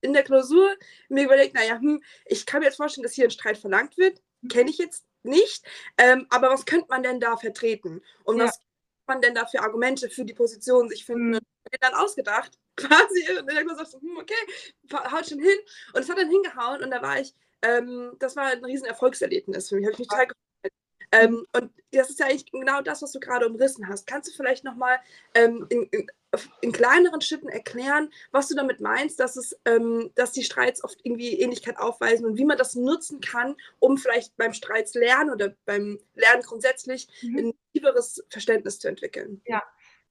in 0.00 0.12
der 0.12 0.22
Klausur 0.22 0.70
mir 1.08 1.24
überlegt, 1.24 1.54
naja, 1.54 1.78
hm, 1.78 2.02
ich 2.24 2.46
kann 2.46 2.60
mir 2.60 2.66
jetzt 2.66 2.76
vorstellen, 2.76 3.02
dass 3.02 3.12
hier 3.12 3.24
ein 3.24 3.30
Streit 3.30 3.58
verlangt 3.58 3.98
wird. 3.98 4.22
Mhm. 4.40 4.48
Kenne 4.48 4.70
ich 4.70 4.78
jetzt 4.78 5.04
nicht. 5.22 5.64
Ähm, 5.98 6.26
aber 6.30 6.50
was 6.50 6.64
könnte 6.64 6.86
man 6.88 7.02
denn 7.02 7.20
da 7.20 7.36
vertreten? 7.36 8.02
Und 8.24 8.38
ja. 8.38 8.44
was 8.44 8.58
kann 8.58 9.16
man 9.16 9.20
denn 9.20 9.34
da 9.34 9.46
für 9.46 9.60
Argumente 9.60 10.08
für 10.08 10.24
die 10.24 10.34
Position 10.34 10.88
sich 10.88 11.04
finden? 11.04 11.30
Mhm. 11.30 11.36
Und 11.36 11.82
dann 11.82 11.94
ausgedacht, 11.94 12.58
quasi. 12.76 13.38
Und 13.38 13.46
dann 13.46 13.56
habe 13.56 13.82
ich 13.82 13.88
so, 13.88 14.00
hm, 14.00 14.16
okay, 14.16 14.34
haut 15.12 15.26
schon 15.28 15.40
hin. 15.40 15.58
Und 15.92 16.00
es 16.00 16.08
hat 16.08 16.18
dann 16.18 16.30
hingehauen 16.30 16.82
und 16.82 16.90
da 16.90 17.02
war 17.02 17.20
ich 17.20 17.34
ähm, 17.62 18.12
das 18.18 18.36
war 18.36 18.46
ein 18.46 18.64
riesen 18.64 18.86
Erfolgserlebnis 18.86 19.68
für 19.68 19.76
mich. 19.76 19.84
Habe 19.84 19.92
ich 19.92 19.98
mich 20.00 20.08
total 20.08 20.26
gefreut. 20.26 20.40
Ähm, 21.12 21.44
und 21.56 21.72
das 21.92 22.10
ist 22.10 22.20
ja 22.20 22.26
eigentlich 22.26 22.50
genau 22.52 22.82
das, 22.82 23.02
was 23.02 23.12
du 23.12 23.20
gerade 23.20 23.48
umrissen 23.48 23.88
hast. 23.88 24.06
Kannst 24.06 24.28
du 24.30 24.36
vielleicht 24.36 24.62
nochmal 24.64 24.98
ähm, 25.34 25.66
in, 25.68 25.82
in 25.90 26.06
in 26.60 26.72
kleineren 26.72 27.20
Schritten 27.20 27.48
erklären, 27.48 28.10
was 28.30 28.48
du 28.48 28.54
damit 28.54 28.80
meinst, 28.80 29.18
dass 29.18 29.36
es, 29.36 29.58
ähm, 29.64 30.10
dass 30.14 30.32
die 30.32 30.44
Streits 30.44 30.84
oft 30.84 30.98
irgendwie 31.02 31.40
Ähnlichkeit 31.40 31.78
aufweisen 31.78 32.24
und 32.24 32.38
wie 32.38 32.44
man 32.44 32.56
das 32.56 32.74
nutzen 32.74 33.20
kann, 33.20 33.56
um 33.78 33.98
vielleicht 33.98 34.36
beim 34.36 34.52
Streitslernen 34.52 35.32
oder 35.32 35.54
beim 35.64 35.98
Lernen 36.14 36.42
grundsätzlich 36.42 37.08
mhm. 37.22 37.38
ein 37.38 37.52
tieferes 37.72 38.24
Verständnis 38.30 38.78
zu 38.78 38.88
entwickeln. 38.88 39.42
Ja, 39.46 39.62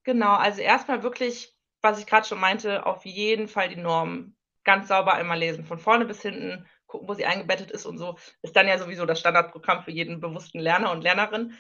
genau. 0.04 0.34
Also 0.34 0.62
erstmal 0.62 1.04
wirklich, 1.04 1.56
was 1.82 2.00
ich 2.00 2.06
gerade 2.06 2.28
schon 2.28 2.40
meinte, 2.40 2.86
auf 2.86 3.06
jeden 3.06 3.48
Fall 3.48 3.70
die 3.70 3.78
Norm 3.78 4.36
ganz 4.66 4.90
sauber 4.90 5.14
einmal 5.14 5.40
lesen, 5.40 5.66
von 5.66 5.80
vorne 5.80 6.06
bis 6.06 6.22
hinten, 6.22 6.68
gucken, 6.89 7.08
wo 7.08 7.13
sie 7.13 7.25
eingebettet 7.25 7.71
ist 7.71 7.86
und 7.86 7.97
so, 7.97 8.17
ist 8.41 8.56
dann 8.56 8.67
ja 8.67 8.78
sowieso 8.78 9.06
das 9.06 9.19
Standardprogramm 9.19 9.84
für 9.84 9.91
jeden 9.91 10.19
bewussten 10.19 10.60
Lerner 10.60 10.91
und 10.91 11.02
Lernerin. 11.02 11.54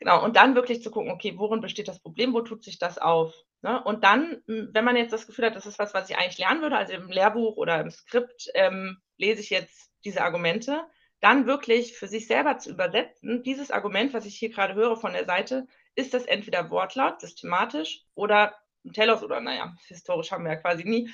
Genau, 0.00 0.24
und 0.24 0.34
dann 0.34 0.56
wirklich 0.56 0.82
zu 0.82 0.90
gucken, 0.90 1.12
okay, 1.12 1.34
worin 1.36 1.60
besteht 1.60 1.86
das 1.86 2.00
Problem, 2.00 2.34
wo 2.34 2.40
tut 2.40 2.64
sich 2.64 2.80
das 2.80 2.98
auf? 2.98 3.32
Ne? 3.60 3.80
Und 3.84 4.02
dann, 4.02 4.42
wenn 4.46 4.84
man 4.84 4.96
jetzt 4.96 5.12
das 5.12 5.28
Gefühl 5.28 5.46
hat, 5.46 5.54
das 5.54 5.66
ist 5.66 5.78
was, 5.78 5.94
was 5.94 6.10
ich 6.10 6.16
eigentlich 6.16 6.38
lernen 6.38 6.60
würde, 6.60 6.76
also 6.76 6.92
im 6.92 7.08
Lehrbuch 7.08 7.56
oder 7.56 7.80
im 7.80 7.90
Skript 7.90 8.50
ähm, 8.54 8.98
lese 9.16 9.40
ich 9.40 9.50
jetzt 9.50 9.92
diese 10.04 10.22
Argumente, 10.22 10.82
dann 11.20 11.46
wirklich 11.46 11.96
für 11.96 12.08
sich 12.08 12.26
selber 12.26 12.58
zu 12.58 12.70
übersetzen, 12.70 13.44
dieses 13.44 13.70
Argument, 13.70 14.12
was 14.12 14.26
ich 14.26 14.36
hier 14.36 14.50
gerade 14.50 14.74
höre 14.74 14.96
von 14.96 15.12
der 15.12 15.24
Seite, 15.24 15.68
ist 15.94 16.14
das 16.14 16.24
entweder 16.24 16.68
Wortlaut, 16.70 17.20
systematisch 17.20 18.02
oder 18.14 18.56
Telos 18.92 19.22
oder 19.22 19.40
naja, 19.40 19.72
historisch 19.86 20.32
haben 20.32 20.44
wir 20.44 20.54
ja 20.54 20.60
quasi 20.60 20.82
nie. 20.82 21.10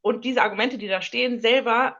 Und 0.00 0.24
diese 0.24 0.42
Argumente, 0.42 0.78
die 0.78 0.88
da 0.88 1.02
stehen, 1.02 1.40
selber 1.40 1.96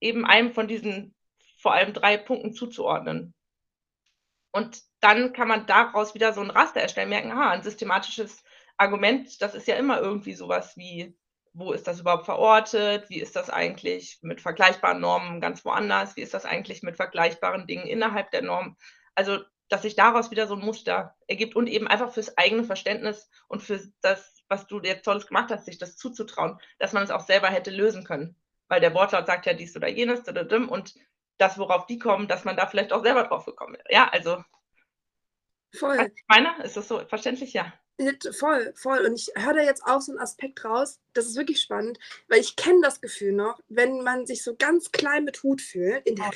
eben 0.00 0.24
einem 0.24 0.52
von 0.52 0.68
diesen 0.68 1.14
vor 1.58 1.72
allem 1.72 1.92
drei 1.92 2.16
Punkten 2.16 2.52
zuzuordnen. 2.52 3.34
Und 4.52 4.80
dann 5.00 5.32
kann 5.32 5.48
man 5.48 5.66
daraus 5.66 6.14
wieder 6.14 6.32
so 6.32 6.40
ein 6.40 6.50
Raster 6.50 6.80
erstellen, 6.80 7.10
merken, 7.10 7.30
aha, 7.30 7.50
ein 7.50 7.62
systematisches 7.62 8.42
Argument, 8.76 9.40
das 9.42 9.54
ist 9.54 9.66
ja 9.66 9.76
immer 9.76 10.00
irgendwie 10.00 10.34
sowas 10.34 10.76
wie, 10.76 11.16
wo 11.52 11.72
ist 11.72 11.86
das 11.86 12.00
überhaupt 12.00 12.26
verortet? 12.26 13.08
Wie 13.08 13.20
ist 13.20 13.34
das 13.34 13.48
eigentlich 13.48 14.18
mit 14.20 14.40
vergleichbaren 14.40 15.00
Normen 15.00 15.40
ganz 15.40 15.64
woanders? 15.64 16.16
Wie 16.16 16.20
ist 16.20 16.34
das 16.34 16.44
eigentlich 16.44 16.82
mit 16.82 16.96
vergleichbaren 16.96 17.66
Dingen 17.66 17.86
innerhalb 17.86 18.30
der 18.30 18.42
Norm? 18.42 18.76
Also, 19.14 19.38
dass 19.68 19.82
sich 19.82 19.96
daraus 19.96 20.30
wieder 20.30 20.46
so 20.46 20.54
ein 20.54 20.64
Muster 20.64 21.16
ergibt 21.26 21.56
und 21.56 21.66
eben 21.66 21.88
einfach 21.88 22.12
fürs 22.12 22.36
eigene 22.36 22.64
Verständnis 22.64 23.30
und 23.48 23.62
für 23.62 23.80
das, 24.02 24.44
was 24.48 24.66
du 24.66 24.80
jetzt 24.80 25.04
Tolles 25.04 25.26
gemacht 25.26 25.50
hast, 25.50 25.64
sich 25.64 25.78
das 25.78 25.96
zuzutrauen, 25.96 26.58
dass 26.78 26.92
man 26.92 27.02
es 27.02 27.10
auch 27.10 27.22
selber 27.22 27.48
hätte 27.48 27.70
lösen 27.70 28.04
können. 28.04 28.36
Weil 28.68 28.80
der 28.80 28.94
Wortlaut 28.94 29.26
sagt 29.26 29.46
ja 29.46 29.54
dies 29.54 29.76
oder 29.76 29.88
jenes 29.88 30.26
und 30.28 30.94
das, 31.38 31.58
worauf 31.58 31.86
die 31.86 31.98
kommen, 31.98 32.28
dass 32.28 32.44
man 32.44 32.56
da 32.56 32.66
vielleicht 32.66 32.92
auch 32.92 33.02
selber 33.02 33.24
drauf 33.24 33.44
gekommen 33.44 33.74
wäre. 33.74 33.84
Ja, 33.90 34.08
also. 34.08 34.42
Voll. 35.74 35.98
Was 35.98 36.08
ich 36.08 36.24
meine, 36.28 36.62
ist 36.64 36.76
das 36.76 36.88
so 36.88 37.00
verständlich? 37.06 37.52
Ja. 37.52 37.72
Voll, 38.38 38.72
voll. 38.76 39.06
Und 39.06 39.14
ich 39.14 39.30
höre 39.34 39.54
da 39.54 39.62
jetzt 39.62 39.82
auch 39.84 40.00
so 40.00 40.12
einen 40.12 40.20
Aspekt 40.20 40.64
raus, 40.64 41.00
das 41.14 41.26
ist 41.26 41.36
wirklich 41.36 41.60
spannend, 41.60 41.98
weil 42.28 42.40
ich 42.40 42.56
kenne 42.56 42.80
das 42.82 43.00
Gefühl 43.00 43.32
noch, 43.32 43.58
wenn 43.68 44.02
man 44.02 44.26
sich 44.26 44.42
so 44.42 44.54
ganz 44.54 44.92
klein 44.92 45.24
mit 45.24 45.42
Hut 45.42 45.62
fühlt 45.62 46.06
in 46.06 46.16
der 46.16 46.30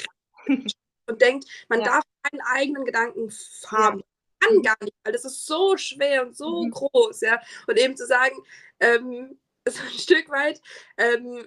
und 1.07 1.21
denkt, 1.21 1.47
man 1.69 1.81
ja. 1.81 1.87
darf 1.87 2.05
keinen 2.23 2.41
eigenen 2.41 2.85
Gedanken 2.85 3.31
haben. 3.67 3.99
Ja. 3.99 4.05
Kann 4.43 4.63
gar 4.63 4.77
nicht, 4.81 4.95
weil 5.05 5.13
das 5.13 5.27
ist 5.27 5.45
so 5.45 5.77
schwer 5.77 6.27
und 6.27 6.35
so 6.35 6.65
mhm. 6.65 6.71
groß, 6.71 7.21
ja. 7.21 7.43
Und 7.67 7.79
eben 7.79 7.95
zu 7.95 8.07
sagen, 8.07 8.37
ähm, 8.79 9.39
so 9.77 9.83
ein 9.83 9.99
Stück 9.99 10.29
weit, 10.31 10.61
ähm, 10.97 11.47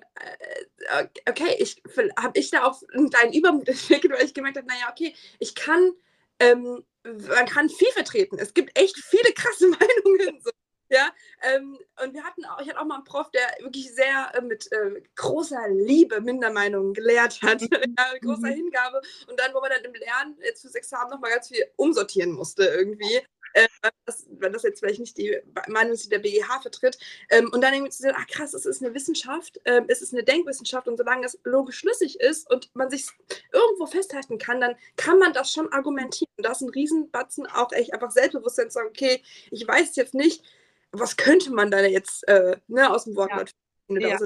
äh, 0.90 1.08
okay, 1.30 1.56
ich 1.60 1.82
habe 2.18 2.40
ich 2.40 2.52
da 2.52 2.66
auch 2.66 2.82
einen 2.94 3.10
kleinen 3.10 3.34
Übermut 3.34 3.68
entwickelt, 3.68 4.14
weil 4.14 4.26
ich 4.26 4.34
gemerkt 4.34 4.58
habe, 4.58 4.68
naja, 4.68 4.90
okay, 4.92 5.14
ich 5.40 5.56
kann 5.56 5.94
ähm, 6.40 6.84
man 7.04 7.46
kann 7.46 7.70
viel 7.70 7.92
vertreten. 7.92 8.38
Es 8.40 8.54
gibt 8.54 8.78
echt 8.78 8.98
viele 8.98 9.34
krasse 9.34 9.68
Meinungen. 9.70 10.42
So. 10.42 10.52
Ja, 10.90 11.12
ähm, 11.42 11.80
und 12.04 12.14
wir 12.14 12.24
hatten 12.24 12.46
auch, 12.46 12.62
ich 12.62 12.70
hatte 12.70 12.80
auch 12.80 12.86
mal 12.86 12.96
einen 12.96 13.04
Prof, 13.04 13.32
der 13.32 13.42
wirklich 13.64 13.94
sehr 13.96 14.32
äh, 14.36 14.42
mit 14.42 14.72
äh, 14.72 15.02
großer 15.16 15.68
Liebe 15.70 16.22
Mindermeinungen 16.22 16.94
gelehrt 16.94 17.42
hat, 17.42 17.62
ja, 17.62 17.80
mit 18.14 18.22
großer 18.22 18.50
mhm. 18.50 18.54
Hingabe. 18.54 19.02
Und 19.28 19.40
dann, 19.40 19.54
wo 19.54 19.60
man 19.60 19.72
dann 19.72 19.84
im 19.84 19.94
Lernen 19.94 20.38
jetzt 20.44 20.62
fürs 20.62 20.76
Examen 20.76 21.10
nochmal 21.10 21.32
ganz 21.32 21.48
viel 21.48 21.66
umsortieren 21.78 22.32
musste 22.32 22.66
irgendwie 22.66 23.22
äh, 23.54 23.68
das, 24.06 24.26
wenn 24.30 24.54
das 24.54 24.64
jetzt 24.64 24.80
vielleicht 24.80 25.00
nicht 25.00 25.18
die 25.18 25.38
Meinung 25.68 25.94
ist, 25.94 26.06
die 26.06 26.10
der 26.10 26.20
BGH 26.20 26.62
vertritt. 26.62 26.98
Ähm, 27.30 27.50
und 27.52 27.62
dann 27.62 27.74
irgendwie 27.74 27.92
zu 27.92 28.02
sehen, 28.02 28.16
ach 28.16 28.28
krass, 28.28 28.54
es 28.54 28.66
ist 28.66 28.84
eine 28.84 28.94
Wissenschaft, 28.94 29.60
äh, 29.64 29.82
es 29.88 30.02
ist 30.02 30.14
eine 30.14 30.24
Denkwissenschaft 30.24 30.88
und 30.88 30.98
solange 30.98 31.24
das 31.24 31.40
logisch 31.44 31.80
schlüssig 31.80 32.20
ist 32.20 32.50
und 32.50 32.70
man 32.76 32.90
sich 32.90 33.08
irgendwo 33.52 33.86
festhalten 33.86 34.38
kann, 34.38 34.60
dann 34.60 34.76
kann 34.98 35.20
man 35.20 35.34
das 35.34 35.52
schon 35.52 35.72
argumentieren. 35.72 36.32
Und 36.38 36.46
das 36.46 36.62
ist 36.62 36.68
ein 36.68 36.70
Riesenbatzen 36.70 37.48
auch 37.48 37.72
echt 37.72 37.94
einfach 37.94 38.12
Selbstbewusstsein 38.12 38.70
zu 38.70 38.76
sagen, 38.76 38.90
okay, 38.90 39.22
ich 39.52 39.68
weiß 39.68 39.96
jetzt 39.96 40.14
nicht, 40.14 40.44
was 40.92 41.18
könnte 41.18 41.52
man 41.52 41.72
da 41.72 41.82
jetzt 41.82 42.28
äh, 42.28 42.58
ne, 42.68 42.92
aus 42.92 43.06
dem 43.06 43.16
Wortlaut 43.16 43.50
ja. 43.50 43.56
finden. 43.88 44.10
Ja. 44.10 44.20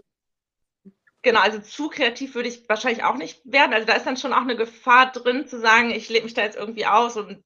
Genau, 1.24 1.42
also 1.42 1.60
zu 1.60 1.90
kreativ 1.90 2.36
würde 2.36 2.48
ich 2.48 2.70
wahrscheinlich 2.70 3.04
auch 3.04 3.16
nicht 3.16 3.42
werden. 3.44 3.74
Also 3.74 3.86
da 3.86 3.94
ist 3.94 4.06
dann 4.06 4.18
schon 4.18 4.34
auch 4.34 4.42
eine 4.42 4.56
Gefahr 4.56 5.12
drin, 5.12 5.48
zu 5.48 5.60
sagen, 5.60 5.92
ich 5.92 6.10
lebe 6.10 6.24
mich 6.24 6.34
da 6.34 6.44
jetzt 6.44 6.56
irgendwie 6.56 6.86
aus 6.86 7.18
und 7.18 7.44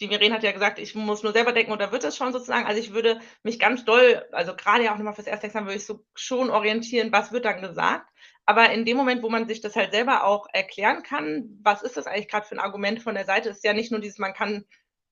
die 0.00 0.08
Miren 0.08 0.32
hat 0.32 0.42
ja 0.42 0.52
gesagt, 0.52 0.78
ich 0.78 0.94
muss 0.94 1.22
nur 1.22 1.32
selber 1.32 1.52
denken 1.52 1.72
und 1.72 1.80
da 1.80 1.92
wird 1.92 2.04
es 2.04 2.16
schon 2.16 2.32
sozusagen. 2.32 2.66
Also 2.66 2.80
ich 2.80 2.92
würde 2.92 3.20
mich 3.42 3.58
ganz 3.58 3.84
doll, 3.84 4.24
also 4.32 4.56
gerade 4.56 4.84
ja 4.84 4.92
auch 4.92 4.96
nochmal 4.96 5.14
fürs 5.14 5.26
erste 5.26 5.46
Examen, 5.46 5.66
würde 5.66 5.76
ich 5.76 5.86
so 5.86 6.04
schon 6.14 6.50
orientieren, 6.50 7.12
was 7.12 7.32
wird 7.32 7.44
dann 7.44 7.60
gesagt. 7.60 8.08
Aber 8.46 8.70
in 8.70 8.84
dem 8.84 8.96
Moment, 8.96 9.22
wo 9.22 9.28
man 9.28 9.46
sich 9.46 9.60
das 9.60 9.76
halt 9.76 9.92
selber 9.92 10.24
auch 10.24 10.46
erklären 10.52 11.02
kann, 11.02 11.58
was 11.62 11.82
ist 11.82 11.96
das 11.96 12.06
eigentlich 12.06 12.28
gerade 12.28 12.46
für 12.46 12.54
ein 12.54 12.60
Argument 12.60 13.02
von 13.02 13.14
der 13.14 13.26
Seite, 13.26 13.50
ist 13.50 13.62
ja 13.64 13.74
nicht 13.74 13.92
nur 13.92 14.00
dieses, 14.00 14.18
man 14.18 14.32
kann 14.32 14.64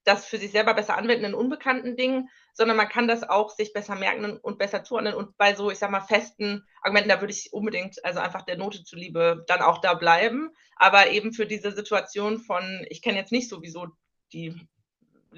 das 0.04 0.24
für 0.24 0.38
sich 0.38 0.52
selber 0.52 0.72
besser 0.72 0.96
anwenden 0.96 1.26
in 1.26 1.34
unbekannten 1.34 1.94
Dingen, 1.94 2.30
sondern 2.54 2.78
man 2.78 2.88
kann 2.88 3.08
das 3.08 3.28
auch 3.28 3.50
sich 3.50 3.74
besser 3.74 3.94
merken 3.94 4.38
und 4.38 4.58
besser 4.58 4.82
zuordnen. 4.82 5.14
Und 5.14 5.36
bei 5.36 5.54
so, 5.54 5.70
ich 5.70 5.78
sag 5.78 5.90
mal, 5.90 6.00
festen 6.00 6.64
Argumenten, 6.82 7.10
da 7.10 7.20
würde 7.20 7.32
ich 7.32 7.52
unbedingt, 7.52 8.02
also 8.04 8.20
einfach 8.20 8.42
der 8.42 8.56
Note 8.56 8.84
zuliebe, 8.84 9.44
dann 9.48 9.60
auch 9.60 9.82
da 9.82 9.94
bleiben. 9.94 10.50
Aber 10.76 11.10
eben 11.10 11.34
für 11.34 11.46
diese 11.46 11.72
Situation 11.72 12.38
von, 12.38 12.86
ich 12.88 13.02
kenne 13.02 13.18
jetzt 13.18 13.32
nicht 13.32 13.50
sowieso 13.50 13.88
die 14.32 14.58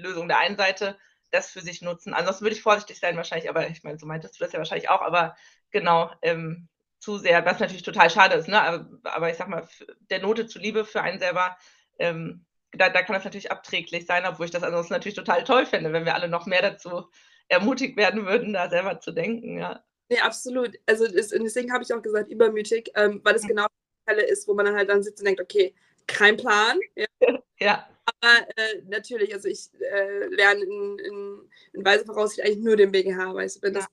Lösung 0.01 0.27
der 0.27 0.39
einen 0.39 0.57
Seite 0.57 0.97
das 1.31 1.49
für 1.49 1.61
sich 1.61 1.81
nutzen. 1.81 2.13
Ansonsten 2.13 2.43
würde 2.43 2.55
ich 2.55 2.61
vorsichtig 2.61 2.99
sein 2.99 3.15
wahrscheinlich, 3.15 3.49
aber 3.49 3.67
ich 3.69 3.83
meine, 3.83 3.97
so 3.97 4.05
meintest 4.05 4.39
du 4.39 4.43
das 4.43 4.53
ja 4.53 4.59
wahrscheinlich 4.59 4.89
auch, 4.89 5.01
aber 5.01 5.35
genau, 5.71 6.11
ähm, 6.21 6.67
zu 6.99 7.17
sehr, 7.17 7.45
was 7.45 7.59
natürlich 7.59 7.83
total 7.83 8.09
schade 8.09 8.35
ist, 8.35 8.47
ne? 8.47 8.61
aber, 8.61 8.87
aber 9.03 9.29
ich 9.29 9.37
sag 9.37 9.47
mal, 9.47 9.67
der 10.09 10.21
Note 10.21 10.45
zuliebe 10.45 10.85
für 10.85 11.01
einen 11.01 11.19
selber, 11.19 11.57
ähm, 11.99 12.45
da, 12.73 12.89
da 12.89 13.01
kann 13.01 13.15
das 13.15 13.23
natürlich 13.23 13.51
abträglich 13.51 14.05
sein, 14.05 14.25
obwohl 14.25 14.45
ich 14.45 14.51
das 14.51 14.63
ansonsten 14.63 14.93
natürlich 14.93 15.15
total 15.15 15.43
toll 15.43 15.65
fände, 15.65 15.91
wenn 15.93 16.05
wir 16.05 16.15
alle 16.15 16.27
noch 16.27 16.45
mehr 16.45 16.61
dazu 16.61 17.09
ermutigt 17.47 17.97
werden 17.97 18.25
würden, 18.25 18.53
da 18.53 18.69
selber 18.69 18.99
zu 18.99 19.11
denken, 19.11 19.57
ja. 19.57 19.83
Nee, 20.09 20.19
absolut. 20.19 20.77
Also 20.85 21.07
deswegen 21.07 21.71
habe 21.71 21.83
ich 21.83 21.93
auch 21.93 22.01
gesagt, 22.01 22.29
übermütig, 22.29 22.91
ähm, 22.95 23.21
weil 23.23 23.35
es 23.35 23.43
mhm. 23.43 23.49
genau 23.49 23.65
die 23.65 24.09
Fälle 24.09 24.23
ist, 24.23 24.47
wo 24.47 24.53
man 24.53 24.65
dann 24.65 24.75
halt 24.75 24.89
dann 24.89 25.03
sitzt 25.03 25.19
und 25.19 25.25
denkt, 25.25 25.41
okay, 25.41 25.73
kein 26.05 26.37
Plan. 26.37 26.77
Ja. 26.95 27.05
ja. 27.59 27.87
Aber 28.05 28.47
äh, 28.55 28.81
natürlich, 28.87 29.33
also 29.33 29.47
ich 29.47 29.69
äh, 29.79 30.27
lerne 30.27 30.63
in, 30.63 30.99
in, 30.99 31.49
in 31.73 31.85
weiser 31.85 32.05
Voraussicht 32.05 32.41
eigentlich 32.41 32.63
nur 32.63 32.75
den 32.75 32.91
BGH, 32.91 33.33
du, 33.33 33.61
wenn 33.61 33.73
das 33.73 33.85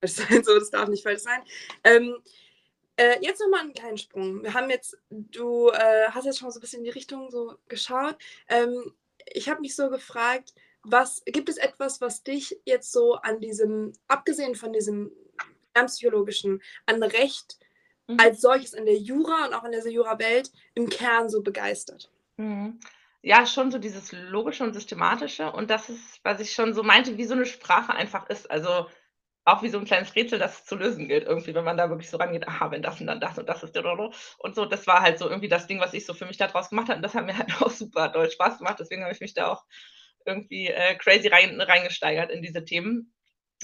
falsch 0.00 0.12
sein 0.12 0.44
so, 0.44 0.58
das 0.58 0.70
darf 0.70 0.88
nicht 0.88 1.02
falsch 1.02 1.22
sein. 1.22 1.42
Ähm, 1.84 2.16
äh, 2.96 3.18
jetzt 3.20 3.40
nochmal 3.40 3.60
einen 3.60 3.74
kleinen 3.74 3.98
Sprung. 3.98 4.42
Wir 4.42 4.54
haben 4.54 4.70
jetzt, 4.70 4.96
du 5.10 5.70
äh, 5.70 6.08
hast 6.10 6.26
jetzt 6.26 6.38
schon 6.38 6.50
so 6.50 6.58
ein 6.58 6.60
bisschen 6.60 6.80
in 6.80 6.84
die 6.84 6.90
Richtung 6.90 7.30
so 7.30 7.56
geschaut. 7.68 8.16
Ähm, 8.48 8.92
ich 9.26 9.48
habe 9.48 9.60
mich 9.60 9.74
so 9.76 9.88
gefragt, 9.88 10.54
was 10.82 11.22
gibt 11.24 11.48
es 11.48 11.56
etwas, 11.56 12.00
was 12.00 12.22
dich 12.22 12.60
jetzt 12.64 12.92
so 12.92 13.14
an 13.14 13.40
diesem, 13.40 13.92
abgesehen 14.08 14.54
von 14.54 14.72
diesem 14.72 15.12
psychologischen, 15.86 16.60
an 16.86 17.02
Recht 17.02 17.58
mhm. 18.08 18.18
als 18.18 18.40
solches 18.40 18.74
in 18.74 18.84
der 18.84 18.98
Jura 18.98 19.46
und 19.46 19.54
auch 19.54 19.64
in 19.64 19.72
der 19.72 19.86
Jura-Welt 19.88 20.50
im 20.74 20.88
Kern 20.88 21.30
so 21.30 21.40
begeistert? 21.40 22.10
Mhm 22.36 22.78
ja, 23.22 23.46
schon 23.46 23.70
so 23.70 23.78
dieses 23.78 24.12
Logische 24.12 24.64
und 24.64 24.74
Systematische 24.74 25.52
und 25.52 25.70
das 25.70 25.88
ist, 25.88 26.20
was 26.24 26.40
ich 26.40 26.52
schon 26.52 26.74
so 26.74 26.82
meinte, 26.82 27.16
wie 27.18 27.24
so 27.24 27.34
eine 27.34 27.46
Sprache 27.46 27.94
einfach 27.94 28.28
ist. 28.28 28.50
Also 28.50 28.88
auch 29.44 29.62
wie 29.62 29.68
so 29.70 29.78
ein 29.78 29.84
kleines 29.84 30.14
Rätsel, 30.14 30.38
das 30.38 30.64
zu 30.64 30.76
lösen 30.76 31.08
gilt, 31.08 31.24
irgendwie, 31.26 31.54
wenn 31.54 31.64
man 31.64 31.76
da 31.76 31.88
wirklich 31.88 32.10
so 32.10 32.16
rangeht, 32.16 32.46
aha, 32.46 32.70
wenn 32.70 32.82
das 32.82 33.00
und 33.00 33.06
dann 33.08 33.20
das 33.20 33.38
und 33.38 33.48
das 33.48 33.62
ist 33.64 33.76
und 34.38 34.54
so, 34.54 34.66
das 34.66 34.86
war 34.86 35.02
halt 35.02 35.18
so 35.18 35.28
irgendwie 35.28 35.48
das 35.48 35.66
Ding, 35.66 35.80
was 35.80 35.94
ich 35.94 36.06
so 36.06 36.14
für 36.14 36.26
mich 36.26 36.36
daraus 36.36 36.70
gemacht 36.70 36.88
habe 36.88 36.96
und 36.96 37.02
das 37.02 37.14
hat 37.14 37.26
mir 37.26 37.36
halt 37.36 37.50
auch 37.62 37.70
super 37.70 38.08
doll 38.08 38.30
Spaß 38.30 38.58
gemacht, 38.58 38.78
deswegen 38.80 39.02
habe 39.02 39.12
ich 39.12 39.20
mich 39.20 39.34
da 39.34 39.48
auch 39.48 39.64
irgendwie 40.26 40.68
äh, 40.68 40.94
crazy 40.96 41.28
rein, 41.28 41.60
reingesteigert 41.60 42.30
in 42.30 42.42
diese 42.42 42.64
Themen. 42.64 43.12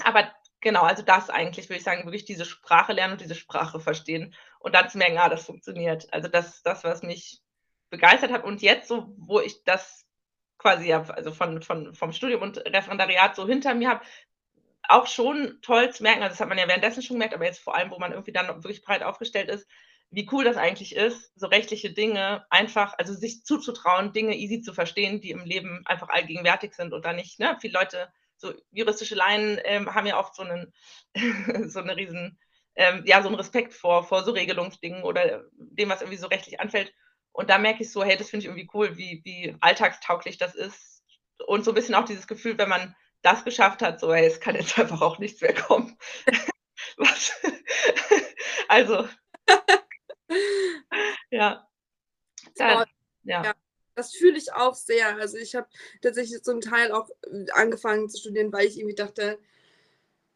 Aber 0.03 0.33
genau, 0.61 0.83
also 0.83 1.03
das 1.03 1.29
eigentlich, 1.29 1.69
würde 1.69 1.77
ich 1.77 1.83
sagen, 1.83 2.05
wirklich 2.05 2.25
diese 2.25 2.45
Sprache 2.45 2.93
lernen 2.93 3.13
und 3.13 3.21
diese 3.21 3.35
Sprache 3.35 3.79
verstehen 3.79 4.35
und 4.59 4.75
dann 4.75 4.89
zu 4.89 4.97
merken, 4.97 5.17
ah, 5.17 5.29
das 5.29 5.45
funktioniert. 5.45 6.11
Also 6.13 6.27
das 6.27 6.61
das, 6.63 6.83
was 6.83 7.03
mich 7.03 7.41
begeistert 7.89 8.31
hat 8.31 8.43
und 8.43 8.61
jetzt 8.61 8.87
so, 8.87 9.13
wo 9.17 9.39
ich 9.39 9.63
das 9.63 10.05
quasi 10.57 10.87
ja, 10.87 11.03
also 11.09 11.31
von, 11.31 11.61
von, 11.61 11.93
vom 11.93 12.11
Studium 12.11 12.41
und 12.41 12.57
Referendariat 12.57 13.35
so 13.35 13.47
hinter 13.47 13.73
mir 13.73 13.89
habe, 13.89 14.05
auch 14.87 15.07
schon 15.07 15.59
toll 15.61 15.91
zu 15.91 16.03
merken, 16.03 16.23
also 16.23 16.33
das 16.33 16.39
hat 16.41 16.49
man 16.49 16.57
ja 16.57 16.67
währenddessen 16.67 17.03
schon 17.03 17.15
gemerkt, 17.15 17.33
aber 17.33 17.45
jetzt 17.45 17.59
vor 17.59 17.75
allem, 17.75 17.91
wo 17.91 17.99
man 17.99 18.11
irgendwie 18.11 18.31
dann 18.31 18.47
wirklich 18.47 18.81
breit 18.81 19.03
aufgestellt 19.03 19.49
ist, 19.49 19.67
wie 20.11 20.27
cool 20.31 20.43
das 20.43 20.57
eigentlich 20.57 20.95
ist, 20.95 21.31
so 21.39 21.47
rechtliche 21.47 21.91
Dinge 21.93 22.45
einfach, 22.49 22.95
also 22.97 23.13
sich 23.13 23.43
zuzutrauen, 23.43 24.11
Dinge 24.11 24.35
easy 24.35 24.61
zu 24.61 24.73
verstehen, 24.73 25.21
die 25.21 25.29
im 25.29 25.45
Leben 25.45 25.83
einfach 25.85 26.09
allgegenwärtig 26.09 26.73
sind 26.73 26.93
und 26.93 27.05
da 27.05 27.13
nicht, 27.13 27.39
ne, 27.39 27.57
viele 27.61 27.73
Leute 27.73 28.11
so 28.37 28.53
juristische 28.71 29.15
Laien 29.15 29.59
ähm, 29.65 29.93
haben 29.93 30.07
ja 30.07 30.17
oft 30.17 30.35
so 30.35 30.43
einen, 30.43 30.73
so 31.69 31.79
eine 31.79 31.95
riesen, 31.95 32.39
ähm, 32.75 33.03
ja, 33.05 33.21
so 33.21 33.27
einen 33.27 33.37
Respekt 33.37 33.73
vor, 33.73 34.03
vor 34.03 34.23
so 34.23 34.31
Regelungsdingen 34.31 35.03
oder 35.03 35.43
dem, 35.51 35.89
was 35.89 36.01
irgendwie 36.01 36.17
so 36.17 36.27
rechtlich 36.27 36.59
anfällt. 36.59 36.93
Und 37.31 37.49
da 37.49 37.57
merke 37.57 37.83
ich 37.83 37.91
so, 37.91 38.03
hey, 38.03 38.17
das 38.17 38.29
finde 38.29 38.45
ich 38.45 38.47
irgendwie 38.47 38.69
cool, 38.73 38.97
wie, 38.97 39.21
wie 39.23 39.55
alltagstauglich 39.61 40.37
das 40.37 40.55
ist. 40.55 41.03
Und 41.47 41.63
so 41.63 41.71
ein 41.71 41.75
bisschen 41.75 41.95
auch 41.95 42.05
dieses 42.05 42.27
Gefühl, 42.27 42.57
wenn 42.57 42.69
man 42.69 42.95
das 43.21 43.43
geschafft 43.43 43.81
hat, 43.81 43.99
so, 43.99 44.13
hey, 44.13 44.25
es 44.25 44.39
kann 44.39 44.55
jetzt 44.55 44.77
einfach 44.79 45.01
auch 45.01 45.19
nichts 45.19 45.41
mehr 45.41 45.53
kommen. 45.53 45.97
was? 46.97 47.33
also, 48.67 49.07
ja. 51.31 51.67
Das, 52.55 52.87
ja. 53.23 53.43
ja. 53.43 53.53
Das 53.95 54.13
fühle 54.15 54.37
ich 54.37 54.53
auch 54.53 54.75
sehr. 54.75 55.17
Also 55.17 55.37
ich 55.37 55.55
habe 55.55 55.67
tatsächlich 56.01 56.41
zum 56.43 56.61
Teil 56.61 56.91
auch 56.91 57.09
äh, 57.31 57.51
angefangen 57.51 58.09
zu 58.09 58.17
studieren, 58.17 58.51
weil 58.51 58.67
ich 58.67 58.77
irgendwie 58.77 58.95
dachte, 58.95 59.39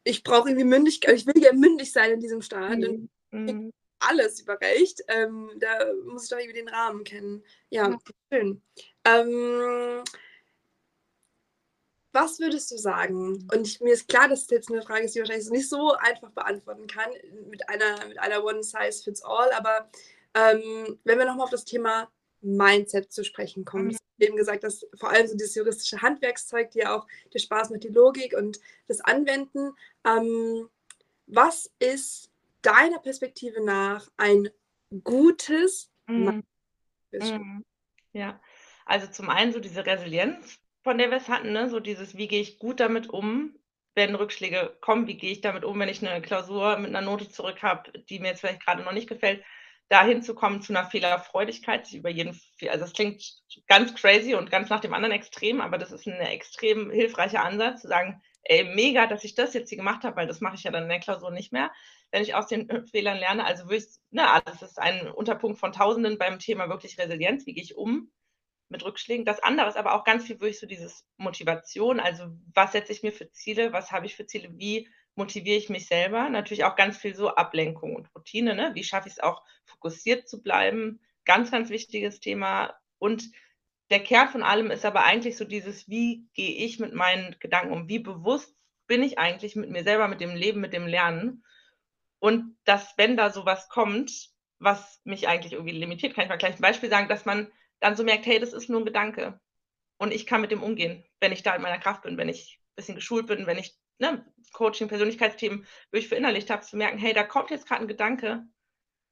ich 0.04 0.24
brauche 0.24 0.50
irgendwie 0.50 0.66
Mündigkeit, 0.66 1.16
ich 1.16 1.26
will 1.26 1.42
ja 1.42 1.54
mündig 1.54 1.92
sein 1.92 2.12
in 2.12 2.20
diesem 2.20 2.42
Staat. 2.42 2.80
Mhm. 2.80 3.10
Und 3.32 3.46
mhm. 3.46 3.74
Alles 4.10 4.40
überreicht. 4.42 5.02
Ähm, 5.08 5.52
da 5.60 5.94
muss 6.06 6.24
ich 6.24 6.30
doch 6.30 6.38
irgendwie 6.38 6.60
den 6.60 6.70
Rahmen 6.70 7.04
kennen. 7.04 7.44
Ja, 7.70 7.90
ja. 7.90 7.98
schön. 8.32 8.62
Ähm, 9.06 10.04
was 12.12 12.40
würdest 12.40 12.72
du 12.72 12.78
sagen? 12.78 13.48
Und 13.52 13.68
ich, 13.68 13.82
mir 13.82 13.94
ist 13.94 14.08
klar, 14.08 14.28
dass 14.28 14.44
es 14.44 14.50
jetzt 14.50 14.72
eine 14.72 14.84
Frage 14.84 15.06
ist, 15.06 15.16
die 15.16 15.20
wahrscheinlich 15.20 15.50
nicht 15.50 15.70
so 15.70 15.94
einfach 15.94 16.30
beantworten 16.32 16.88
kann 16.88 17.10
mit 17.50 17.68
einer, 17.70 18.06
mit 18.08 18.20
einer 18.20 18.44
One-Size-Fits-All, 18.44 19.52
aber 19.52 19.90
ähm, 20.36 21.00
wenn 21.04 21.18
wir 21.18 21.26
nochmal 21.26 21.46
auf 21.46 21.50
das 21.50 21.66
Thema 21.66 22.10
Mindset 22.42 23.12
zu 23.12 23.24
sprechen 23.24 23.66
kommen. 23.66 23.86
Mhm. 23.86 23.92
Ich 23.92 23.98
eben 24.28 24.36
gesagt, 24.36 24.64
dass 24.64 24.86
vor 24.96 25.10
allem 25.10 25.28
so 25.28 25.36
dieses 25.36 25.56
juristische 25.56 26.02
Handwerkszeug, 26.02 26.72
dir 26.72 26.94
auch 26.94 27.08
der 27.34 27.40
Spaß 27.40 27.72
mit 27.72 27.84
die 27.84 27.90
Logik 27.90 28.36
und 28.38 28.60
das 28.88 29.02
Anwenden. 29.02 29.74
Ähm, 30.06 30.70
was 31.26 31.72
ist 31.80 32.30
deiner 32.66 33.00
Perspektive 33.00 33.64
nach 33.64 34.08
ein 34.18 34.50
gutes 35.04 35.92
mhm. 36.08 36.44
Mhm. 37.12 37.64
Ja, 38.14 38.40
also 38.86 39.08
zum 39.08 39.30
einen 39.30 39.54
so 39.54 39.60
diese 39.60 39.86
Resilienz, 39.86 40.60
von 40.84 40.98
der 40.98 41.10
wir 41.10 41.18
es 41.18 41.30
hatten, 41.30 41.52
ne? 41.52 41.70
so 41.70 41.80
dieses, 41.80 42.18
wie 42.18 42.28
gehe 42.28 42.42
ich 42.42 42.60
gut 42.60 42.80
damit 42.80 43.10
um, 43.10 43.56
wenn 43.96 44.16
Rückschläge 44.16 44.76
kommen, 44.82 45.08
wie 45.08 45.18
gehe 45.18 45.32
ich 45.32 45.42
damit 45.42 45.64
um, 45.64 45.80
wenn 45.80 45.90
ich 45.90 46.06
eine 46.06 46.22
Klausur 46.22 46.78
mit 46.78 46.90
einer 46.90 47.02
Note 47.02 47.30
zurück 47.30 47.62
habe, 47.62 47.92
die 48.10 48.20
mir 48.20 48.30
jetzt 48.30 48.42
vielleicht 48.42 48.66
gerade 48.66 48.84
noch 48.84 48.92
nicht 48.92 49.08
gefällt 49.08 49.44
dahin 49.90 50.24
zu 50.24 50.34
kommen 50.34 50.62
zu 50.62 50.74
einer 50.74 50.90
Fehlerfreudigkeit, 50.90 51.92
über 51.94 52.10
jeden, 52.10 52.40
also 52.62 52.80
das 52.80 52.94
klingt 52.94 53.24
ganz 53.68 53.94
crazy 53.94 54.34
und 54.34 54.50
ganz 54.50 54.70
nach 54.70 54.80
dem 54.80 54.94
anderen 54.94 55.14
Extrem, 55.14 55.62
aber 55.62 55.78
das 55.78 55.92
ist 55.92 56.08
ein 56.08 56.20
extrem 56.20 56.90
hilfreicher 56.90 57.44
Ansatz, 57.44 57.82
zu 57.82 57.90
sagen, 57.90 58.22
ey, 58.44 58.64
mega, 58.64 59.06
dass 59.06 59.24
ich 59.24 59.36
das 59.36 59.54
jetzt 59.54 59.70
hier 59.70 59.78
gemacht 59.78 60.04
habe, 60.04 60.16
weil 60.16 60.28
das 60.28 60.42
mache 60.42 60.56
ich 60.56 60.64
ja 60.64 60.72
dann 60.72 60.84
in 60.84 60.90
der 60.90 61.00
Klausur 61.00 61.32
nicht 61.32 61.54
mehr, 61.54 61.72
wenn 62.14 62.22
ich 62.22 62.36
aus 62.36 62.46
den 62.46 62.86
Fehlern 62.86 63.18
lerne. 63.18 63.44
Also 63.44 63.68
wirklich, 63.68 63.90
ne, 64.12 64.30
alles 64.30 64.62
ist 64.62 64.80
ein 64.80 65.10
Unterpunkt 65.10 65.58
von 65.58 65.74
Tausenden 65.74 66.20
beim 66.20 66.38
Thema 66.38 66.70
wirklich 66.70 67.00
Resilienz, 67.00 67.48
wie 67.48 67.54
gehe 67.54 67.64
ich 67.64 67.76
um 67.76 68.12
mit 68.70 68.86
Rückschlägen. 68.86 69.26
Das 69.26 69.42
andere 69.42 69.68
ist 69.68 69.78
aber 69.78 69.96
auch 69.96 70.04
ganz 70.04 70.26
viel 70.26 70.40
wirklich 70.40 70.60
so 70.60 70.68
dieses 70.68 71.08
Motivation, 71.18 72.00
also 72.00 72.28
was 72.54 72.72
setze 72.72 72.92
ich 72.92 73.02
mir 73.02 73.12
für 73.12 73.32
Ziele, 73.32 73.74
was 73.74 73.92
habe 73.92 74.06
ich 74.06 74.16
für 74.16 74.28
Ziele, 74.28 74.50
wie 74.58 74.88
motiviere 75.16 75.58
ich 75.58 75.70
mich 75.70 75.88
selber. 75.88 76.30
Natürlich 76.30 76.66
auch 76.66 76.76
ganz 76.76 76.98
viel 76.98 77.16
so 77.16 77.30
Ablenkung 77.30 77.96
und 77.96 78.14
Routine. 78.16 78.54
Ne? 78.54 78.72
Wie 78.76 78.84
schaffe 78.84 79.08
ich 79.08 79.16
es 79.16 79.20
auch, 79.20 79.44
fokussiert 79.66 80.30
zu 80.30 80.44
bleiben? 80.44 81.00
Ganz, 81.26 81.50
ganz 81.50 81.72
wichtiges 81.72 82.20
Thema. 82.20 82.76
Und 83.00 83.32
der 83.90 84.04
Kern 84.04 84.30
von 84.30 84.44
allem 84.44 84.70
ist 84.70 84.86
aber 84.86 85.04
eigentlich 85.04 85.36
so 85.36 85.46
dieses, 85.46 85.90
wie 85.90 86.28
gehe 86.36 86.64
ich 86.64 86.80
mit 86.80 86.94
meinen 86.94 87.36
Gedanken 87.40 87.74
um? 87.74 87.90
Wie 87.90 88.00
bewusst 88.00 88.56
bin 88.86 89.02
ich 89.02 89.18
eigentlich 89.18 89.56
mit 89.56 89.72
mir 89.72 89.84
selber, 89.84 90.08
mit 90.08 90.22
dem 90.22 90.36
Leben, 90.36 90.62
mit 90.62 90.74
dem 90.74 90.86
Lernen? 90.86 91.44
Und 92.24 92.56
dass, 92.64 92.98
wenn 92.98 93.18
da 93.18 93.32
sowas 93.32 93.68
kommt, 93.68 94.30
was 94.58 95.02
mich 95.04 95.28
eigentlich 95.28 95.52
irgendwie 95.52 95.74
limitiert, 95.74 96.16
kann 96.16 96.24
ich 96.24 96.30
mal 96.30 96.38
gleich 96.38 96.56
ein 96.56 96.62
Beispiel 96.62 96.90
sagen, 96.90 97.10
dass 97.10 97.26
man 97.26 97.52
dann 97.82 97.98
so 97.98 98.06
merkt, 98.06 98.26
hey, 98.26 98.40
das 98.40 98.54
ist 98.54 98.70
nur 98.70 98.80
ein 98.80 98.86
Gedanke. 98.86 99.42
Und 99.98 100.14
ich 100.14 100.26
kann 100.26 100.40
mit 100.40 100.50
dem 100.50 100.64
umgehen, 100.64 101.04
wenn 101.20 101.34
ich 101.34 101.44
da 101.44 101.54
in 101.54 101.62
meiner 101.62 101.80
Kraft 101.80 102.04
bin, 102.04 102.18
wenn 102.18 102.30
ich 102.30 102.62
ein 102.62 102.76
bisschen 102.78 102.96
geschult 102.96 103.28
bin, 103.28 103.46
wenn 103.46 103.58
ich 103.58 103.76
ne, 104.00 104.26
Coaching, 104.54 104.88
Persönlichkeitsthemen 104.88 105.66
wirklich 105.92 106.08
verinnerlicht 106.08 106.50
habe, 106.50 106.62
zu 106.62 106.78
merken, 106.78 106.98
hey, 106.98 107.12
da 107.12 107.24
kommt 107.24 107.52
jetzt 107.52 107.68
gerade 107.68 107.82
ein 107.82 107.90
Gedanke, 107.90 108.46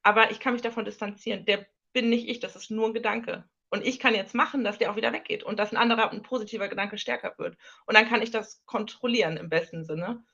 aber 0.02 0.30
ich 0.30 0.40
kann 0.40 0.54
mich 0.54 0.62
davon 0.62 0.86
distanzieren. 0.86 1.44
Der 1.44 1.66
bin 1.92 2.08
nicht 2.08 2.26
ich, 2.30 2.40
das 2.40 2.56
ist 2.56 2.70
nur 2.70 2.86
ein 2.86 2.94
Gedanke. 2.94 3.44
Und 3.68 3.84
ich 3.86 3.98
kann 3.98 4.14
jetzt 4.14 4.34
machen, 4.34 4.64
dass 4.64 4.78
der 4.78 4.90
auch 4.90 4.96
wieder 4.96 5.12
weggeht 5.12 5.42
und 5.42 5.58
dass 5.58 5.70
ein 5.70 5.76
anderer, 5.76 6.10
ein 6.12 6.22
positiver 6.22 6.68
Gedanke 6.68 6.96
stärker 6.96 7.34
wird. 7.36 7.58
Und 7.84 7.94
dann 7.94 8.08
kann 8.08 8.22
ich 8.22 8.30
das 8.30 8.64
kontrollieren 8.64 9.36
im 9.36 9.50
besten 9.50 9.84
Sinne 9.84 10.24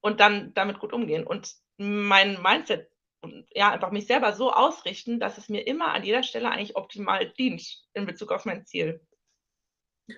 und 0.00 0.20
dann 0.20 0.54
damit 0.54 0.78
gut 0.78 0.92
umgehen. 0.92 1.26
Und 1.26 1.54
mein 1.76 2.40
Mindset 2.42 2.90
und 3.22 3.46
ja, 3.52 3.70
einfach 3.70 3.90
mich 3.90 4.06
selber 4.06 4.32
so 4.32 4.52
ausrichten, 4.52 5.20
dass 5.20 5.36
es 5.36 5.48
mir 5.48 5.66
immer 5.66 5.92
an 5.92 6.04
jeder 6.04 6.22
Stelle 6.22 6.50
eigentlich 6.50 6.76
optimal 6.76 7.28
dient 7.30 7.82
in 7.92 8.06
Bezug 8.06 8.32
auf 8.32 8.46
mein 8.46 8.64
Ziel. 8.64 9.00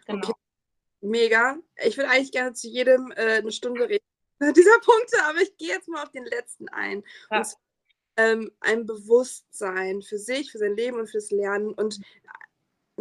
Genau. 0.06 0.28
Okay 0.28 0.42
mega. 1.02 1.58
Ich 1.84 1.96
würde 1.96 2.10
eigentlich 2.10 2.32
gerne 2.32 2.54
zu 2.54 2.68
jedem 2.68 3.12
äh, 3.12 3.38
eine 3.38 3.52
Stunde 3.52 3.88
reden 3.88 4.04
dieser 4.40 4.78
Punkte, 4.80 5.22
aber 5.24 5.40
ich 5.40 5.56
gehe 5.56 5.68
jetzt 5.68 5.88
mal 5.88 6.02
auf 6.02 6.10
den 6.10 6.24
letzten 6.24 6.68
ein. 6.68 7.04
Ja. 7.30 7.38
Und, 7.38 7.56
ähm, 8.16 8.52
ein 8.60 8.86
Bewusstsein 8.86 10.02
für 10.02 10.18
sich, 10.18 10.52
für 10.52 10.58
sein 10.58 10.76
Leben 10.76 10.98
und 10.98 11.08
fürs 11.08 11.30
Lernen 11.30 11.72
und 11.72 11.98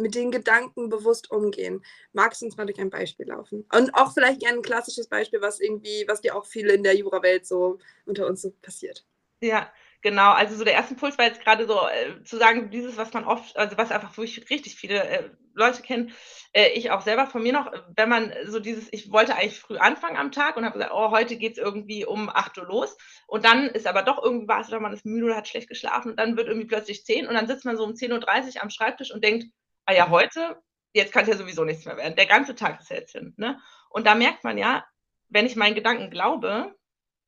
mit 0.02 0.14
den 0.14 0.30
Gedanken 0.30 0.88
bewusst 0.88 1.30
umgehen. 1.30 1.82
Magst 2.12 2.42
du 2.42 2.46
uns 2.46 2.56
mal 2.56 2.66
durch 2.66 2.80
ein 2.80 2.90
Beispiel 2.90 3.28
laufen? 3.28 3.66
Und 3.72 3.94
auch 3.94 4.12
vielleicht 4.12 4.40
gerne 4.40 4.58
ein 4.58 4.62
klassisches 4.62 5.08
Beispiel, 5.08 5.40
was 5.40 5.60
irgendwie, 5.60 6.04
was 6.08 6.20
dir 6.20 6.36
auch 6.36 6.46
viel 6.46 6.68
in 6.68 6.82
der 6.82 6.96
Jura-Welt 6.96 7.46
so 7.46 7.78
unter 8.04 8.26
uns 8.26 8.42
so 8.42 8.50
passiert. 8.60 9.06
Ja, 9.40 9.72
Genau, 10.02 10.32
also 10.32 10.56
so 10.56 10.64
der 10.64 10.74
erste 10.74 10.94
Impuls 10.94 11.16
war 11.16 11.26
jetzt 11.26 11.42
gerade 11.42 11.64
so 11.64 11.78
äh, 11.86 12.24
zu 12.24 12.36
sagen, 12.36 12.70
dieses, 12.70 12.96
was 12.96 13.12
man 13.12 13.24
oft, 13.24 13.56
also 13.56 13.78
was 13.78 13.92
einfach 13.92 14.16
wirklich 14.16 14.50
richtig 14.50 14.74
viele 14.74 15.00
äh, 15.00 15.30
Leute 15.54 15.82
kennen, 15.82 16.12
äh, 16.52 16.70
ich 16.70 16.90
auch 16.90 17.02
selber 17.02 17.26
von 17.26 17.40
mir 17.40 17.52
noch, 17.52 17.70
wenn 17.94 18.08
man 18.08 18.32
so 18.46 18.58
dieses, 18.58 18.92
ich 18.92 19.12
wollte 19.12 19.36
eigentlich 19.36 19.60
früh 19.60 19.76
anfangen 19.76 20.16
am 20.16 20.32
Tag 20.32 20.56
und 20.56 20.64
habe 20.64 20.76
gesagt, 20.76 20.92
oh, 20.92 21.12
heute 21.12 21.36
geht 21.36 21.52
es 21.52 21.58
irgendwie 21.58 22.04
um 22.04 22.28
8 22.28 22.58
Uhr 22.58 22.66
los 22.66 22.96
und 23.28 23.44
dann 23.44 23.68
ist 23.68 23.86
aber 23.86 24.02
doch 24.02 24.20
irgendwas 24.20 24.68
oder 24.68 24.80
man 24.80 24.92
ist 24.92 25.06
müde 25.06 25.26
oder 25.26 25.36
hat 25.36 25.46
schlecht 25.46 25.68
geschlafen 25.68 26.10
und 26.10 26.18
dann 26.18 26.36
wird 26.36 26.48
irgendwie 26.48 26.66
plötzlich 26.66 27.04
10 27.04 27.28
und 27.28 27.34
dann 27.34 27.46
sitzt 27.46 27.64
man 27.64 27.76
so 27.76 27.84
um 27.84 27.92
10.30 27.92 28.56
Uhr 28.56 28.62
am 28.62 28.70
Schreibtisch 28.70 29.12
und 29.14 29.22
denkt, 29.22 29.46
ah 29.86 29.92
ja, 29.92 30.10
heute, 30.10 30.60
jetzt 30.92 31.12
kann 31.12 31.22
es 31.22 31.28
ja 31.28 31.36
sowieso 31.36 31.64
nichts 31.64 31.84
mehr 31.84 31.96
werden, 31.96 32.16
der 32.16 32.26
ganze 32.26 32.54
Tag 32.54 32.80
ist 32.80 32.90
jetzt 32.90 33.12
hin. 33.12 33.34
Ne? 33.36 33.60
Und 33.90 34.06
da 34.06 34.14
merkt 34.14 34.44
man 34.44 34.58
ja, 34.58 34.84
wenn 35.28 35.46
ich 35.46 35.56
meinen 35.56 35.74
Gedanken 35.74 36.10
glaube, 36.10 36.74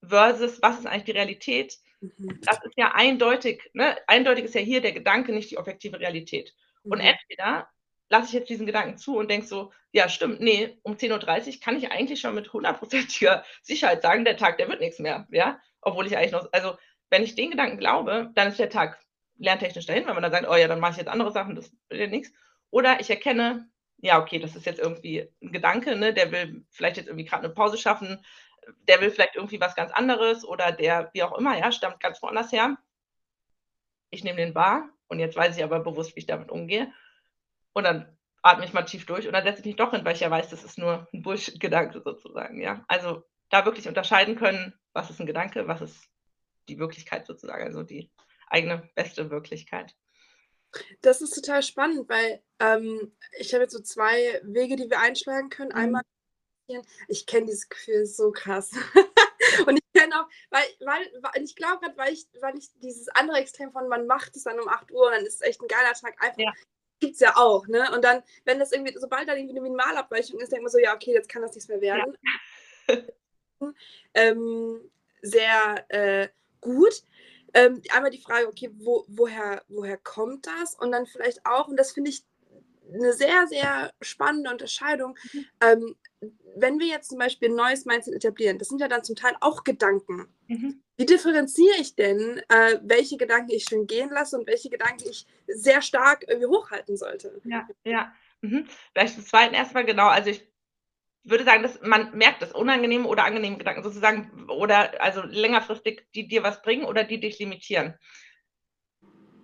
versus 0.07 0.61
was 0.63 0.79
ist 0.79 0.87
eigentlich 0.87 1.05
die 1.05 1.13
Realität, 1.13 1.79
Mhm. 2.05 2.41
Das 2.43 2.63
ist 2.65 2.77
ja 2.77 2.93
eindeutig, 2.95 3.71
ne? 3.73 3.97
eindeutig 4.07 4.45
ist 4.45 4.55
ja 4.55 4.61
hier 4.61 4.81
der 4.81 4.93
Gedanke, 4.93 5.33
nicht 5.33 5.51
die 5.51 5.59
objektive 5.59 5.99
Realität. 5.99 6.55
Und 6.83 6.99
mhm. 6.99 7.07
entweder 7.07 7.69
lasse 8.11 8.27
ich 8.27 8.33
jetzt 8.33 8.51
diesen 8.51 8.67
Gedanken 8.67 8.99
zu 8.99 9.17
und 9.17 9.31
denke 9.31 9.47
so, 9.47 9.73
ja, 9.93 10.09
stimmt, 10.09 10.41
nee, 10.41 10.79
um 10.83 10.95
10.30 10.95 11.55
Uhr 11.55 11.61
kann 11.61 11.77
ich 11.77 11.91
eigentlich 11.91 12.21
schon 12.21 12.35
mit 12.35 12.53
hundertprozentiger 12.53 13.45
Sicherheit 13.63 14.03
sagen, 14.03 14.25
der 14.25 14.37
Tag, 14.37 14.59
der 14.59 14.69
wird 14.69 14.81
nichts 14.81 14.99
mehr, 14.99 15.27
ja, 15.31 15.59
obwohl 15.81 16.07
ich 16.07 16.17
eigentlich 16.17 16.33
noch, 16.33 16.49
also 16.53 16.77
wenn 17.11 17.23
ich 17.23 17.35
den 17.35 17.51
Gedanken 17.51 17.79
glaube, 17.79 18.31
dann 18.35 18.49
ist 18.49 18.59
der 18.59 18.71
Tag 18.71 19.01
lerntechnisch 19.39 19.87
dahin, 19.87 20.07
wenn 20.07 20.15
man 20.15 20.23
dann 20.23 20.33
sagt, 20.33 20.49
oh 20.49 20.55
ja, 20.55 20.69
dann 20.69 20.81
mache 20.81 20.93
ich 20.93 20.99
jetzt 20.99 21.09
andere 21.09 21.33
Sachen, 21.33 21.55
das 21.55 21.73
wird 21.89 22.01
ja 22.01 22.07
nichts. 22.07 22.33
Oder 22.71 23.01
ich 23.01 23.11
erkenne, 23.11 23.69
ja, 23.99 24.21
okay, 24.21 24.39
das 24.39 24.57
ist 24.57 24.67
jetzt 24.67 24.81
irgendwie 24.81 25.29
ein 25.43 25.53
Gedanke, 25.53 25.97
ne, 25.97 26.13
der 26.13 26.31
will 26.33 26.65
vielleicht 26.71 26.97
jetzt 26.97 27.07
irgendwie 27.07 27.25
gerade 27.25 27.45
eine 27.45 27.55
Pause 27.55 27.79
schaffen, 27.79 28.25
der 28.89 29.01
will 29.01 29.11
vielleicht 29.11 29.37
irgendwie 29.37 29.61
was 29.61 29.75
ganz 29.75 29.93
anderes 29.93 30.45
oder 30.45 30.73
der, 30.73 31.11
wie 31.13 31.23
auch 31.23 31.37
immer, 31.39 31.57
ja, 31.59 31.73
stammt 31.73 32.01
ganz 32.01 32.23
woanders 32.23 32.53
her. 32.53 32.77
Ich 34.11 34.25
nehme 34.25 34.37
den 34.37 34.55
wahr 34.55 34.89
und 35.09 35.19
jetzt 35.19 35.37
weiß 35.37 35.57
ich 35.57 35.65
aber 35.65 35.81
bewusst, 35.81 36.15
wie 36.15 36.21
ich 36.21 36.27
damit 36.27 36.51
umgehe. 36.51 36.93
Und 37.73 37.85
dann 37.85 38.17
atme 38.43 38.65
ich 38.65 38.73
mal 38.73 38.83
tief 38.83 39.07
durch 39.07 39.27
und 39.27 39.33
dann 39.33 39.45
setze 39.45 39.61
ich 39.61 39.67
mich 39.67 39.77
doch 39.77 39.91
hin, 39.91 40.05
weil 40.05 40.15
ich 40.15 40.21
ja 40.21 40.31
weiß, 40.31 40.51
das 40.51 40.65
ist 40.65 40.79
nur 40.79 41.09
ein 41.13 41.23
Bullshit-Gedanke 41.23 42.03
sozusagen, 42.03 42.61
ja. 42.61 42.85
Also 42.89 43.25
da 43.51 43.65
wirklich 43.65 43.89
unterscheiden 43.89 44.37
können, 44.37 44.75
was 44.93 45.11
ist 45.11 45.21
ein 45.21 45.27
Gedanke, 45.27 45.67
was 45.67 45.81
ist 45.81 46.09
die 46.69 46.79
Wirklichkeit 46.79 47.27
sozusagen, 47.27 47.65
also 47.65 47.83
die 47.83 48.11
eigene 48.49 48.89
beste 48.95 49.31
Wirklichkeit. 49.31 49.95
Das 51.03 51.21
ist 51.21 51.35
total 51.35 51.63
spannend, 51.63 52.09
weil 52.09 52.43
ähm, 52.59 53.17
ich 53.39 53.55
habe 53.55 53.63
jetzt 53.63 53.73
so 53.73 53.81
zwei 53.81 54.41
Wege, 54.43 54.77
die 54.77 54.91
wir 54.91 55.01
einschlagen 55.01 55.49
können. 55.49 55.71
Mhm. 55.71 55.77
Einmal 55.77 56.03
ich 57.09 57.27
kenne 57.27 57.47
dieses 57.47 57.69
Gefühl 57.69 58.07
so 58.07 58.33
krass. 58.33 58.71
und 59.67 59.77
ich 59.77 60.01
kenne 60.01 60.21
auch, 60.21 60.29
weil, 60.51 60.65
weil, 60.81 61.23
weil 61.23 61.43
ich 61.43 61.57
glaube 61.57 61.81
gerade, 61.81 61.97
weil 61.97 62.13
ich, 62.13 62.27
weil 62.41 62.57
ich 62.57 62.69
dieses 62.81 63.09
andere 63.09 63.39
Extrem 63.39 63.73
von 63.73 63.89
man 63.89 64.07
macht 64.07 64.37
es 64.37 64.45
dann 64.45 64.61
um 64.61 64.69
8 64.69 64.91
Uhr 64.91 65.07
und 65.07 65.13
dann 65.13 65.27
ist 65.27 65.37
es 65.37 65.41
echt 65.43 65.61
ein 65.61 65.69
geiler 65.69 65.93
Tag, 65.93 66.15
einfach 66.23 66.39
ja. 66.39 66.53
gibt 67.01 67.15
es 67.15 67.21
ja 67.21 67.37
auch, 67.37 67.67
ne? 67.67 67.91
Und 67.93 68.03
dann, 68.05 68.23
wenn 68.45 68.59
das 68.59 68.73
irgendwie, 68.73 68.97
sobald 68.99 69.29
da 69.29 69.35
irgendwie 69.35 69.53
eine 69.53 69.61
Minimalabweichung 69.61 70.41
ist, 70.41 70.53
denkt 70.53 70.63
man 70.63 70.73
so, 70.73 70.79
ja, 70.79 70.95
okay, 70.95 71.13
jetzt 71.13 71.29
kann 71.29 71.43
das 71.43 71.55
nichts 71.55 71.69
mehr 71.69 71.81
werden. 71.81 72.17
Ja. 72.89 73.03
ähm, 74.15 74.91
sehr 75.21 75.85
äh, 75.89 76.29
gut. 76.61 77.03
Ähm, 77.55 77.81
einmal 77.91 78.11
die 78.11 78.21
Frage, 78.21 78.49
okay, 78.49 78.71
wo, 78.75 79.05
woher, 79.09 79.63
woher 79.69 79.97
kommt 79.97 80.47
das? 80.47 80.75
Und 80.75 80.93
dann 80.93 81.07
vielleicht 81.07 81.47
auch, 81.47 81.69
und 81.69 81.77
das 81.77 81.93
finde 81.93 82.11
ich 82.11 82.25
eine 82.93 83.13
sehr, 83.13 83.47
sehr 83.47 83.93
spannende 84.01 84.51
Unterscheidung, 84.51 85.17
mhm. 85.33 85.47
ähm, 85.61 85.97
wenn 86.57 86.79
wir 86.79 86.87
jetzt 86.87 87.09
zum 87.09 87.19
Beispiel 87.19 87.49
ein 87.49 87.57
neues 87.57 87.85
Mindset 87.85 88.15
etablieren, 88.15 88.59
das 88.59 88.69
sind 88.69 88.81
ja 88.81 88.89
dann 88.89 89.05
zum 89.05 89.17
Teil 89.17 89.35
auch 89.41 89.65
Gedanken. 89.65 90.29
Mhm. 90.47 90.83
Wie 90.97 91.07
differenziere 91.07 91.77
ich 91.81 91.97
denn, 91.97 92.41
äh, 92.49 92.79
welche 92.83 93.17
Gedanken 93.17 93.51
ich 93.51 93.65
schön 93.65 93.87
gehen 93.87 94.11
lasse 94.11 94.39
und 94.39 94.47
welche 94.47 94.71
Gedanken 94.71 95.09
ich 95.09 95.27
sehr 95.49 95.83
stark 95.83 96.25
irgendwie 96.29 96.47
hochhalten 96.47 96.97
sollte? 96.97 97.41
Ja, 97.45 97.69
ja. 97.85 98.13
Mhm. 98.43 98.67
Vielleicht 98.93 99.15
zum 99.15 99.25
Zweiten 99.25 99.55
erstmal 99.55 99.85
genau. 99.85 100.07
Also 100.07 100.31
ich 100.31 100.47
würde 101.25 101.45
sagen, 101.45 101.63
dass 101.63 101.81
man 101.81 102.17
merkt, 102.17 102.43
dass 102.43 102.53
unangenehme 102.53 103.09
oder 103.09 103.25
angenehme 103.25 103.57
Gedanken 103.57 103.83
sozusagen 103.83 104.47
oder 104.49 105.01
also 105.03 105.23
längerfristig, 105.23 106.07
die 106.15 106.29
dir 106.29 106.43
was 106.43 106.63
bringen 106.63 106.85
oder 106.85 107.05
die 107.05 107.19
dich 107.19 107.39
limitieren. 107.39 107.95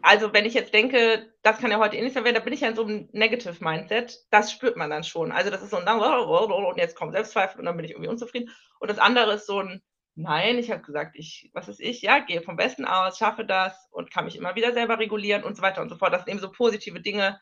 Also 0.03 0.33
wenn 0.33 0.47
ich 0.47 0.55
jetzt 0.55 0.72
denke, 0.72 1.33
das 1.43 1.59
kann 1.59 1.70
ja 1.70 1.78
heute 1.78 1.97
eh 1.97 2.03
nicht 2.03 2.14
sein 2.14 2.24
da 2.24 2.41
bin 2.41 2.53
ich 2.53 2.61
ja 2.61 2.68
in 2.68 2.76
so 2.76 2.85
einem 2.85 3.09
Negative 3.12 3.57
Mindset, 3.62 4.18
das 4.31 4.51
spürt 4.53 4.76
man 4.76 4.89
dann 4.89 5.05
schon. 5.05 5.33
Also 5.33 5.51
das 5.51 5.62
ist 5.62 5.70
so 5.70 5.76
ein 5.76 5.87
und 5.89 6.78
jetzt 6.78 6.97
kommt 6.97 7.12
Selbstzweifel 7.12 7.59
und 7.59 7.66
dann 7.66 7.76
bin 7.76 7.85
ich 7.85 7.93
irgendwie 7.93 8.09
unzufrieden. 8.09 8.51
Und 8.78 8.91
das 8.91 8.99
andere 8.99 9.35
ist 9.35 9.47
so 9.47 9.61
ein 9.61 9.83
Nein, 10.16 10.59
ich 10.59 10.70
habe 10.70 10.83
gesagt, 10.83 11.16
ich, 11.16 11.51
was 11.55 11.68
ist 11.68 11.81
ich, 11.81 12.03
ja, 12.03 12.18
gehe 12.18 12.43
vom 12.43 12.57
Besten 12.57 12.85
aus, 12.85 13.16
schaffe 13.16 13.45
das 13.45 13.89
und 13.91 14.11
kann 14.11 14.24
mich 14.24 14.37
immer 14.37 14.55
wieder 14.55 14.72
selber 14.72 14.99
regulieren 14.99 15.45
und 15.45 15.57
so 15.57 15.62
weiter 15.62 15.81
und 15.81 15.89
so 15.89 15.97
fort. 15.97 16.12
Das 16.12 16.22
sind 16.22 16.31
eben 16.31 16.41
so 16.41 16.51
positive 16.51 17.01
Dinge, 17.01 17.41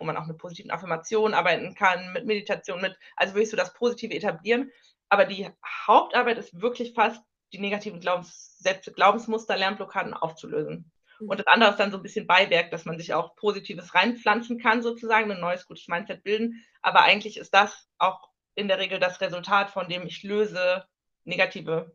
wo 0.00 0.06
man 0.06 0.16
auch 0.16 0.26
mit 0.26 0.38
positiven 0.38 0.70
Affirmationen 0.70 1.34
arbeiten 1.34 1.74
kann, 1.74 2.12
mit 2.12 2.26
Meditation, 2.26 2.80
mit, 2.80 2.96
also 3.16 3.34
wirklich 3.34 3.50
so 3.50 3.56
das 3.56 3.74
Positive 3.74 4.14
etablieren. 4.14 4.72
Aber 5.10 5.26
die 5.26 5.48
Hauptarbeit 5.86 6.38
ist 6.38 6.60
wirklich 6.60 6.94
fast, 6.94 7.22
die 7.52 7.58
negativen 7.58 8.00
Glaubenssätze, 8.00 8.92
Glaubensmuster, 8.92 9.56
Lernblockaden 9.56 10.14
aufzulösen. 10.14 10.90
Mhm. 11.20 11.28
Und 11.28 11.38
das 11.38 11.46
andere 11.46 11.70
ist 11.70 11.76
dann 11.78 11.90
so 11.90 11.98
ein 11.98 12.02
bisschen 12.02 12.26
Beiwerk, 12.26 12.70
dass 12.70 12.86
man 12.86 12.98
sich 12.98 13.12
auch 13.12 13.36
Positives 13.36 13.94
reinpflanzen 13.94 14.58
kann, 14.58 14.82
sozusagen, 14.82 15.30
ein 15.30 15.40
neues, 15.40 15.66
gutes 15.66 15.86
Mindset 15.88 16.22
bilden. 16.22 16.64
Aber 16.80 17.02
eigentlich 17.02 17.36
ist 17.36 17.52
das 17.52 17.88
auch 17.98 18.30
in 18.54 18.68
der 18.68 18.78
Regel 18.78 18.98
das 18.98 19.20
Resultat, 19.20 19.70
von 19.70 19.88
dem 19.88 20.06
ich 20.06 20.22
löse 20.22 20.84
negative 21.24 21.94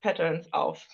Patterns 0.00 0.52
auf. 0.52 0.86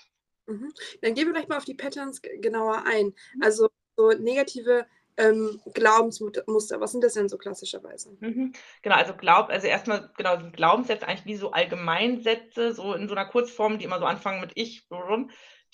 Mhm. 0.46 0.72
Dann 1.02 1.14
gehen 1.14 1.26
wir 1.26 1.34
gleich 1.34 1.48
mal 1.48 1.58
auf 1.58 1.64
die 1.64 1.74
Patterns 1.74 2.20
genauer 2.22 2.84
ein. 2.86 3.06
Mhm. 3.06 3.42
Also 3.42 3.68
so 3.96 4.10
negative 4.10 4.86
ähm, 5.18 5.60
Glaubensmuster, 5.74 6.80
was 6.80 6.92
sind 6.92 7.04
das 7.04 7.14
denn 7.14 7.28
so 7.28 7.36
klassischerweise? 7.36 8.16
Mhm. 8.20 8.52
Genau, 8.82 8.96
also 8.96 9.14
Glaub, 9.14 9.50
also 9.50 9.66
erstmal 9.66 10.10
genau 10.16 10.38
sind 10.38 10.54
Glaubenssätze 10.54 11.06
eigentlich 11.06 11.26
wie 11.26 11.36
so 11.36 11.50
Allgemeinsätze, 11.50 12.72
so 12.72 12.94
in 12.94 13.08
so 13.08 13.14
einer 13.14 13.28
Kurzform, 13.28 13.78
die 13.78 13.84
immer 13.84 13.98
so 13.98 14.04
anfangen 14.04 14.40
mit 14.40 14.52
ich, 14.54 14.86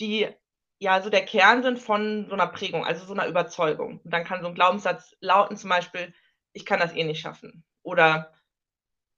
die 0.01 0.29
ja 0.81 1.03
so 1.03 1.11
der 1.11 1.25
Kern 1.25 1.63
sind 1.63 1.79
von 1.79 2.27
so 2.29 2.35
einer 2.35 2.49
Prägung, 2.49 2.85
also 2.85 3.05
so 3.05 3.13
einer 3.13 3.29
Überzeugung. 3.29 4.01
Und 4.03 4.11
dann 4.11 4.25
kann 4.25 4.43
so 4.43 4.49
ein 4.49 4.55
Glaubenssatz 4.55 5.15
lauten, 5.21 5.57
zum 5.57 5.71
Beispiel, 5.71 6.13
ich 6.53 6.65
kann 6.65 6.81
das 6.81 6.95
eh 6.95 7.05
nicht 7.05 7.21
schaffen. 7.21 7.65
Oder 7.83 8.33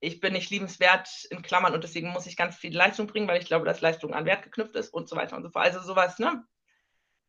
ich 0.01 0.20
bin 0.20 0.33
nicht 0.33 0.51
liebenswert 0.51 1.09
in 1.31 1.43
Klammern 1.43 1.74
und 1.74 1.85
deswegen 1.85 2.11
muss 2.11 2.27
ich 2.27 2.37
ganz 2.37 2.57
viel 2.57 2.77
Leistung 2.77 3.07
bringen, 3.07 3.29
weil 3.29 3.41
ich 3.41 3.47
glaube, 3.47 3.64
dass 3.64 3.81
Leistung 3.81 4.12
an 4.12 4.27
Wert 4.27 4.43
geknüpft 4.43 4.77
ist 4.77 4.93
und 4.93 5.09
so 5.09 5.16
weiter 5.16 5.37
und 5.37 5.43
so 5.43 5.51
fort. 5.51 5.64
Also 5.64 5.81
sowas, 5.81 6.18
ne? 6.18 6.45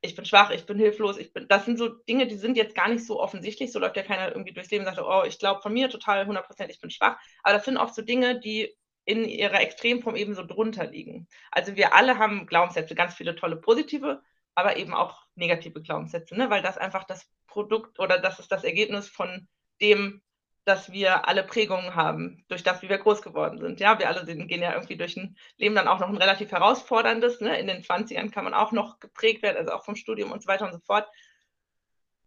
Ich 0.02 0.16
bin 0.16 0.26
schwach, 0.26 0.52
ich 0.52 0.66
bin 0.66 0.78
hilflos, 0.78 1.18
ich 1.18 1.34
bin, 1.34 1.48
das 1.48 1.66
sind 1.66 1.78
so 1.78 1.90
Dinge, 1.90 2.28
die 2.28 2.36
sind 2.36 2.56
jetzt 2.56 2.76
gar 2.76 2.88
nicht 2.88 3.06
so 3.06 3.20
offensichtlich. 3.20 3.72
So 3.72 3.80
läuft 3.80 3.98
ja 3.98 4.04
keiner 4.04 4.30
irgendwie 4.30 4.54
durchs 4.54 4.70
Leben 4.70 4.86
und 4.86 4.94
sagt, 4.94 5.06
oh, 5.06 5.24
ich 5.26 5.40
glaube 5.40 5.62
von 5.62 5.74
mir 5.74 5.90
total 5.90 6.26
100%, 6.26 6.70
ich 6.70 6.80
bin 6.80 6.90
schwach. 6.92 7.18
Aber 7.44 7.56
das 7.56 7.66
sind 7.66 7.78
oft 7.78 7.96
so 7.96 8.02
Dinge, 8.02 8.40
die 8.40 8.76
in 9.06 9.26
ihrer 9.26 9.62
Extremform 9.62 10.16
eben 10.16 10.36
so 10.36 10.46
drunter 10.46 10.86
liegen. 10.86 11.28
Also 11.52 11.76
wir 11.76 11.96
alle 11.96 12.18
haben 12.20 12.46
Glaubenssätze, 12.46 12.94
ganz 12.94 13.16
viele 13.16 13.36
tolle 13.36 13.56
positive, 13.56 14.22
aber 14.54 14.78
eben 14.78 14.94
auch 14.94 15.24
negative 15.36 15.82
Glaubenssätze, 15.82 16.36
ne? 16.36 16.50
weil 16.50 16.62
das 16.62 16.78
einfach 16.78 17.06
das 17.06 17.26
Produkt 17.48 18.00
oder 18.00 18.20
das 18.20 18.40
ist 18.40 18.52
das 18.52 18.64
Ergebnis 18.64 19.08
von 19.08 19.48
dem, 19.82 20.22
dass 20.68 20.92
wir 20.92 21.30
alle 21.30 21.44
Prägungen 21.44 21.96
haben, 21.96 22.44
durch 22.50 22.62
das, 22.62 22.82
wie 22.82 22.90
wir 22.90 22.98
groß 22.98 23.22
geworden 23.22 23.58
sind. 23.58 23.80
Ja, 23.80 24.00
wir 24.00 24.10
alle 24.10 24.26
sind, 24.26 24.50
gehen 24.50 24.62
ja 24.62 24.74
irgendwie 24.74 24.98
durch 24.98 25.16
ein 25.16 25.38
Leben 25.56 25.76
dann 25.76 25.88
auch 25.88 26.00
noch 26.00 26.10
ein 26.10 26.18
relativ 26.18 26.52
herausforderndes. 26.52 27.40
Ne? 27.40 27.58
In 27.58 27.68
den 27.68 27.84
20ern 27.84 28.32
kann 28.32 28.44
man 28.44 28.54
auch 28.54 28.74
noch 28.74 29.00
geprägt 29.00 29.44
werden, 29.44 29.56
also 29.56 29.72
auch 29.72 29.86
vom 29.86 29.96
Studium 29.96 30.34
und 30.34 30.44
so 30.44 30.48
weiter 30.50 30.66
und 30.66 30.74
so 30.74 30.80
fort. 30.80 31.08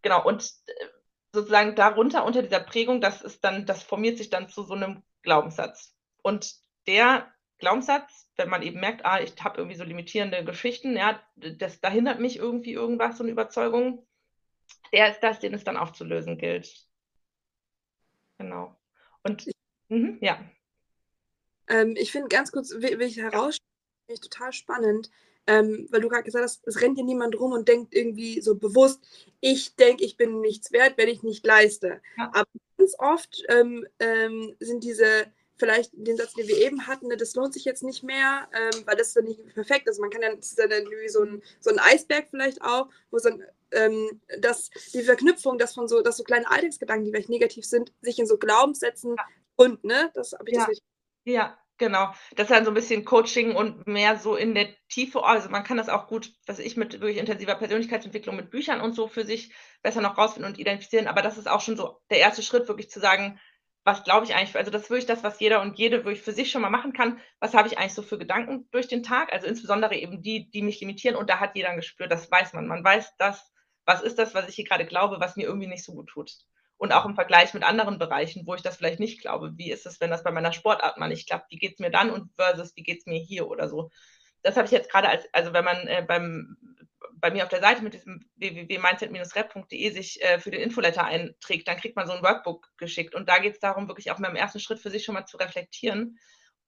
Genau, 0.01 0.25
und 0.25 0.43
äh, 0.43 0.73
sozusagen 1.35 1.75
darunter, 1.75 2.25
unter 2.25 2.43
dieser 2.43 2.61
Prägung, 2.61 3.03
das 3.03 3.21
ist 3.21 3.45
dann, 3.45 3.67
das 3.67 3.83
formiert 3.83 4.17
sich 4.17 4.31
dann 4.31 4.49
zu 4.49 4.63
so 4.63 4.73
einem 4.73 5.03
Glaubenssatz. 5.21 5.95
Und 6.23 6.55
der 6.87 7.31
Glaubenssatz, 7.59 8.31
wenn 8.37 8.49
man 8.49 8.63
eben 8.63 8.81
merkt, 8.81 9.05
ah, 9.05 9.21
ich 9.21 9.35
habe 9.45 9.59
irgendwie 9.59 9.77
so 9.77 9.85
limitierende 9.85 10.45
Geschichten, 10.45 10.97
ja, 10.97 11.21
das, 11.37 11.83
da 11.83 11.91
hindert 11.91 12.21
mich 12.21 12.39
irgendwie 12.39 12.73
irgendwas, 12.73 13.19
so 13.19 13.23
eine 13.23 13.33
Überzeugung, 13.33 14.07
der 14.95 15.11
ist 15.11 15.21
das, 15.21 15.41
den 15.41 15.53
es 15.53 15.63
dann 15.63 15.77
aufzulösen 15.77 16.39
gilt. 16.39 16.90
Genau. 18.41 18.75
Und 19.23 19.47
mhm, 19.89 20.19
ja. 20.23 20.41
Ähm, 21.69 21.95
ich 21.97 22.11
finde 22.11 22.29
ganz 22.29 22.51
kurz, 22.51 22.71
will, 22.73 23.03
ich 23.03 23.19
herausstellen, 23.19 23.69
finde 24.07 24.15
ich 24.15 24.21
total 24.21 24.53
spannend, 24.53 25.11
ähm, 25.47 25.87
weil 25.91 26.01
du 26.01 26.09
gerade 26.09 26.25
gesagt 26.25 26.45
hast, 26.45 26.67
es 26.67 26.81
rennt 26.81 26.97
ja 26.97 27.05
niemand 27.05 27.39
rum 27.39 27.53
und 27.53 27.69
denkt 27.69 27.95
irgendwie 27.95 28.41
so 28.41 28.55
bewusst, 28.55 29.01
ich 29.41 29.77
denke, 29.77 30.05
ich 30.05 30.17
bin 30.17 30.41
nichts 30.41 30.73
wert, 30.73 30.95
wenn 30.97 31.09
ich 31.09 31.23
nicht 31.23 31.45
leiste. 31.45 32.01
Ja. 32.17 32.31
Aber 32.33 32.49
ganz 32.79 32.95
oft 32.99 33.43
ähm, 33.49 33.87
ähm 33.99 34.57
sind 34.59 34.85
diese 34.85 35.31
vielleicht 35.57 35.91
den 35.93 36.17
Satz, 36.17 36.33
den 36.33 36.49
wir 36.49 36.57
eben 36.57 36.87
hatten, 36.87 37.09
ne, 37.09 37.19
das 37.19 37.35
lohnt 37.35 37.53
sich 37.53 37.67
jetzt 37.67 37.83
nicht 37.83 38.03
mehr, 38.03 38.49
ähm, 38.55 38.87
weil 38.87 38.97
das 38.97 39.09
ist 39.09 39.17
dann 39.17 39.25
nicht 39.25 39.47
perfekt. 39.53 39.87
Also 39.87 40.01
man 40.01 40.09
kann 40.09 40.23
ja, 40.23 40.35
das 40.35 40.47
ist 40.47 40.59
dann 40.59 40.71
irgendwie 40.71 41.11
so 41.11 41.23
ein, 41.23 41.43
so 41.61 41.69
ein 41.69 41.79
Eisberg 41.79 42.29
vielleicht 42.31 42.63
auch, 42.63 42.89
wo 43.11 43.19
es 43.19 43.25
dann 43.25 43.45
ähm, 43.73 44.21
dass 44.39 44.71
die 44.93 45.03
Verknüpfung, 45.03 45.59
dass 45.59 45.75
von 45.75 45.89
so, 45.89 46.03
dass 46.03 46.17
so 46.17 46.25
kleine 46.25 46.51
Alltagsgedanken, 46.51 47.05
die 47.05 47.11
vielleicht 47.11 47.29
negativ 47.29 47.65
sind, 47.65 47.93
sich 48.01 48.19
in 48.19 48.27
so 48.27 48.39
Glaubenssätzen 48.39 49.15
ja. 49.17 49.25
und, 49.57 49.85
ne? 49.85 50.11
Das 50.15 50.33
habe 50.33 50.49
ich 50.49 50.57
ja. 50.57 50.67
das. 50.67 50.79
Ja, 51.25 51.59
genau. 51.79 52.13
Das 52.37 52.45
ist 52.45 52.51
dann 52.51 52.65
so 52.65 52.71
ein 52.71 52.75
bisschen 52.75 53.05
Coaching 53.05 53.55
und 53.55 53.87
mehr 53.87 54.19
so 54.19 54.37
in 54.37 54.55
der 54.55 54.69
Tiefe. 54.89 55.25
Also 55.25 55.49
man 55.51 55.65
kann 55.65 55.77
das 55.77 55.89
auch 55.89 56.07
gut, 56.07 56.33
was 56.47 56.59
ich 56.59 56.77
mit 56.77 57.01
wirklich 57.01 57.19
intensiver 57.19 57.55
Persönlichkeitsentwicklung 57.55 58.37
mit 58.37 58.51
Büchern 58.51 58.81
und 58.81 58.95
so 58.95 59.09
für 59.09 59.25
sich 59.25 59.53
besser 59.83 60.01
noch 60.01 60.17
rausfinden 60.17 60.51
und 60.51 60.59
identifizieren. 60.59 61.09
Aber 61.09 61.23
das 61.23 61.39
ist 61.39 61.49
auch 61.49 61.61
schon 61.61 61.77
so 61.77 62.01
der 62.11 62.19
erste 62.19 62.43
Schritt, 62.43 62.69
wirklich 62.69 62.91
zu 62.91 63.01
sagen, 63.01 63.39
was 63.85 64.05
glaube 64.05 64.27
ich 64.27 64.35
eigentlich, 64.35 64.55
also 64.57 64.71
das 64.71 64.83
ist 64.83 64.91
wirklich 64.91 65.07
das, 65.07 65.25
was 65.25 65.41
jeder 65.41 65.63
und 65.63 65.79
jede 65.79 66.05
wirklich 66.05 66.23
für 66.23 66.33
sich 66.33 66.51
schon 66.51 66.63
mal 66.63 66.71
machen 66.71 66.93
kann. 66.93 67.19
Was 67.39 67.55
habe 67.55 67.69
ich 67.69 67.79
eigentlich 67.79 67.95
so 67.95 68.03
für 68.03 68.19
Gedanken 68.19 68.69
durch 68.73 68.89
den 68.89 69.03
Tag? 69.03 69.33
Also 69.33 69.47
insbesondere 69.47 69.97
eben 69.97 70.23
die, 70.23 70.51
die 70.51 70.63
mich 70.63 70.81
limitieren. 70.81 71.17
Und 71.17 71.31
da 71.31 71.41
hat 71.41 71.57
jeder 71.57 71.71
ein 71.71 71.77
Gespür, 71.77 72.07
das 72.07 72.31
weiß 72.31 72.53
man. 72.53 72.67
Man 72.67 72.85
weiß, 72.85 73.17
dass, 73.17 73.51
was 73.85 74.03
ist 74.03 74.19
das, 74.19 74.35
was 74.35 74.49
ich 74.49 74.55
hier 74.55 74.65
gerade 74.65 74.87
glaube, 74.87 75.21
was 75.21 75.37
mir 75.37 75.47
irgendwie 75.47 75.67
nicht 75.67 75.85
so 75.85 75.93
gut 75.93 76.09
tut. 76.09 76.33
Und 76.77 76.93
auch 76.93 77.05
im 77.05 77.15
Vergleich 77.15 77.53
mit 77.53 77.63
anderen 77.63 77.99
Bereichen, 77.99 78.47
wo 78.47 78.55
ich 78.55 78.63
das 78.63 78.77
vielleicht 78.77 79.01
nicht 79.01 79.21
glaube. 79.21 79.53
Wie 79.57 79.71
ist 79.71 79.85
es, 79.87 80.01
wenn 80.01 80.11
das 80.11 80.23
bei 80.23 80.31
meiner 80.31 80.53
Sportart 80.53 80.97
mal 80.97 81.09
nicht 81.09 81.29
klappt? 81.29 81.51
Wie 81.51 81.59
geht 81.59 81.75
es 81.75 81.79
mir 81.79 81.91
dann 81.91 82.11
und 82.11 82.31
versus 82.37 82.75
wie 82.75 82.83
geht 82.83 83.01
es 83.01 83.07
mir 83.07 83.19
hier 83.19 83.49
oder 83.49 83.69
so? 83.69 83.91
Das 84.43 84.57
habe 84.57 84.65
ich 84.65 84.73
jetzt 84.73 84.91
gerade 84.91 85.09
als, 85.09 85.29
also 85.33 85.53
wenn 85.53 85.65
man 85.65 85.87
äh, 85.87 86.05
beim 86.07 86.57
bei 87.15 87.31
mir 87.31 87.43
auf 87.43 87.51
der 87.51 87.61
Seite 87.61 87.83
mit 87.83 87.93
diesem 87.93 88.25
www.mindset-rep.de 88.37 89.91
sich 89.91 90.23
äh, 90.23 90.39
für 90.39 90.51
den 90.51 90.63
Infoletter 90.63 91.05
einträgt, 91.05 91.69
dann 91.69 91.77
kriegt 91.77 91.97
man 91.97 92.07
so 92.07 92.15
ein 92.15 92.23
Workbook 92.23 92.69
geschickt. 92.79 93.15
Und 93.15 93.29
da 93.29 93.39
geht 93.39 93.55
es 93.55 93.61
darum, 93.61 93.89
wirklich 93.89 94.11
auch 94.11 94.19
mal 94.19 94.29
im 94.29 94.37
ersten 94.37 94.61
Schritt 94.61 94.81
für 94.81 94.91
sich 94.91 95.05
schon 95.05 95.15
mal 95.15 95.27
zu 95.27 95.37
reflektieren 95.37 96.19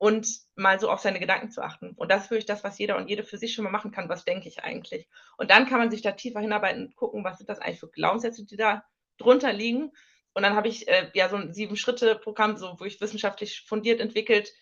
und 0.02 0.26
mal 0.56 0.80
so 0.80 0.90
auf 0.90 0.98
seine 0.98 1.20
Gedanken 1.20 1.52
zu 1.52 1.62
achten. 1.62 1.92
Und 1.92 2.10
das 2.10 2.24
ist 2.24 2.30
wirklich 2.32 2.46
das, 2.46 2.64
was 2.64 2.76
jeder 2.76 2.96
und 2.96 3.08
jede 3.08 3.22
für 3.22 3.38
sich 3.38 3.54
schon 3.54 3.62
mal 3.62 3.70
machen 3.70 3.92
kann. 3.92 4.08
Was 4.08 4.24
denke 4.24 4.48
ich 4.48 4.64
eigentlich? 4.64 5.08
Und 5.36 5.52
dann 5.52 5.68
kann 5.68 5.78
man 5.78 5.92
sich 5.92 6.02
da 6.02 6.10
tiefer 6.10 6.40
hinarbeiten 6.40 6.86
und 6.86 6.96
gucken, 6.96 7.22
was 7.22 7.38
sind 7.38 7.48
das 7.48 7.60
eigentlich 7.60 7.78
für 7.78 7.88
Glaubenssätze, 7.88 8.44
die 8.44 8.56
da 8.56 8.84
drunter 9.16 9.52
liegen. 9.52 9.92
Und 10.34 10.42
dann 10.42 10.56
habe 10.56 10.66
ich 10.66 10.88
äh, 10.88 11.08
ja 11.14 11.28
so 11.28 11.36
ein 11.36 11.54
Sieben-Schritte-Programm, 11.54 12.56
so, 12.56 12.74
wo 12.80 12.84
ich 12.84 13.00
wissenschaftlich 13.00 13.60
fundiert 13.60 14.00
entwickelt, 14.00 14.52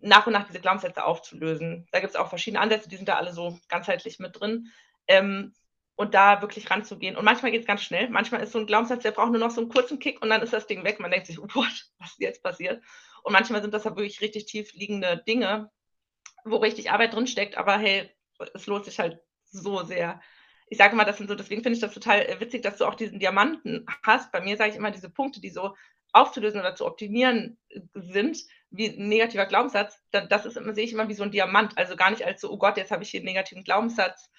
nach 0.00 0.28
und 0.28 0.32
nach 0.32 0.46
diese 0.46 0.60
Glaubenssätze 0.60 1.04
aufzulösen. 1.04 1.88
Da 1.90 1.98
gibt 1.98 2.10
es 2.10 2.16
auch 2.16 2.28
verschiedene 2.28 2.60
Ansätze, 2.60 2.88
die 2.88 2.96
sind 2.96 3.08
da 3.08 3.16
alle 3.16 3.32
so 3.32 3.58
ganzheitlich 3.68 4.20
mit 4.20 4.38
drin. 4.38 4.68
Ähm, 5.08 5.54
und 5.96 6.14
da 6.14 6.40
wirklich 6.40 6.70
ranzugehen. 6.70 7.16
Und 7.16 7.24
manchmal 7.24 7.52
geht 7.52 7.62
es 7.62 7.66
ganz 7.66 7.82
schnell. 7.82 8.08
Manchmal 8.10 8.42
ist 8.42 8.52
so 8.52 8.58
ein 8.58 8.66
Glaubenssatz, 8.66 9.02
der 9.02 9.12
braucht 9.12 9.30
nur 9.30 9.40
noch 9.40 9.50
so 9.50 9.60
einen 9.60 9.70
kurzen 9.70 9.98
Kick 9.98 10.22
und 10.22 10.30
dann 10.30 10.42
ist 10.42 10.52
das 10.52 10.66
Ding 10.66 10.84
weg. 10.84 11.00
Man 11.00 11.10
denkt 11.10 11.26
sich, 11.26 11.38
oh 11.42 11.46
Gott, 11.46 11.86
was 11.98 12.10
ist 12.10 12.20
jetzt 12.20 12.42
passiert? 12.44 12.82
Und 13.24 13.32
manchmal 13.32 13.62
sind 13.62 13.74
das 13.74 13.84
ja 13.84 13.96
wirklich 13.96 14.20
richtig 14.20 14.46
tief 14.46 14.72
liegende 14.74 15.22
Dinge, 15.26 15.70
wo 16.44 16.56
richtig 16.56 16.92
Arbeit 16.92 17.14
drinsteckt. 17.14 17.56
Aber 17.56 17.78
hey, 17.78 18.10
es 18.54 18.66
lohnt 18.66 18.84
sich 18.84 18.98
halt 19.00 19.18
so 19.44 19.82
sehr. 19.82 20.20
Ich 20.68 20.78
sage 20.78 20.94
mal, 20.94 21.04
das 21.04 21.18
sind 21.18 21.28
so, 21.28 21.34
deswegen 21.34 21.62
finde 21.62 21.74
ich 21.74 21.80
das 21.80 21.94
total 21.94 22.20
äh, 22.20 22.38
witzig, 22.40 22.62
dass 22.62 22.76
du 22.76 22.84
auch 22.84 22.94
diesen 22.94 23.18
Diamanten 23.18 23.86
hast. 24.02 24.30
Bei 24.30 24.40
mir 24.40 24.56
sage 24.56 24.70
ich 24.70 24.76
immer 24.76 24.90
diese 24.90 25.10
Punkte, 25.10 25.40
die 25.40 25.50
so 25.50 25.74
aufzulösen 26.12 26.60
oder 26.60 26.74
zu 26.74 26.86
optimieren 26.86 27.58
äh, 27.70 27.80
sind, 27.94 28.38
wie 28.70 28.88
ein 28.88 29.08
negativer 29.08 29.46
Glaubenssatz, 29.46 30.00
das 30.10 30.46
ist 30.46 30.56
immer, 30.56 30.74
sehe 30.74 30.84
ich 30.84 30.92
immer 30.92 31.08
wie 31.08 31.14
so 31.14 31.22
ein 31.22 31.30
Diamant. 31.30 31.78
Also 31.78 31.96
gar 31.96 32.10
nicht 32.10 32.24
als 32.24 32.40
so, 32.40 32.50
oh 32.50 32.58
Gott, 32.58 32.76
jetzt 32.76 32.90
habe 32.90 33.02
ich 33.02 33.10
hier 33.10 33.20
einen 33.20 33.26
negativen 33.26 33.64
Glaubenssatz 33.64 34.30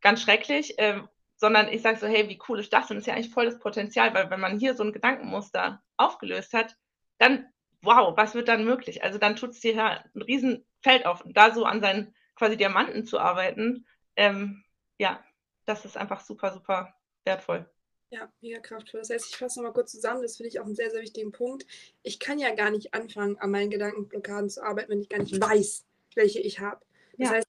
ganz 0.00 0.22
schrecklich, 0.22 0.74
ähm, 0.78 1.08
sondern 1.36 1.68
ich 1.68 1.82
sage 1.82 1.98
so, 1.98 2.06
hey, 2.06 2.28
wie 2.28 2.40
cool 2.48 2.58
ist 2.58 2.72
das? 2.72 2.90
Und 2.90 2.96
das 2.96 3.02
ist 3.02 3.06
ja 3.06 3.14
eigentlich 3.14 3.32
voll 3.32 3.44
das 3.44 3.58
Potenzial, 3.58 4.14
weil 4.14 4.30
wenn 4.30 4.40
man 4.40 4.58
hier 4.58 4.74
so 4.74 4.82
ein 4.82 4.92
Gedankenmuster 4.92 5.82
aufgelöst 5.96 6.52
hat, 6.54 6.76
dann, 7.18 7.46
wow, 7.86 8.16
was 8.16 8.34
wird 8.34 8.48
dann 8.48 8.64
möglich? 8.64 9.02
Also 9.02 9.18
dann 9.18 9.36
tut 9.36 9.50
es 9.50 9.58
hier 9.60 9.82
ein 9.82 10.22
Riesenfeld 10.22 11.06
auf. 11.06 11.24
Und 11.24 11.36
da 11.36 11.52
so 11.52 11.64
an 11.64 11.80
seinen 11.80 12.14
quasi 12.34 12.56
Diamanten 12.56 13.04
zu 13.04 13.18
arbeiten, 13.18 13.86
ähm, 14.16 14.64
ja, 14.98 15.24
das 15.64 15.84
ist 15.84 15.96
einfach 15.96 16.20
super, 16.20 16.52
super 16.52 16.94
wertvoll. 17.24 17.68
Ja, 18.10 18.32
mega 18.40 18.60
kraftvoll. 18.60 19.00
Das 19.00 19.10
heißt, 19.10 19.30
ich 19.30 19.36
fasse 19.36 19.58
nochmal 19.58 19.72
kurz 19.72 19.90
zusammen, 19.90 20.22
das 20.22 20.36
finde 20.36 20.48
ich 20.48 20.60
auch 20.60 20.64
einen 20.64 20.76
sehr, 20.76 20.90
sehr 20.90 21.02
wichtigen 21.02 21.32
Punkt. 21.32 21.66
Ich 22.02 22.20
kann 22.20 22.38
ja 22.38 22.54
gar 22.54 22.70
nicht 22.70 22.94
anfangen, 22.94 23.36
an 23.38 23.50
meinen 23.50 23.70
Gedankenblockaden 23.70 24.48
zu 24.48 24.62
arbeiten, 24.62 24.90
wenn 24.90 25.00
ich 25.00 25.08
gar 25.08 25.18
nicht 25.18 25.40
weiß, 25.40 25.84
welche 26.14 26.40
ich 26.40 26.60
habe. 26.60 26.84
Das 27.18 27.30
ja. 27.30 27.34
heißt, 27.36 27.48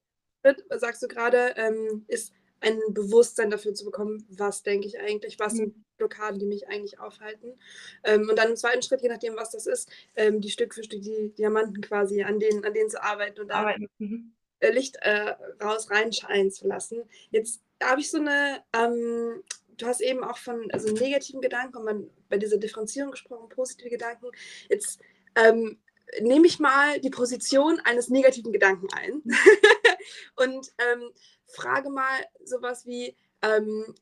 sagst 0.81 1.03
du 1.03 1.07
gerade, 1.07 1.53
ähm, 1.57 2.05
ist 2.07 2.33
ein 2.61 2.79
Bewusstsein 2.89 3.49
dafür 3.49 3.73
zu 3.73 3.85
bekommen, 3.85 4.25
was 4.29 4.63
denke 4.63 4.87
ich 4.87 4.99
eigentlich, 4.99 5.39
was 5.39 5.53
mhm. 5.53 5.57
sind 5.57 5.97
Blockaden, 5.97 6.39
die 6.39 6.45
mich 6.45 6.67
eigentlich 6.67 6.99
aufhalten. 6.99 7.59
Ähm, 8.03 8.29
und 8.29 8.37
dann 8.37 8.49
im 8.49 8.55
zweiten 8.55 8.81
Schritt, 8.81 9.01
je 9.01 9.09
nachdem, 9.09 9.35
was 9.35 9.51
das 9.51 9.67
ist, 9.67 9.89
ähm, 10.15 10.41
die 10.41 10.49
Stück 10.49 10.73
für 10.73 10.83
Stück 10.83 11.01
die 11.01 11.33
Diamanten 11.37 11.81
quasi, 11.81 12.23
an 12.23 12.39
denen, 12.39 12.63
an 12.65 12.73
denen 12.73 12.89
zu 12.89 13.01
arbeiten 13.01 13.41
und 13.41 13.49
da 13.49 13.75
mhm. 13.97 14.33
Licht 14.61 14.97
äh, 15.01 15.35
raus 15.61 15.89
reinscheinen 15.91 16.51
zu 16.51 16.67
lassen. 16.67 17.03
Jetzt 17.29 17.61
habe 17.81 18.01
ich 18.01 18.09
so 18.09 18.17
eine 18.17 18.63
ähm, 18.73 19.43
du 19.77 19.85
hast 19.85 20.01
eben 20.01 20.23
auch 20.23 20.37
von 20.37 20.69
also 20.71 20.91
negativen 20.93 21.41
Gedanken 21.41 21.77
und 21.77 21.85
man 21.85 22.09
bei 22.29 22.37
dieser 22.37 22.57
Differenzierung 22.57 23.11
gesprochen, 23.11 23.49
positive 23.49 23.89
Gedanken. 23.89 24.27
Jetzt 24.69 24.99
ähm, 25.35 25.79
nehme 26.21 26.47
ich 26.47 26.59
mal 26.59 26.99
die 26.99 27.09
Position 27.09 27.79
eines 27.81 28.09
negativen 28.09 28.51
Gedanken 28.51 28.87
ein 28.93 29.23
und 30.35 30.71
ähm, 30.77 31.11
frage 31.45 31.89
mal 31.89 32.25
sowas 32.43 32.85
wie, 32.85 33.15
ähm, 33.41 33.95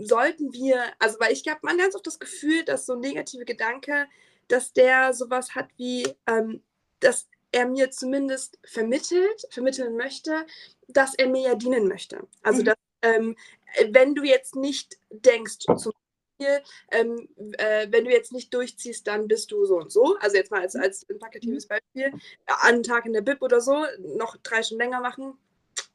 sollten 0.00 0.52
wir, 0.52 0.84
also 0.98 1.18
weil 1.18 1.32
ich 1.32 1.46
habe 1.48 1.60
man 1.62 1.78
ganz 1.78 1.94
oft 1.94 2.06
das 2.06 2.18
Gefühl, 2.20 2.64
dass 2.64 2.86
so 2.86 2.94
ein 2.94 3.00
negativer 3.00 3.44
Gedanke, 3.44 4.06
dass 4.48 4.72
der 4.72 5.14
sowas 5.14 5.54
hat 5.54 5.68
wie, 5.76 6.06
ähm, 6.26 6.62
dass 7.00 7.28
er 7.50 7.66
mir 7.66 7.90
zumindest 7.90 8.58
vermittelt, 8.64 9.46
vermitteln 9.50 9.96
möchte, 9.96 10.46
dass 10.88 11.14
er 11.14 11.28
mir 11.28 11.42
ja 11.42 11.54
dienen 11.54 11.88
möchte. 11.88 12.26
Also 12.42 12.62
mhm. 12.62 12.66
dass 12.66 12.76
ähm, 13.02 13.36
wenn 13.90 14.14
du 14.14 14.22
jetzt 14.22 14.54
nicht 14.54 14.98
denkst, 15.10 15.58
zum 15.76 15.92
ähm, 16.90 17.28
äh, 17.58 17.86
wenn 17.90 18.04
du 18.04 18.10
jetzt 18.10 18.32
nicht 18.32 18.52
durchziehst, 18.54 19.06
dann 19.06 19.28
bist 19.28 19.50
du 19.52 19.64
so 19.66 19.76
und 19.76 19.92
so. 19.92 20.16
Also 20.20 20.36
jetzt 20.36 20.50
mal 20.50 20.60
als, 20.60 20.76
als 20.76 21.04
plakatives 21.04 21.66
Beispiel, 21.66 22.12
äh, 22.46 22.52
einen 22.62 22.82
Tag 22.82 23.06
in 23.06 23.12
der 23.12 23.22
Bib 23.22 23.42
oder 23.42 23.60
so, 23.60 23.84
noch 24.16 24.36
drei 24.38 24.62
Stunden 24.62 24.82
länger 24.82 25.00
machen. 25.00 25.34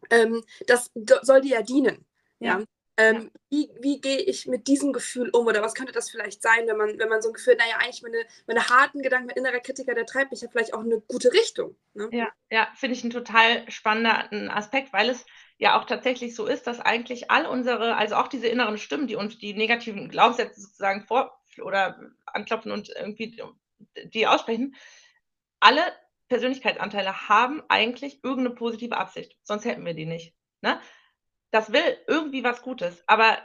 Ähm, 0.10 0.44
das 0.68 0.92
soll 1.22 1.42
dir 1.42 1.58
ja 1.58 1.62
dienen. 1.62 2.06
Ja. 2.40 2.60
ja? 2.60 2.66
Ähm, 3.00 3.16
ja. 3.24 3.30
Wie, 3.50 3.70
wie 3.80 4.02
gehe 4.02 4.18
ich 4.18 4.48
mit 4.48 4.68
diesem 4.68 4.92
Gefühl 4.92 5.30
um 5.30 5.46
oder 5.46 5.62
was 5.62 5.76
könnte 5.76 5.92
das 5.92 6.10
vielleicht 6.10 6.42
sein, 6.42 6.68
wenn 6.68 6.78
man, 6.78 6.98
wenn 6.98 7.10
man 7.10 7.22
so 7.22 7.30
ein 7.30 7.34
Gefühl, 7.34 7.56
naja, 7.56 7.76
eigentlich 7.80 8.02
meine, 8.02 8.26
meine 8.48 8.68
harten 8.68 9.04
Gedanken, 9.04 9.28
mein 9.28 9.38
innerer 9.38 9.60
Kritiker, 9.60 9.94
der 9.94 10.08
treibt 10.08 10.32
mich 10.32 10.42
ja 10.42 10.50
vielleicht 10.50 10.74
auch 10.74 10.82
in 10.82 10.92
eine 10.92 11.02
gute 11.02 11.32
Richtung. 11.32 11.76
Ne? 11.94 12.10
Ja, 12.12 12.30
ja 12.52 12.68
finde 12.76 12.96
ich 12.96 13.04
einen 13.04 13.14
total 13.14 13.70
spannenden 13.70 14.50
Aspekt, 14.50 14.94
weil 14.94 15.10
es 15.10 15.26
ja 15.58 15.80
auch 15.80 15.86
tatsächlich 15.86 16.36
so 16.36 16.46
ist, 16.46 16.68
dass 16.68 16.80
eigentlich 16.80 17.32
all 17.32 17.46
unsere, 17.46 17.96
also 17.96 18.16
auch 18.16 18.28
diese 18.28 18.48
inneren 18.48 18.78
Stimmen, 18.78 19.08
die 19.08 19.16
uns 19.16 19.38
die 19.38 19.54
negativen 19.54 20.10
Glaubenssätze 20.10 20.62
sozusagen 20.62 21.02
vor 21.02 21.40
oder 21.62 22.00
anklopfen 22.26 22.72
und 22.72 22.90
irgendwie 22.90 23.42
die 24.06 24.28
aussprechen, 24.28 24.76
alle 25.60 25.82
Persönlichkeitsanteile 26.30 27.30
haben 27.30 27.64
eigentlich 27.70 28.24
irgendeine 28.24 28.56
positive 28.56 28.98
Absicht, 28.98 29.38
sonst 29.44 29.66
hätten 29.66 29.86
wir 29.86 29.94
die 29.94 30.06
nicht. 30.06 30.36
Ne? 30.62 30.80
Das 31.52 31.72
will 31.72 31.98
irgendwie 32.08 32.44
was 32.44 32.62
Gutes, 32.62 33.04
aber 33.08 33.38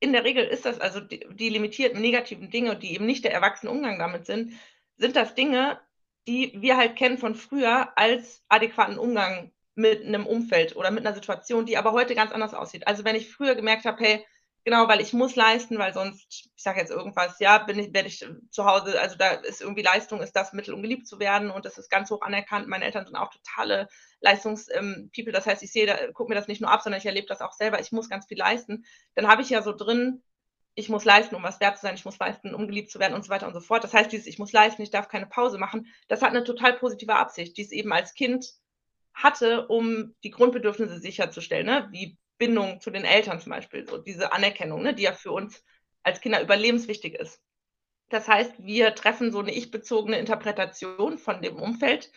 in 0.00 0.12
der 0.12 0.24
Regel 0.24 0.44
ist 0.44 0.64
das 0.64 0.80
also 0.80 1.00
die, 1.00 1.26
die 1.30 1.48
limitierten 1.50 2.00
negativen 2.00 2.50
Dinge, 2.50 2.76
die 2.76 2.94
eben 2.94 3.06
nicht 3.06 3.24
der 3.24 3.32
erwachsene 3.32 3.70
Umgang 3.70 3.98
damit 3.98 4.26
sind, 4.26 4.52
sind 4.96 5.16
das 5.16 5.34
Dinge, 5.34 5.80
die 6.26 6.60
wir 6.60 6.76
halt 6.76 6.96
kennen 6.96 7.18
von 7.18 7.34
früher 7.34 7.96
als 7.96 8.44
adäquaten 8.48 8.98
Umgang 8.98 9.52
mit 9.74 10.04
einem 10.04 10.26
Umfeld 10.26 10.76
oder 10.76 10.90
mit 10.90 11.06
einer 11.06 11.14
Situation, 11.14 11.66
die 11.66 11.76
aber 11.76 11.92
heute 11.92 12.14
ganz 12.14 12.32
anders 12.32 12.54
aussieht. 12.54 12.86
Also 12.86 13.04
wenn 13.04 13.16
ich 13.16 13.30
früher 13.30 13.54
gemerkt 13.54 13.84
habe, 13.84 14.02
hey, 14.02 14.26
genau, 14.64 14.88
weil 14.88 15.00
ich 15.00 15.12
muss 15.12 15.36
leisten, 15.36 15.78
weil 15.78 15.92
sonst, 15.92 16.26
ich 16.30 16.62
sage 16.62 16.80
jetzt 16.80 16.90
irgendwas, 16.90 17.38
ja, 17.38 17.58
bin 17.58 17.78
ich, 17.78 17.92
werde 17.92 18.08
ich 18.08 18.26
zu 18.50 18.64
Hause, 18.64 19.00
also 19.00 19.16
da 19.16 19.32
ist 19.32 19.60
irgendwie 19.60 19.82
Leistung, 19.82 20.20
ist 20.20 20.34
das 20.34 20.52
Mittel, 20.52 20.74
um 20.74 20.82
geliebt 20.82 21.06
zu 21.06 21.18
werden 21.18 21.50
und 21.50 21.64
das 21.64 21.78
ist 21.78 21.90
ganz 21.90 22.10
hoch 22.10 22.22
anerkannt. 22.22 22.68
Meine 22.68 22.84
Eltern 22.84 23.04
sind 23.04 23.16
auch 23.16 23.30
totale 23.30 23.88
Leistungs-People, 24.20 25.10
ähm, 25.16 25.32
das 25.32 25.46
heißt, 25.46 25.62
ich 25.62 25.72
sehe, 25.72 25.86
da, 25.86 26.12
gucke 26.12 26.30
mir 26.30 26.36
das 26.36 26.48
nicht 26.48 26.60
nur 26.60 26.70
ab, 26.70 26.82
sondern 26.82 26.98
ich 26.98 27.06
erlebe 27.06 27.26
das 27.26 27.40
auch 27.40 27.52
selber, 27.52 27.80
ich 27.80 27.92
muss 27.92 28.08
ganz 28.08 28.26
viel 28.26 28.38
leisten. 28.38 28.84
Dann 29.14 29.28
habe 29.28 29.42
ich 29.42 29.50
ja 29.50 29.62
so 29.62 29.72
drin, 29.72 30.22
ich 30.76 30.88
muss 30.88 31.04
leisten, 31.04 31.36
um 31.36 31.42
was 31.42 31.60
wert 31.60 31.76
zu 31.76 31.82
sein, 31.82 31.94
ich 31.94 32.04
muss 32.04 32.18
leisten, 32.18 32.54
um 32.54 32.66
geliebt 32.66 32.90
zu 32.90 32.98
werden 32.98 33.14
und 33.14 33.24
so 33.24 33.28
weiter 33.30 33.46
und 33.46 33.54
so 33.54 33.60
fort. 33.60 33.84
Das 33.84 33.94
heißt, 33.94 34.10
dieses 34.10 34.26
ich 34.26 34.38
muss 34.38 34.52
leisten, 34.52 34.82
ich 34.82 34.90
darf 34.90 35.08
keine 35.08 35.26
Pause 35.26 35.58
machen, 35.58 35.86
das 36.08 36.22
hat 36.22 36.30
eine 36.30 36.42
total 36.42 36.74
positive 36.74 37.14
Absicht, 37.14 37.56
die 37.56 37.62
es 37.62 37.70
eben 37.70 37.92
als 37.92 38.14
Kind 38.14 38.46
hatte, 39.14 39.66
um 39.68 40.14
die 40.24 40.30
Grundbedürfnisse 40.30 40.98
sicherzustellen, 40.98 41.66
ne? 41.66 41.88
wie 41.92 42.18
Bindung 42.36 42.80
zu 42.80 42.90
den 42.90 43.04
Eltern 43.04 43.40
zum 43.40 43.50
Beispiel, 43.50 43.86
so 43.86 43.98
diese 43.98 44.32
Anerkennung, 44.32 44.82
ne? 44.82 44.94
die 44.94 45.04
ja 45.04 45.12
für 45.12 45.30
uns 45.30 45.64
als 46.02 46.20
Kinder 46.20 46.42
überlebenswichtig 46.42 47.14
ist. 47.14 47.40
Das 48.10 48.28
heißt, 48.28 48.54
wir 48.58 48.94
treffen 48.94 49.32
so 49.32 49.38
eine 49.38 49.54
ich-bezogene 49.54 50.18
Interpretation 50.18 51.18
von 51.18 51.40
dem 51.40 51.56
Umfeld 51.56 52.10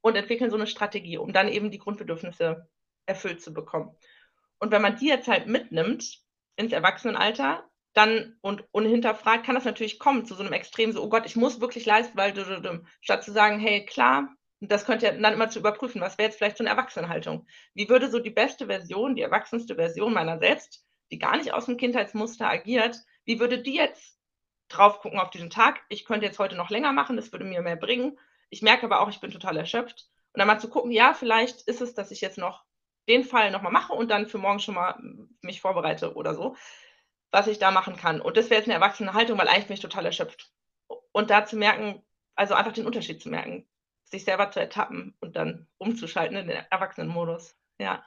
und 0.00 0.16
entwickeln 0.16 0.50
so 0.50 0.56
eine 0.56 0.66
Strategie, 0.66 1.18
um 1.18 1.32
dann 1.32 1.48
eben 1.48 1.70
die 1.70 1.78
Grundbedürfnisse 1.78 2.68
erfüllt 3.06 3.42
zu 3.42 3.52
bekommen. 3.52 3.94
Und 4.58 4.70
wenn 4.70 4.82
man 4.82 4.96
die 4.96 5.08
jetzt 5.08 5.28
halt 5.28 5.46
mitnimmt 5.46 6.20
ins 6.56 6.72
Erwachsenenalter, 6.72 7.68
dann 7.92 8.36
und 8.40 8.64
unhinterfragt, 8.72 9.46
kann 9.46 9.54
das 9.54 9.64
natürlich 9.64 9.98
kommen 9.98 10.24
zu 10.24 10.34
so 10.34 10.42
einem 10.42 10.52
Extrem, 10.52 10.92
so, 10.92 11.02
oh 11.02 11.08
Gott, 11.08 11.26
ich 11.26 11.36
muss 11.36 11.60
wirklich 11.60 11.86
leisten, 11.86 12.16
weil, 12.16 12.34
statt 13.00 13.22
zu 13.22 13.32
sagen, 13.32 13.60
hey, 13.60 13.84
klar, 13.84 14.34
das 14.70 14.84
könnt 14.84 15.02
ihr 15.02 15.12
dann 15.12 15.34
immer 15.34 15.50
zu 15.50 15.58
überprüfen, 15.58 16.00
was 16.00 16.18
wäre 16.18 16.28
jetzt 16.28 16.38
vielleicht 16.38 16.58
so 16.58 16.62
eine 16.62 16.70
Erwachsenenhaltung. 16.70 17.46
Wie 17.74 17.88
würde 17.88 18.10
so 18.10 18.18
die 18.18 18.30
beste 18.30 18.66
Version, 18.66 19.16
die 19.16 19.22
erwachsenste 19.22 19.74
Version 19.74 20.12
meiner 20.12 20.38
selbst, 20.38 20.84
die 21.10 21.18
gar 21.18 21.36
nicht 21.36 21.52
aus 21.52 21.66
dem 21.66 21.76
Kindheitsmuster 21.76 22.48
agiert, 22.48 22.96
wie 23.24 23.40
würde 23.40 23.58
die 23.58 23.74
jetzt 23.74 24.18
drauf 24.68 25.00
gucken 25.00 25.18
auf 25.18 25.30
diesen 25.30 25.50
Tag? 25.50 25.82
Ich 25.88 26.04
könnte 26.04 26.26
jetzt 26.26 26.38
heute 26.38 26.56
noch 26.56 26.70
länger 26.70 26.92
machen, 26.92 27.16
das 27.16 27.32
würde 27.32 27.44
mir 27.44 27.62
mehr 27.62 27.76
bringen. 27.76 28.18
Ich 28.50 28.62
merke 28.62 28.86
aber 28.86 29.00
auch, 29.00 29.08
ich 29.08 29.20
bin 29.20 29.30
total 29.30 29.56
erschöpft. 29.56 30.08
Und 30.32 30.38
dann 30.38 30.46
mal 30.46 30.58
zu 30.58 30.68
gucken, 30.68 30.90
ja, 30.90 31.14
vielleicht 31.14 31.62
ist 31.62 31.80
es, 31.80 31.94
dass 31.94 32.10
ich 32.10 32.20
jetzt 32.20 32.38
noch 32.38 32.64
den 33.08 33.24
Fall 33.24 33.50
nochmal 33.50 33.72
mache 33.72 33.92
und 33.92 34.10
dann 34.10 34.26
für 34.26 34.38
morgen 34.38 34.60
schon 34.60 34.74
mal 34.74 34.98
mich 35.42 35.60
vorbereite 35.60 36.14
oder 36.14 36.34
so, 36.34 36.56
was 37.30 37.46
ich 37.46 37.58
da 37.58 37.70
machen 37.70 37.96
kann. 37.96 38.20
Und 38.20 38.36
das 38.36 38.50
wäre 38.50 38.60
jetzt 38.60 38.68
eine 38.68 38.74
Erwachsenenhaltung, 38.74 39.38
weil 39.38 39.48
eigentlich 39.48 39.66
bin 39.66 39.74
ich 39.74 39.80
total 39.80 40.06
erschöpft. 40.06 40.50
Und 41.12 41.30
da 41.30 41.44
zu 41.44 41.56
merken, 41.56 42.02
also 42.34 42.54
einfach 42.54 42.72
den 42.72 42.86
Unterschied 42.86 43.20
zu 43.20 43.28
merken 43.28 43.66
sich 44.04 44.24
selber 44.24 44.50
zu 44.50 44.60
ertappen 44.60 45.14
und 45.20 45.36
dann 45.36 45.66
umzuschalten 45.78 46.36
in 46.36 46.48
den 46.48 46.64
Erwachsenenmodus. 46.70 47.56
Ja. 47.78 48.04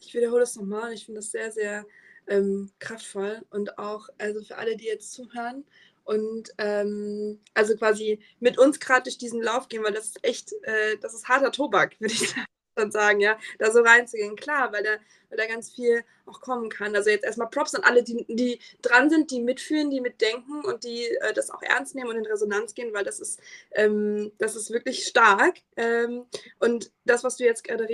Ich 0.00 0.14
wiederhole 0.14 0.40
das 0.40 0.56
nochmal. 0.56 0.92
Ich 0.92 1.04
finde 1.06 1.20
das 1.20 1.30
sehr, 1.30 1.50
sehr 1.50 1.84
ähm, 2.26 2.70
kraftvoll 2.78 3.42
und 3.50 3.78
auch 3.78 4.08
also 4.18 4.42
für 4.42 4.56
alle, 4.56 4.76
die 4.76 4.86
jetzt 4.86 5.12
zuhören 5.12 5.64
und 6.04 6.50
ähm, 6.58 7.40
also 7.54 7.76
quasi 7.76 8.20
mit 8.40 8.58
uns 8.58 8.80
gerade 8.80 9.04
durch 9.04 9.18
diesen 9.18 9.42
Lauf 9.42 9.68
gehen, 9.68 9.82
weil 9.82 9.92
das 9.92 10.06
ist 10.06 10.24
echt, 10.24 10.52
äh, 10.62 10.96
das 10.98 11.14
ist 11.14 11.28
harter 11.28 11.52
Tobak, 11.52 12.00
würde 12.00 12.14
ich 12.14 12.30
sagen 12.30 12.46
dann 12.78 12.90
sagen, 12.90 13.20
ja, 13.20 13.38
da 13.58 13.70
so 13.70 13.80
reinzugehen. 13.80 14.36
Klar, 14.36 14.72
weil 14.72 14.82
da, 14.82 14.90
weil 15.28 15.38
da 15.38 15.46
ganz 15.46 15.70
viel 15.70 16.04
auch 16.26 16.40
kommen 16.40 16.68
kann. 16.70 16.94
Also 16.94 17.10
jetzt 17.10 17.24
erstmal 17.24 17.50
Props 17.50 17.74
an 17.74 17.82
alle, 17.82 18.02
die, 18.02 18.24
die 18.28 18.60
dran 18.82 19.10
sind, 19.10 19.30
die 19.30 19.40
mitfühlen, 19.40 19.90
die 19.90 20.00
mitdenken 20.00 20.64
und 20.64 20.84
die 20.84 21.06
äh, 21.06 21.32
das 21.32 21.50
auch 21.50 21.62
ernst 21.62 21.94
nehmen 21.94 22.10
und 22.10 22.16
in 22.16 22.26
Resonanz 22.26 22.74
gehen, 22.74 22.92
weil 22.92 23.04
das 23.04 23.20
ist, 23.20 23.40
ähm, 23.72 24.32
das 24.38 24.56
ist 24.56 24.70
wirklich 24.70 25.06
stark. 25.06 25.56
Ähm, 25.76 26.26
und 26.58 26.90
das, 27.04 27.24
was 27.24 27.36
du 27.36 27.44
jetzt 27.44 27.64
gerade 27.64 27.88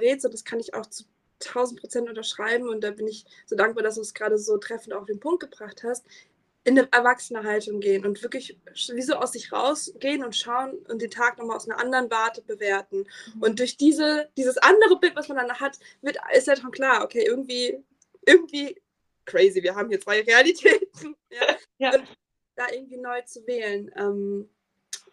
redest, 0.00 0.24
das 0.32 0.44
kann 0.44 0.60
ich 0.60 0.74
auch 0.74 0.86
zu 0.86 1.04
1000 1.44 1.80
Prozent 1.80 2.08
unterschreiben 2.08 2.68
und 2.68 2.82
da 2.82 2.90
bin 2.90 3.06
ich 3.06 3.26
so 3.44 3.56
dankbar, 3.56 3.82
dass 3.82 3.96
du 3.96 4.00
es 4.00 4.14
gerade 4.14 4.38
so 4.38 4.56
treffend 4.56 4.94
auf 4.94 5.04
den 5.04 5.20
Punkt 5.20 5.40
gebracht 5.40 5.82
hast 5.82 6.06
in 6.66 6.76
eine 6.76 6.88
erwachsene 6.90 7.44
Haltung 7.44 7.78
gehen 7.78 8.04
und 8.04 8.22
wirklich 8.24 8.58
wie 8.92 9.02
so 9.02 9.14
aus 9.14 9.32
sich 9.32 9.52
rausgehen 9.52 10.24
und 10.24 10.34
schauen 10.34 10.72
und 10.88 11.00
den 11.00 11.12
Tag 11.12 11.38
nochmal 11.38 11.56
aus 11.56 11.68
einer 11.68 11.78
anderen 11.78 12.10
Warte 12.10 12.42
bewerten. 12.42 13.06
Mhm. 13.34 13.42
Und 13.42 13.58
durch 13.60 13.76
diese, 13.76 14.28
dieses 14.36 14.58
andere 14.58 14.98
Bild, 14.98 15.14
was 15.14 15.28
man 15.28 15.36
dann 15.36 15.60
hat, 15.60 15.78
wird, 16.02 16.18
ist 16.34 16.48
ja 16.48 16.56
schon 16.56 16.72
klar, 16.72 17.04
okay, 17.04 17.24
irgendwie, 17.24 17.78
irgendwie 18.26 18.82
crazy, 19.26 19.62
wir 19.62 19.76
haben 19.76 19.88
hier 19.88 20.00
zwei 20.00 20.22
Realitäten. 20.22 21.14
ja. 21.30 21.56
ja. 21.78 21.92
Da 22.56 22.64
irgendwie 22.72 22.96
neu 22.96 23.22
zu 23.22 23.46
wählen. 23.46 23.88
Ähm, 23.94 24.50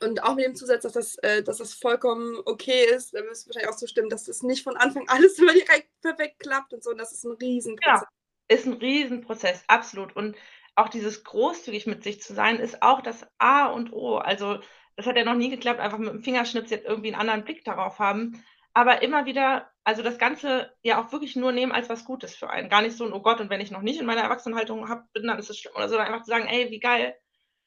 und 0.02 0.24
auch 0.24 0.34
mit 0.34 0.46
dem 0.46 0.56
Zusatz, 0.56 0.82
dass 0.82 0.94
das, 0.94 1.16
äh, 1.18 1.44
dass 1.44 1.58
das 1.58 1.76
vollkommen 1.76 2.36
okay 2.46 2.86
ist, 2.96 3.14
da 3.14 3.24
wirst 3.24 3.46
du 3.46 3.50
wahrscheinlich 3.50 3.72
auch 3.72 3.78
zustimmen, 3.78 4.10
dass 4.10 4.24
das 4.24 4.42
nicht 4.42 4.64
von 4.64 4.76
Anfang 4.76 5.08
alles 5.08 5.38
immer 5.38 5.54
direkt 5.54 5.90
perfekt 6.02 6.40
klappt 6.40 6.74
und 6.74 6.84
so. 6.84 6.90
Und 6.90 6.98
das 6.98 7.12
ist 7.12 7.26
ein 7.26 7.34
Riesenprozess. 7.34 8.02
Ja, 8.02 8.08
ist 8.48 8.66
ein 8.66 8.74
Riesenprozess, 8.74 9.64
absolut. 9.68 10.16
Und 10.16 10.36
auch 10.76 10.90
dieses 10.90 11.24
großzügig 11.24 11.88
mit 11.88 12.04
sich 12.04 12.22
zu 12.22 12.34
sein, 12.34 12.58
ist 12.58 12.82
auch 12.82 13.02
das 13.02 13.28
A 13.38 13.68
und 13.68 13.94
O. 13.94 14.18
Also 14.18 14.60
das 14.96 15.06
hat 15.06 15.18
ja 15.18 15.24
noch 15.24 15.36
nie 15.36 15.50
geklappt, 15.50 15.80
einfach 15.80 15.98
mit 15.98 16.10
dem 16.10 16.24
Fingerschnips 16.24 16.70
jetzt 16.70 16.86
irgendwie 16.86 17.10
einen 17.10 17.20
anderen 17.20 17.44
Blick 17.44 17.64
darauf 17.64 18.00
haben. 18.00 18.44
Aber 18.74 19.04
immer 19.04 19.26
wieder, 19.26 19.70
also 19.84 20.02
das 20.02 20.18
Ganze 20.18 20.74
ja 20.82 21.00
auch 21.00 21.12
wirklich 21.12 21.36
nur 21.36 21.52
nehmen 21.52 21.72
als 21.72 21.90
was 21.90 22.06
Gutes 22.06 22.36
für 22.36 22.50
einen. 22.50 22.70
Gar 22.70 22.82
nicht 22.82 22.98
so 22.98 23.06
ein, 23.06 23.14
oh 23.14 23.22
Gott, 23.22 23.40
und 23.40 23.50
wenn 23.50 23.62
ich 23.62 23.70
noch 23.70 23.82
nicht 23.82 24.00
in 24.00 24.06
meiner 24.06 24.22
Erwachsenenhaltung 24.22 24.90
hab, 24.90 25.12
bin, 25.14 25.28
dann 25.28 25.38
ist 25.38 25.50
es 25.50 25.60
schlimm. 25.60 25.76
Oder 25.76 25.90
so, 25.90 25.98
einfach 25.98 26.24
zu 26.24 26.32
sagen, 26.32 26.48
ey, 26.48 26.72
wie 26.72 26.80
geil, 26.80 27.16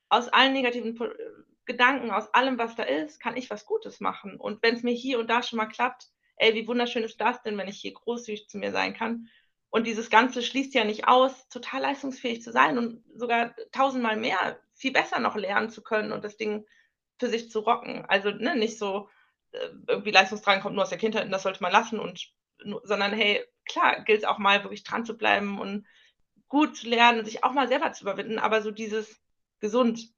aus 0.08 0.28
allen 0.28 0.52
negativen 0.52 0.98
Gedanken, 1.64 2.10
aus 2.10 2.32
allem, 2.34 2.58
was 2.58 2.74
da 2.76 2.82
ist, 2.82 3.20
kann 3.20 3.36
ich 3.36 3.50
was 3.50 3.66
Gutes 3.66 4.00
machen. 4.00 4.36
Und 4.36 4.62
wenn 4.62 4.74
es 4.74 4.82
mir 4.82 4.94
hier 4.94 5.18
und 5.18 5.28
da 5.28 5.42
schon 5.42 5.58
mal 5.58 5.66
klappt, 5.66 6.06
ey, 6.36 6.54
wie 6.54 6.66
wunderschön 6.66 7.04
ist 7.04 7.20
das 7.20 7.42
denn, 7.42 7.56
wenn 7.58 7.68
ich 7.68 7.80
hier 7.80 7.92
großzügig 7.92 8.48
zu 8.48 8.58
mir 8.58 8.72
sein 8.72 8.94
kann. 8.94 9.28
Und 9.70 9.86
dieses 9.86 10.10
Ganze 10.10 10.42
schließt 10.42 10.74
ja 10.74 10.84
nicht 10.84 11.08
aus, 11.08 11.48
total 11.48 11.82
leistungsfähig 11.82 12.42
zu 12.42 12.52
sein 12.52 12.78
und 12.78 13.02
sogar 13.14 13.54
tausendmal 13.72 14.16
mehr, 14.16 14.58
viel 14.74 14.92
besser 14.92 15.20
noch 15.20 15.36
lernen 15.36 15.70
zu 15.70 15.82
können 15.82 16.12
und 16.12 16.24
das 16.24 16.36
Ding 16.36 16.66
für 17.18 17.28
sich 17.28 17.50
zu 17.50 17.60
rocken. 17.60 18.04
Also 18.06 18.30
ne, 18.30 18.56
nicht 18.56 18.78
so 18.78 19.08
äh, 19.52 19.68
irgendwie 19.88 20.10
Leistungsdrang 20.10 20.60
kommt 20.60 20.74
nur 20.74 20.84
aus 20.84 20.90
der 20.90 20.98
Kindheit 20.98 21.24
und 21.24 21.30
das 21.30 21.42
sollte 21.42 21.62
man 21.62 21.72
lassen 21.72 21.98
und 21.98 22.32
sondern 22.84 23.12
hey, 23.12 23.44
klar, 23.66 24.02
gilt 24.04 24.20
es 24.20 24.24
auch 24.24 24.38
mal 24.38 24.62
wirklich 24.62 24.82
dran 24.82 25.04
zu 25.04 25.16
bleiben 25.16 25.58
und 25.58 25.86
gut 26.48 26.76
zu 26.76 26.88
lernen 26.88 27.18
und 27.18 27.24
sich 27.26 27.44
auch 27.44 27.52
mal 27.52 27.68
selber 27.68 27.92
zu 27.92 28.04
überwinden, 28.04 28.38
aber 28.38 28.62
so 28.62 28.70
dieses 28.70 29.20
gesund, 29.60 30.08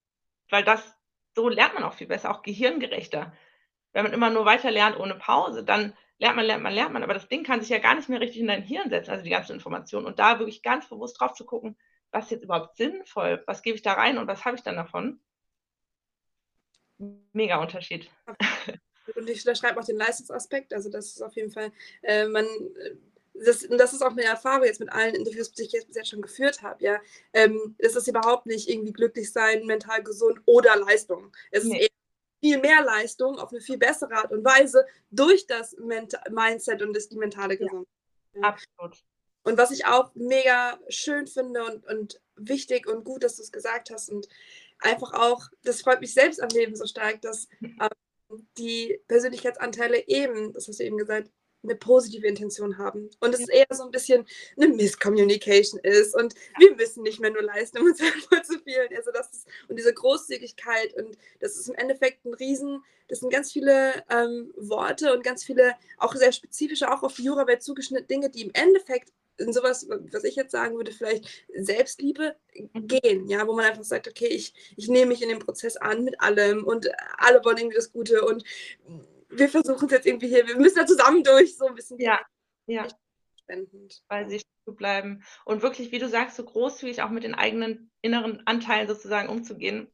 weil 0.51 0.64
das 0.64 0.96
so 1.34 1.49
lernt 1.49 1.74
man 1.74 1.84
auch 1.84 1.94
viel 1.94 2.07
besser, 2.07 2.30
auch 2.30 2.42
gehirngerechter. 2.42 3.32
Wenn 3.92 4.05
man 4.05 4.12
immer 4.12 4.30
nur 4.30 4.44
weiter 4.44 4.70
lernt 4.70 4.99
ohne 4.99 5.14
Pause, 5.14 5.64
dann 5.64 5.94
lernt 6.19 6.37
man, 6.37 6.47
lernt 6.47 6.62
man, 6.62 6.75
lernt 6.75 6.93
man, 6.93 7.03
aber 7.03 7.14
das 7.14 7.29
Ding 7.29 7.45
kann 7.45 7.61
sich 7.61 7.71
ja 7.71 7.79
gar 7.79 7.95
nicht 7.95 8.09
mehr 8.09 8.21
richtig 8.21 8.41
in 8.41 8.49
dein 8.49 8.62
Hirn 8.62 8.91
setzen, 8.91 9.11
also 9.11 9.25
die 9.25 9.31
ganzen 9.31 9.53
Informationen. 9.53 10.07
Und 10.07 10.19
da 10.19 10.39
wirklich 10.39 10.62
ganz 10.62 10.89
bewusst 10.89 11.21
drauf 11.21 11.33
zu 11.33 11.45
gucken, 11.45 11.77
was 12.11 12.25
ist 12.25 12.31
jetzt 12.33 12.45
überhaupt 12.45 12.77
sinnvoll, 12.77 13.43
was 13.47 13.62
gebe 13.62 13.77
ich 13.77 13.83
da 13.83 13.93
rein 13.93 14.19
und 14.19 14.27
was 14.27 14.45
habe 14.45 14.57
ich 14.57 14.62
dann 14.62 14.77
davon? 14.77 15.21
Mega 17.33 17.61
Unterschied. 17.61 18.11
Und 19.16 19.31
ich 19.31 19.47
unterschreibe 19.47 19.81
auch 19.81 19.85
den 19.87 19.97
Leistungsaspekt, 19.97 20.75
also 20.75 20.91
das 20.91 21.07
ist 21.07 21.23
auf 21.23 21.35
jeden 21.35 21.51
Fall, 21.51 21.73
äh, 22.03 22.27
man, 22.27 22.45
äh, 22.45 22.95
das, 23.33 23.64
und 23.64 23.79
das 23.79 23.93
ist 23.93 24.03
auch 24.03 24.11
eine 24.11 24.25
Erfahrung 24.25 24.64
jetzt 24.64 24.81
mit 24.81 24.93
allen 24.93 25.14
Interviews, 25.14 25.51
die 25.53 25.62
ich 25.62 25.73
jetzt 25.73 25.87
bis 25.87 25.97
jetzt 25.97 26.11
schon 26.11 26.21
geführt 26.21 26.62
habe, 26.62 26.85
ja. 26.85 27.01
Ähm, 27.33 27.75
es 27.79 27.97
ist 27.97 28.07
überhaupt 28.07 28.47
nicht 28.47 28.69
irgendwie 28.69 28.93
glücklich 28.93 29.33
sein, 29.33 29.64
mental 29.64 30.03
gesund 30.03 30.41
oder 30.45 30.77
Leistung. 30.77 31.33
Es 31.51 31.64
nee. 31.64 31.77
ist 31.77 31.83
eher 31.83 31.97
viel 32.41 32.59
mehr 32.59 32.82
Leistung 32.82 33.39
auf 33.39 33.51
eine 33.51 33.61
viel 33.61 33.78
bessere 33.78 34.12
Art 34.12 34.32
und 34.32 34.45
Weise 34.45 34.84
durch 35.11 35.47
das 35.47 35.76
Ment 35.78 36.18
Mindset 36.30 36.82
und 36.82 36.95
das, 36.95 37.09
die 37.09 37.16
mentale 37.16 37.57
Gesundheit. 37.57 37.89
Ja, 38.34 38.43
absolut. 38.43 39.05
Und 39.43 39.57
was 39.57 39.70
ich 39.70 39.86
auch 39.86 40.14
mega 40.14 40.78
schön 40.89 41.26
finde 41.26 41.64
und, 41.64 41.86
und 41.86 42.20
wichtig 42.36 42.86
und 42.86 43.05
gut, 43.05 43.22
dass 43.22 43.36
du 43.36 43.43
es 43.43 43.53
gesagt 43.53 43.91
hast 43.91 44.11
und 44.11 44.28
einfach 44.80 45.14
auch, 45.14 45.49
das 45.62 45.80
freut 45.80 46.01
mich 46.01 46.12
selbst 46.12 46.43
am 46.43 46.51
Leben 46.51 46.76
so 46.76 46.86
stark, 46.86 47.22
dass 47.22 47.49
ähm, 47.62 48.47
die 48.59 49.01
Persönlichkeitsanteile 49.09 50.07
eben, 50.07 50.53
das 50.53 50.68
hast 50.68 50.80
du 50.80 50.84
eben 50.84 50.99
gesagt, 50.99 51.30
eine 51.62 51.74
positive 51.74 52.26
Intention 52.26 52.78
haben. 52.78 53.11
Und 53.20 53.34
es 53.34 53.46
ja. 53.48 53.54
eher 53.54 53.66
so 53.72 53.84
ein 53.84 53.90
bisschen 53.90 54.26
eine 54.56 54.68
Misscommunication 54.68 55.80
ist. 55.80 56.14
Und 56.14 56.34
wir 56.59 56.74
müssen 56.76 57.02
nicht 57.02 57.20
mehr 57.20 57.30
nur 57.30 57.42
leisten, 57.42 57.78
um 57.78 57.86
uns 57.86 58.00
voll 58.28 58.42
zu 58.42 58.59
fühlen. 58.61 58.88
Also 58.96 59.11
das 59.12 59.30
ist, 59.32 59.46
und 59.68 59.78
diese 59.78 59.92
Großzügigkeit 59.92 60.94
und 60.94 61.16
das 61.40 61.56
ist 61.56 61.68
im 61.68 61.74
Endeffekt 61.74 62.24
ein 62.24 62.34
Riesen, 62.34 62.82
das 63.09 63.20
sind 63.20 63.32
ganz 63.32 63.50
viele 63.52 64.04
ähm, 64.11 64.52
Worte 64.56 65.14
und 65.14 65.24
ganz 65.24 65.42
viele, 65.42 65.74
auch 65.96 66.14
sehr 66.14 66.32
spezifische, 66.32 66.92
auch 66.92 67.02
auf 67.02 67.14
die 67.14 67.24
Jurawelt 67.24 67.62
zugeschnittene 67.62 68.06
Dinge, 68.06 68.30
die 68.30 68.42
im 68.42 68.50
Endeffekt 68.52 69.12
in 69.38 69.52
sowas, 69.52 69.88
was 69.88 70.24
ich 70.24 70.36
jetzt 70.36 70.50
sagen 70.50 70.76
würde, 70.76 70.92
vielleicht 70.92 71.44
Selbstliebe 71.54 72.36
mhm. 72.54 72.86
gehen, 72.86 73.28
ja, 73.28 73.46
wo 73.46 73.54
man 73.54 73.64
einfach 73.64 73.84
sagt, 73.84 74.09
okay, 74.09 74.26
ich, 74.26 74.52
ich 74.76 74.88
nehme 74.88 75.06
mich 75.06 75.22
in 75.22 75.28
den 75.28 75.38
Prozess 75.38 75.76
an 75.76 76.04
mit 76.04 76.20
allem 76.20 76.64
und 76.64 76.88
alle 77.16 77.44
wollen 77.44 77.56
irgendwie 77.56 77.76
das 77.76 77.92
Gute 77.92 78.24
und 78.24 78.42
wir 79.29 79.49
versuchen 79.49 79.87
es 79.87 79.93
jetzt 79.93 80.07
irgendwie 80.07 80.29
hier, 80.29 80.47
wir 80.47 80.57
müssen 80.57 80.76
da 80.76 80.87
zusammen 80.87 81.22
durch, 81.22 81.57
so 81.57 81.66
ein 81.66 81.74
bisschen. 81.74 81.99
Ja, 81.99 82.20
ja. 82.66 82.87
Spendend. 83.43 84.03
Bei 84.09 84.29
sich 84.29 84.43
zu 84.64 84.74
bleiben 84.74 85.24
und 85.45 85.62
wirklich, 85.62 85.93
wie 85.93 85.99
du 85.99 86.09
sagst, 86.09 86.37
so 86.37 86.45
großzügig 86.45 87.03
auch 87.03 87.11
mit 87.11 87.24
den 87.24 87.35
eigenen 87.35 87.91
inneren 88.03 88.47
Anteilen 88.47 88.89
sozusagen 88.89 89.29
umzugehen. 89.29 89.91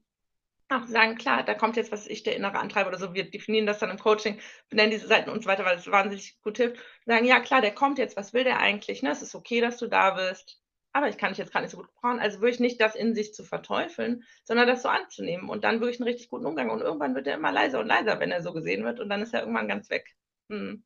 Auch 0.71 0.87
sagen, 0.87 1.17
klar, 1.17 1.45
da 1.45 1.55
kommt 1.55 1.77
jetzt, 1.77 1.93
was 1.93 2.07
ich, 2.07 2.23
der 2.23 2.37
innere 2.37 2.59
Antreiber 2.59 2.89
oder 2.89 2.99
so, 2.99 3.15
wir 3.15 3.31
definieren 3.31 3.67
das 3.67 3.79
dann 3.79 3.91
im 3.91 3.99
Coaching, 3.99 4.41
benennen 4.71 4.91
diese 4.91 5.07
Seiten 5.07 5.31
und 5.31 5.43
so 5.43 5.49
weiter, 5.49 5.65
weil 5.65 5.77
es 5.77 5.87
wahnsinnig 5.87 6.41
gut 6.43 6.57
hilft. 6.57 6.83
Sagen, 7.07 7.27
ja, 7.27 7.39
klar, 7.41 7.61
der 7.61 7.75
kommt 7.75 7.99
jetzt, 7.99 8.17
was 8.17 8.33
will 8.33 8.45
der 8.45 8.59
eigentlich? 8.59 9.03
Ne? 9.03 9.11
Es 9.11 9.23
ist 9.23 9.35
okay, 9.35 9.61
dass 9.61 9.77
du 9.77 9.87
da 9.87 10.13
bist 10.13 10.64
aber 10.95 11.09
ich 11.09 11.19
kann 11.19 11.31
dich 11.31 11.39
jetzt 11.39 11.51
gerade 11.51 11.65
nicht 11.65 11.73
so 11.73 11.79
gut 11.79 11.93
brauchen. 11.97 12.21
Also 12.21 12.41
wirklich 12.41 12.61
nicht 12.61 12.81
das 12.81 12.95
in 12.95 13.17
sich 13.17 13.35
zu 13.35 13.43
verteufeln, 13.43 14.25
sondern 14.45 14.69
das 14.69 14.83
so 14.83 14.89
anzunehmen 14.89 15.51
und 15.51 15.65
dann 15.65 15.81
wirklich 15.81 16.01
einen 16.01 16.09
richtig 16.09 16.31
guten 16.31 16.47
Umgang. 16.47 16.71
Und 16.71 16.83
irgendwann 16.83 17.17
wird 17.17 17.27
er 17.27 17.35
immer 17.35 17.51
leiser 17.51 17.81
und 17.81 17.89
leiser, 17.89 18.21
wenn 18.21 18.31
er 18.31 18.43
so 18.43 18.53
gesehen 18.53 18.85
wird 18.85 19.01
und 19.01 19.09
dann 19.09 19.21
ist 19.21 19.35
er 19.35 19.41
irgendwann 19.41 19.67
ganz 19.67 19.91
weg. 19.91 20.15
Hm. 20.49 20.85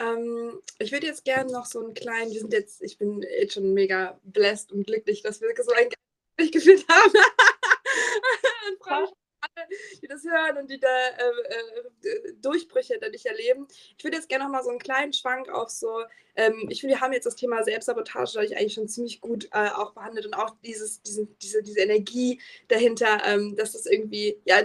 Ähm, 0.00 0.60
ich 0.80 0.90
würde 0.90 1.06
jetzt 1.06 1.24
gerne 1.24 1.52
noch 1.52 1.66
so 1.66 1.78
einen 1.78 1.94
kleinen, 1.94 2.32
wir 2.32 2.40
sind 2.40 2.52
jetzt, 2.52 2.82
ich 2.82 2.98
bin 2.98 3.22
jetzt 3.22 3.54
schon 3.54 3.72
mega 3.72 4.18
blessed 4.24 4.72
und 4.72 4.84
glücklich, 4.84 5.22
dass 5.22 5.40
wir 5.40 5.54
so 5.56 5.70
ein 5.70 5.88
Gespräch 6.36 6.50
geführt 6.50 6.84
haben. 6.88 7.12
alle, 9.44 9.66
die 10.02 10.08
das 10.08 10.24
hören 10.24 10.58
und 10.58 10.70
die 10.70 10.80
da 10.80 10.88
äh, 10.88 12.08
äh, 12.08 12.32
Durchbrüche 12.40 12.98
dadurch 13.00 13.26
erleben. 13.26 13.66
Ich 13.96 14.04
würde 14.04 14.16
jetzt 14.16 14.28
gerne 14.28 14.44
noch 14.44 14.50
mal 14.50 14.62
so 14.62 14.70
einen 14.70 14.78
kleinen 14.78 15.12
Schwank 15.12 15.48
auf 15.48 15.70
so, 15.70 16.02
ähm, 16.36 16.66
ich 16.68 16.80
finde, 16.80 16.96
wir 16.96 17.00
haben 17.00 17.12
jetzt 17.12 17.26
das 17.26 17.36
Thema 17.36 17.62
Selbstsabotage 17.62 18.32
dadurch 18.34 18.56
eigentlich 18.56 18.74
schon 18.74 18.88
ziemlich 18.88 19.20
gut 19.20 19.48
äh, 19.52 19.68
auch 19.68 19.92
behandelt 19.92 20.26
und 20.26 20.34
auch 20.34 20.56
dieses, 20.64 21.02
diesen, 21.02 21.36
diese, 21.38 21.62
diese 21.62 21.80
Energie 21.80 22.40
dahinter, 22.68 23.22
ähm, 23.24 23.56
dass 23.56 23.72
das 23.72 23.86
irgendwie, 23.86 24.40
ja, 24.44 24.62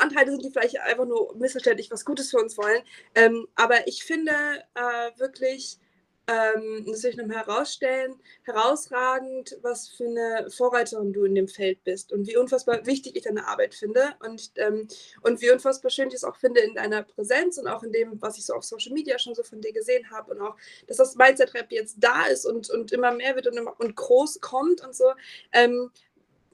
Anteile 0.00 0.30
sind, 0.30 0.44
die 0.44 0.50
vielleicht 0.50 0.80
einfach 0.80 1.06
nur 1.06 1.34
missverständlich 1.36 1.90
was 1.90 2.04
Gutes 2.04 2.30
für 2.30 2.38
uns 2.38 2.56
wollen. 2.56 2.82
Ähm, 3.14 3.48
aber 3.54 3.86
ich 3.88 4.04
finde 4.04 4.32
äh, 4.74 5.18
wirklich, 5.18 5.78
ähm, 6.26 6.86
ich 6.86 7.16
nochmal 7.16 7.38
herausstellen, 7.38 8.14
herausragend, 8.44 9.58
was 9.62 9.88
für 9.88 10.06
eine 10.06 10.50
Vorreiterin 10.50 11.12
du 11.12 11.24
in 11.24 11.34
dem 11.34 11.48
Feld 11.48 11.84
bist 11.84 12.12
und 12.12 12.26
wie 12.26 12.36
unfassbar 12.36 12.86
wichtig 12.86 13.16
ich 13.16 13.24
deine 13.24 13.46
Arbeit 13.46 13.74
finde 13.74 14.14
und, 14.24 14.50
ähm, 14.56 14.88
und 15.22 15.42
wie 15.42 15.50
unfassbar 15.50 15.90
schön 15.90 16.08
ich 16.08 16.14
es 16.14 16.24
auch 16.24 16.36
finde 16.36 16.60
in 16.60 16.74
deiner 16.74 17.02
Präsenz 17.02 17.58
und 17.58 17.66
auch 17.66 17.82
in 17.82 17.92
dem, 17.92 18.20
was 18.22 18.38
ich 18.38 18.46
so 18.46 18.54
auf 18.54 18.64
Social 18.64 18.92
Media 18.92 19.18
schon 19.18 19.34
so 19.34 19.42
von 19.42 19.60
dir 19.60 19.72
gesehen 19.72 20.10
habe 20.10 20.32
und 20.32 20.40
auch, 20.40 20.56
dass 20.86 20.96
das 20.96 21.16
Mindset-Rap 21.16 21.70
jetzt 21.70 21.96
da 21.98 22.24
ist 22.24 22.46
und, 22.46 22.70
und 22.70 22.92
immer 22.92 23.12
mehr 23.12 23.34
wird 23.36 23.46
und, 23.46 23.58
und 23.58 23.96
groß 23.96 24.40
kommt 24.40 24.82
und 24.82 24.94
so. 24.94 25.12
Ähm, 25.52 25.90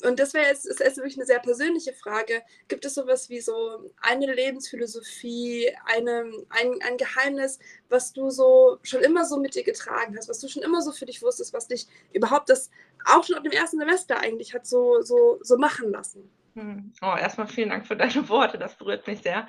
und 0.03 0.19
das 0.19 0.35
wäre 0.35 0.47
jetzt, 0.47 0.67
ist 0.67 0.81
jetzt 0.81 0.97
wirklich 0.97 1.17
eine 1.17 1.27
sehr 1.27 1.39
persönliche 1.39 1.93
Frage. 1.93 2.43
Gibt 2.69 2.85
es 2.85 2.95
sowas 2.95 3.29
wie 3.29 3.41
so 3.41 3.91
eine 4.01 4.33
Lebensphilosophie, 4.33 5.71
eine, 5.85 6.31
ein, 6.51 6.75
ein 6.83 6.97
Geheimnis, 6.97 7.59
was 7.89 8.13
du 8.13 8.31
so 8.31 8.79
schon 8.83 9.03
immer 9.03 9.25
so 9.25 9.39
mit 9.39 9.55
dir 9.55 9.65
getragen 9.65 10.17
hast, 10.17 10.29
was 10.29 10.41
du 10.41 10.49
schon 10.49 10.63
immer 10.63 10.83
so 10.83 10.93
für 10.93 11.07
dich 11.07 11.23
wusstest, 11.23 11.53
was 11.53 11.69
dich 11.69 11.87
überhaupt 12.13 12.49
das 12.49 12.71
auch 13.05 13.25
schon 13.25 13.37
ab 13.37 13.45
dem 13.45 13.53
ersten 13.53 13.79
Semester 13.79 14.19
eigentlich 14.19 14.55
hat 14.55 14.67
so, 14.67 15.01
so, 15.03 15.39
so 15.43 15.57
machen 15.57 15.91
lassen? 15.91 16.31
Hm. 16.55 16.93
Oh, 17.03 17.17
erstmal 17.19 17.49
vielen 17.49 17.71
Dank 17.71 17.87
für 17.87 17.97
deine 17.97 18.29
Worte, 18.29 18.59
das 18.59 18.77
berührt 18.77 19.07
mich 19.07 19.23
sehr. 19.23 19.49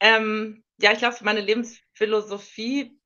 Ähm, 0.00 0.62
ja, 0.80 0.92
ich 0.92 0.98
glaube, 0.98 1.16
meine 1.22 1.40
Lebensphilosophie, 1.40 2.98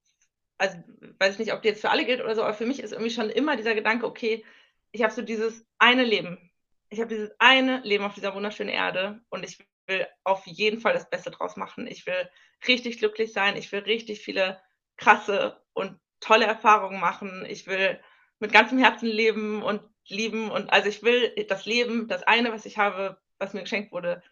also 0.59 0.76
weiß 1.18 1.35
ich 1.35 1.39
nicht, 1.39 1.53
ob 1.53 1.62
die 1.62 1.68
jetzt 1.68 1.80
für 1.80 1.91
alle 1.91 2.05
gilt 2.05 2.20
oder 2.20 2.35
so, 2.35 2.43
aber 2.43 2.55
für 2.55 2.66
mich 2.66 2.80
ist 2.80 2.93
irgendwie 2.93 3.11
schon 3.11 3.30
immer 3.30 3.57
dieser 3.57 3.74
Gedanke, 3.74 4.07
okay, 4.07 4.45
ich 4.93 5.03
habe 5.03 5.12
so 5.12 5.22
dieses 5.22 5.66
eine 5.78 6.05
Leben 6.05 6.52
ich 6.93 7.01
habe 7.01 7.09
dieses 7.09 7.30
eine 7.38 7.80
Leben 7.80 8.05
auf 8.05 8.14
dieser 8.14 8.34
wunderschönen 8.34 8.68
Erde 8.68 9.22
und 9.30 9.45
ich 9.45 9.59
will 9.86 10.07
auf 10.24 10.47
jeden 10.47 10.80
Fall 10.80 10.93
das 10.93 11.09
Beste 11.09 11.30
draus 11.30 11.57
machen. 11.57 11.86
Ich 11.86 12.07
will 12.07 12.28
richtig 12.68 12.99
glücklich 12.99 13.32
sein. 13.32 13.57
Ich 13.57 13.72
will 13.72 13.80
richtig 13.80 14.20
viele 14.20 14.61
krasse 14.99 15.61
und 15.72 15.99
tolle 16.20 16.45
Erfahrungen 16.45 17.01
machen. 17.01 17.47
Ich 17.49 17.66
will 17.66 17.99
mit 18.40 18.53
ganzem 18.53 18.78
Herzen 18.78 19.09
leben 19.09 19.62
und 19.62 19.80
lieben 20.07 20.51
und 20.51 20.70
also 20.70 20.88
ich 20.88 21.03
will 21.03 21.34
das 21.49 21.64
Leben, 21.64 22.09
das 22.09 22.24
eine, 22.24 22.53
was 22.53 22.66
ich 22.66 22.76
habe, 22.76 23.18
was 23.38 23.55
mir 23.55 23.62
geschenkt 23.62 23.90
wurde, 23.90 24.22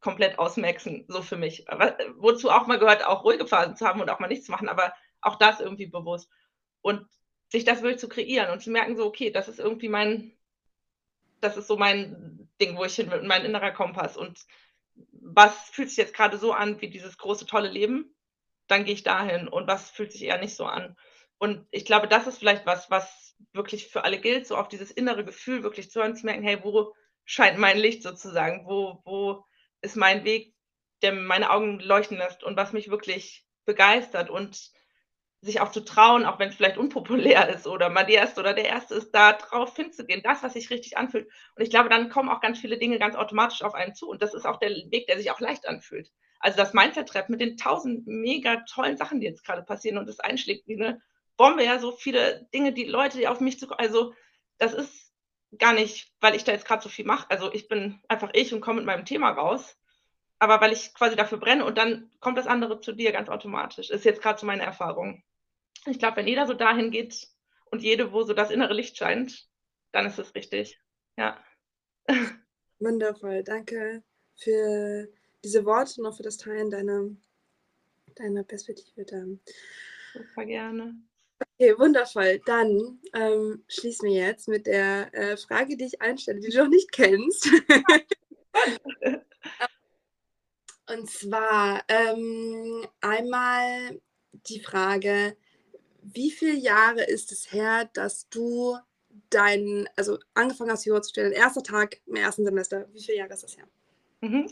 komplett 0.00 0.38
ausmaxen, 0.38 1.04
so 1.08 1.20
für 1.20 1.36
mich. 1.36 1.68
Aber, 1.68 1.98
wozu 2.16 2.50
auch 2.50 2.66
mal 2.66 2.78
gehört, 2.78 3.04
auch 3.04 3.24
ruhige 3.24 3.46
Phasen 3.46 3.76
zu 3.76 3.86
haben 3.86 4.00
und 4.00 4.08
auch 4.08 4.20
mal 4.20 4.28
nichts 4.28 4.46
zu 4.46 4.52
machen, 4.52 4.68
aber 4.68 4.94
auch 5.20 5.36
das 5.36 5.60
irgendwie 5.60 5.86
bewusst. 5.86 6.30
Und 6.80 7.06
sich 7.48 7.64
das 7.64 7.82
wirklich 7.82 8.00
zu 8.00 8.08
kreieren 8.08 8.50
und 8.50 8.60
zu 8.60 8.70
merken, 8.70 8.96
so, 8.96 9.04
okay, 9.04 9.30
das 9.30 9.48
ist 9.48 9.58
irgendwie 9.58 9.88
mein, 9.88 10.35
das 11.40 11.56
ist 11.56 11.66
so 11.68 11.76
mein 11.76 12.48
Ding, 12.60 12.76
wo 12.76 12.84
ich 12.84 12.94
hin 12.94 13.10
will, 13.10 13.22
mein 13.22 13.44
innerer 13.44 13.72
Kompass. 13.72 14.16
Und 14.16 14.46
was 15.12 15.70
fühlt 15.70 15.88
sich 15.88 15.98
jetzt 15.98 16.14
gerade 16.14 16.38
so 16.38 16.52
an 16.52 16.80
wie 16.80 16.88
dieses 16.88 17.18
große, 17.18 17.46
tolle 17.46 17.68
Leben? 17.68 18.14
Dann 18.66 18.84
gehe 18.84 18.94
ich 18.94 19.02
dahin. 19.02 19.48
Und 19.48 19.66
was 19.66 19.90
fühlt 19.90 20.12
sich 20.12 20.22
eher 20.22 20.38
nicht 20.38 20.56
so 20.56 20.64
an? 20.64 20.96
Und 21.38 21.66
ich 21.70 21.84
glaube, 21.84 22.08
das 22.08 22.26
ist 22.26 22.38
vielleicht 22.38 22.66
was, 22.66 22.90
was 22.90 23.36
wirklich 23.52 23.88
für 23.88 24.04
alle 24.04 24.20
gilt, 24.20 24.46
so 24.46 24.56
auf 24.56 24.68
dieses 24.68 24.90
innere 24.90 25.24
Gefühl 25.24 25.62
wirklich 25.62 25.90
zu 25.90 26.00
hören, 26.00 26.16
zu 26.16 26.24
merken, 26.24 26.42
hey, 26.42 26.58
wo 26.62 26.94
scheint 27.24 27.58
mein 27.58 27.78
Licht 27.78 28.02
sozusagen? 28.02 28.66
Wo, 28.66 29.02
wo 29.04 29.44
ist 29.82 29.96
mein 29.96 30.24
Weg, 30.24 30.54
der 31.02 31.12
meine 31.12 31.50
Augen 31.50 31.78
leuchten 31.80 32.16
lässt 32.16 32.42
und 32.42 32.56
was 32.56 32.72
mich 32.72 32.88
wirklich 32.88 33.44
begeistert 33.66 34.30
und 34.30 34.70
sich 35.46 35.60
auch 35.60 35.70
zu 35.70 35.84
trauen, 35.84 36.26
auch 36.26 36.38
wenn 36.38 36.50
es 36.50 36.56
vielleicht 36.56 36.76
unpopulär 36.76 37.48
ist 37.48 37.66
oder 37.66 37.88
mal 37.88 38.04
der 38.04 38.16
Erste 38.16 38.40
oder 38.40 38.52
der 38.52 38.66
Erste 38.66 38.94
ist, 38.94 39.12
da 39.12 39.32
drauf 39.32 39.74
hinzugehen, 39.74 40.22
das, 40.22 40.42
was 40.42 40.52
sich 40.52 40.70
richtig 40.70 40.98
anfühlt. 40.98 41.28
Und 41.54 41.62
ich 41.62 41.70
glaube, 41.70 41.88
dann 41.88 42.10
kommen 42.10 42.28
auch 42.28 42.40
ganz 42.40 42.58
viele 42.58 42.78
Dinge 42.78 42.98
ganz 42.98 43.16
automatisch 43.16 43.62
auf 43.62 43.74
einen 43.74 43.94
zu. 43.94 44.08
Und 44.08 44.22
das 44.22 44.34
ist 44.34 44.46
auch 44.46 44.58
der 44.58 44.70
Weg, 44.70 45.06
der 45.06 45.16
sich 45.16 45.30
auch 45.30 45.40
leicht 45.40 45.66
anfühlt. 45.66 46.12
Also 46.40 46.58
das 46.58 46.74
Mindset-Trap 46.74 47.30
mit 47.30 47.40
den 47.40 47.56
tausend 47.56 48.06
mega 48.06 48.56
tollen 48.68 48.96
Sachen, 48.96 49.20
die 49.20 49.26
jetzt 49.26 49.44
gerade 49.44 49.62
passieren 49.62 49.96
und 49.96 50.06
das 50.06 50.20
einschlägt 50.20 50.68
wie 50.68 50.76
eine 50.76 51.00
Bombe, 51.36 51.64
ja, 51.64 51.78
so 51.78 51.92
viele 51.92 52.46
Dinge, 52.52 52.72
die 52.72 52.84
Leute, 52.84 53.18
die 53.18 53.28
auf 53.28 53.40
mich 53.40 53.58
zu, 53.58 53.70
also 53.70 54.14
das 54.58 54.74
ist 54.74 55.12
gar 55.58 55.72
nicht, 55.72 56.12
weil 56.20 56.34
ich 56.34 56.44
da 56.44 56.52
jetzt 56.52 56.66
gerade 56.66 56.82
so 56.82 56.88
viel 56.88 57.04
mache. 57.04 57.30
Also 57.30 57.52
ich 57.52 57.68
bin 57.68 58.00
einfach 58.08 58.30
ich 58.32 58.52
und 58.52 58.60
komme 58.60 58.78
mit 58.78 58.86
meinem 58.86 59.04
Thema 59.04 59.30
raus 59.30 59.76
aber 60.38 60.60
weil 60.60 60.72
ich 60.72 60.94
quasi 60.94 61.16
dafür 61.16 61.38
brenne 61.38 61.64
und 61.64 61.78
dann 61.78 62.10
kommt 62.20 62.38
das 62.38 62.46
andere 62.46 62.80
zu 62.80 62.92
dir 62.92 63.12
ganz 63.12 63.28
automatisch. 63.28 63.90
Ist 63.90 64.04
jetzt 64.04 64.22
gerade 64.22 64.38
so 64.38 64.46
meine 64.46 64.62
Erfahrung. 64.62 65.22
Ich 65.86 65.98
glaube, 65.98 66.16
wenn 66.18 66.26
jeder 66.26 66.46
so 66.46 66.54
dahin 66.54 66.90
geht 66.90 67.28
und 67.70 67.82
jede, 67.82 68.12
wo 68.12 68.22
so 68.22 68.32
das 68.32 68.50
innere 68.50 68.74
Licht 68.74 68.96
scheint, 68.96 69.46
dann 69.92 70.06
ist 70.06 70.18
es 70.18 70.34
richtig. 70.34 70.80
Ja. 71.16 71.42
Wundervoll. 72.78 73.42
Danke 73.42 74.02
für 74.36 75.08
diese 75.44 75.64
Worte 75.64 76.00
und 76.00 76.06
auch 76.06 76.16
für 76.16 76.22
das 76.22 76.36
Teilen 76.36 76.70
deiner, 76.70 77.08
deiner 78.16 78.42
Perspektive 78.42 79.04
da. 79.04 79.24
Super 80.12 80.44
gerne. 80.44 80.94
Okay, 81.38 81.78
wundervoll. 81.78 82.40
Dann 82.44 83.00
ähm, 83.14 83.64
schließen 83.68 84.08
wir 84.08 84.14
jetzt 84.14 84.48
mit 84.48 84.66
der 84.66 85.14
äh, 85.14 85.36
Frage, 85.36 85.76
die 85.76 85.84
ich 85.84 86.00
einstelle, 86.00 86.40
die 86.40 86.50
du 86.50 86.64
noch 86.64 86.68
nicht 86.68 86.90
kennst. 86.92 87.48
Und 90.88 91.10
zwar 91.10 91.82
ähm, 91.88 92.86
einmal 93.00 94.00
die 94.32 94.60
Frage, 94.60 95.36
wie 96.16 96.30
viele 96.30 96.54
Jahre 96.54 97.04
ist 97.04 97.30
es 97.30 97.52
her, 97.52 97.88
dass 97.92 98.28
du 98.30 98.76
dein, 99.30 99.88
also 99.96 100.18
angefangen 100.34 100.70
hast, 100.70 100.86
Jura 100.86 101.02
zu 101.02 101.10
studieren, 101.10 101.32
erster 101.32 101.62
Tag 101.62 102.00
im 102.06 102.16
ersten 102.16 102.44
Semester, 102.44 102.88
wie 102.92 103.02
viele 103.02 103.18
Jahre 103.18 103.34
ist 103.34 103.44
das 103.44 103.56
her? 103.56 103.68
Mhm. 104.22 104.50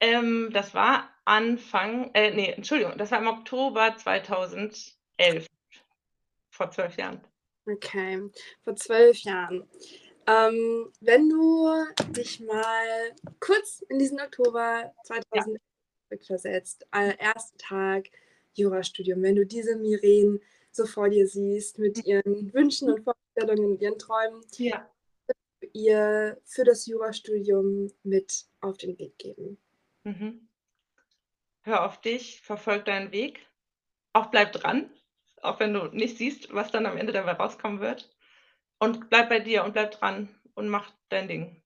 Ähm, 0.00 0.50
das 0.52 0.74
war 0.74 1.08
Anfang, 1.24 2.10
äh, 2.14 2.34
nee, 2.34 2.50
Entschuldigung, 2.50 2.98
das 2.98 3.12
war 3.12 3.20
im 3.20 3.28
Oktober 3.28 3.96
2011, 3.96 5.46
vor 6.50 6.70
zwölf 6.70 6.96
Jahren. 6.96 7.20
Okay, 7.66 8.20
vor 8.64 8.76
zwölf 8.76 9.18
Jahren. 9.18 9.68
Ähm, 10.26 10.92
wenn 11.00 11.28
du 11.28 11.70
dich 12.10 12.40
mal 12.40 13.14
kurz 13.40 13.84
in 13.88 13.98
diesen 13.98 14.20
Oktober 14.20 14.92
2011 15.04 15.60
ja. 16.10 16.18
versetzt, 16.26 16.86
äh, 16.92 17.16
erster 17.18 17.56
Tag 17.58 18.08
Jurastudium, 18.54 19.22
wenn 19.22 19.36
du 19.36 19.46
diese 19.46 19.76
Miren 19.76 20.40
so 20.74 20.86
vor 20.86 21.08
dir 21.08 21.26
siehst 21.26 21.78
mit 21.78 21.98
mhm. 21.98 22.02
ihren 22.04 22.54
Wünschen 22.54 22.90
und 22.90 23.04
Vorstellungen 23.04 23.72
und 23.72 23.80
ihren 23.80 23.98
Träumen, 23.98 24.44
ja. 24.58 24.88
ihr 25.72 26.40
für 26.44 26.64
das 26.64 26.86
Jurastudium 26.86 27.92
mit 28.02 28.46
auf 28.60 28.76
den 28.76 28.98
Weg 28.98 29.18
geben? 29.18 29.58
Mhm. 30.04 30.48
Hör 31.62 31.84
auf 31.86 32.00
dich, 32.00 32.42
verfolg 32.42 32.84
deinen 32.84 33.12
Weg, 33.12 33.46
auch 34.12 34.26
bleib 34.26 34.52
dran, 34.52 34.90
auch 35.40 35.60
wenn 35.60 35.72
du 35.72 35.86
nicht 35.86 36.18
siehst, 36.18 36.52
was 36.52 36.70
dann 36.70 36.86
am 36.86 36.96
Ende 36.96 37.12
dabei 37.12 37.32
rauskommen 37.32 37.80
wird. 37.80 38.10
Und 38.78 39.08
bleib 39.08 39.28
bei 39.28 39.38
dir 39.38 39.64
und 39.64 39.72
bleib 39.72 39.92
dran 39.92 40.34
und 40.54 40.68
mach 40.68 40.92
dein 41.08 41.28
Ding. 41.28 41.62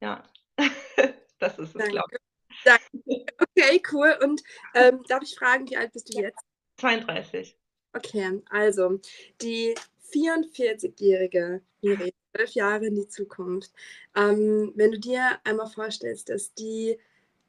Ja, 0.00 0.24
das 1.38 1.58
ist 1.58 1.76
es, 1.76 1.88
glaube 1.88 2.08
ich. 2.12 2.18
Danke. 2.64 3.26
Okay, 3.38 3.82
cool. 3.92 4.16
Und 4.22 4.42
ähm, 4.74 5.02
darf 5.08 5.22
ich 5.22 5.36
fragen, 5.36 5.68
wie 5.68 5.76
alt 5.76 5.92
bist 5.92 6.12
du 6.12 6.20
jetzt? 6.20 6.40
32. 6.78 7.56
Okay, 7.94 8.42
also 8.48 9.00
die 9.40 9.74
44-jährige 10.12 11.62
Miri, 11.82 12.14
zwölf 12.34 12.50
Jahre 12.52 12.86
in 12.86 12.94
die 12.94 13.08
Zukunft. 13.08 13.72
Ähm, 14.16 14.72
wenn 14.74 14.92
du 14.92 14.98
dir 14.98 15.38
einmal 15.44 15.68
vorstellst, 15.68 16.28
dass 16.28 16.54
die 16.54 16.98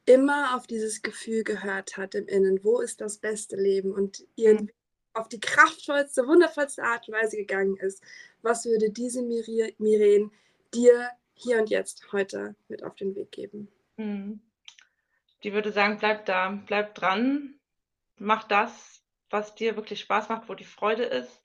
immer 0.06 0.56
auf 0.56 0.68
dieses 0.68 1.02
Gefühl 1.02 1.44
gehört 1.44 1.98
hat 1.98 2.16
im 2.16 2.28
Innen, 2.28 2.64
wo 2.64 2.80
ist 2.80 3.00
das 3.00 3.18
beste 3.18 3.56
Leben 3.56 3.94
und 3.94 4.26
ihren 4.36 4.66
mhm. 4.66 4.72
auf 5.14 5.30
die 5.30 5.39
kraftvollste, 5.39 6.28
wundervollste 6.28 6.84
Art 6.84 7.08
und 7.08 7.14
Weise 7.14 7.38
gegangen 7.38 7.78
ist, 7.78 8.04
was 8.41 8.66
würde 8.66 8.89
diese 8.89 9.22
Miren 9.22 10.32
dir 10.74 11.10
hier 11.36 11.60
und 11.60 11.70
jetzt 11.70 12.12
heute 12.12 12.56
mit 12.68 12.84
auf 12.84 12.96
den 12.96 13.16
Weg 13.16 13.32
geben? 13.32 13.70
Mhm. 13.98 14.41
Die 15.44 15.54
würde 15.54 15.72
sagen, 15.72 15.98
bleib 16.00 16.26
da, 16.26 16.62
bleib 16.66 16.96
dran, 16.96 17.56
mach 18.18 18.46
das, 18.46 19.03
was 19.34 19.56
dir 19.56 19.76
wirklich 19.76 20.00
Spaß 20.00 20.30
macht, 20.30 20.48
wo 20.48 20.54
die 20.54 20.64
Freude 20.64 21.04
ist. 21.04 21.42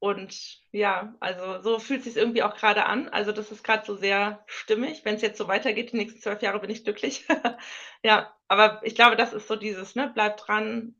Und 0.00 0.60
ja, 0.72 1.14
also 1.20 1.62
so 1.62 1.78
fühlt 1.78 2.00
es 2.00 2.06
sich 2.06 2.16
irgendwie 2.16 2.42
auch 2.42 2.56
gerade 2.56 2.86
an. 2.86 3.08
Also 3.08 3.32
das 3.32 3.50
ist 3.50 3.62
gerade 3.62 3.86
so 3.86 3.94
sehr 3.96 4.42
stimmig. 4.46 5.04
Wenn 5.04 5.14
es 5.14 5.22
jetzt 5.22 5.38
so 5.38 5.48
weitergeht, 5.48 5.92
die 5.92 5.96
nächsten 5.96 6.20
zwölf 6.20 6.42
Jahre 6.42 6.60
bin 6.60 6.70
ich 6.70 6.84
glücklich. 6.84 7.26
ja, 8.02 8.34
aber 8.48 8.80
ich 8.84 8.94
glaube, 8.94 9.16
das 9.16 9.32
ist 9.32 9.48
so 9.48 9.56
dieses, 9.56 9.94
ne, 9.94 10.10
bleib 10.12 10.36
dran, 10.36 10.94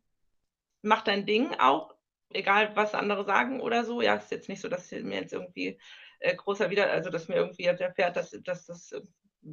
mach 0.83 1.03
dein 1.03 1.27
Ding 1.27 1.55
auch, 1.59 1.95
egal 2.31 2.75
was 2.77 2.95
andere 2.95 3.25
sagen 3.25 3.61
oder 3.61 3.85
so. 3.85 4.01
Ja, 4.01 4.15
ist 4.15 4.31
jetzt 4.31 4.49
nicht 4.49 4.63
so, 4.63 4.69
dass 4.69 4.91
mir 4.91 5.21
jetzt 5.21 5.33
irgendwie 5.33 5.79
äh, 6.21 6.35
großer 6.35 6.71
wieder, 6.71 6.91
also 6.91 7.11
dass 7.11 7.29
mir 7.29 7.37
irgendwie 7.37 7.65
erfährt, 7.65 8.17
dass, 8.17 8.31
dass 8.43 8.67
das 8.67 8.95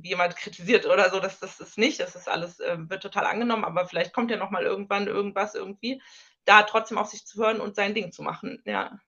jemand 0.04 0.36
kritisiert 0.38 0.86
oder 0.86 1.10
so, 1.10 1.20
dass 1.20 1.40
das 1.40 1.60
ist 1.60 1.78
nicht, 1.78 2.00
das 2.00 2.16
ist 2.16 2.30
alles, 2.30 2.60
äh, 2.60 2.78
wird 2.90 3.04
total 3.04 3.26
angenommen, 3.26 3.66
aber 3.66 3.86
vielleicht 3.86 4.14
kommt 4.14 4.32
ja 4.32 4.38
nochmal 4.38 4.64
irgendwann 4.64 5.08
irgendwas 5.08 5.56
irgendwie 5.56 6.02
da 6.46 6.64
trotzdem 6.64 6.98
auf 6.98 7.10
sich 7.10 7.26
zu 7.26 7.40
hören 7.40 7.62
und 7.62 7.76
sein 7.76 7.94
Ding 7.94 8.12
zu 8.12 8.24
machen. 8.24 8.62
Ja. 8.66 9.00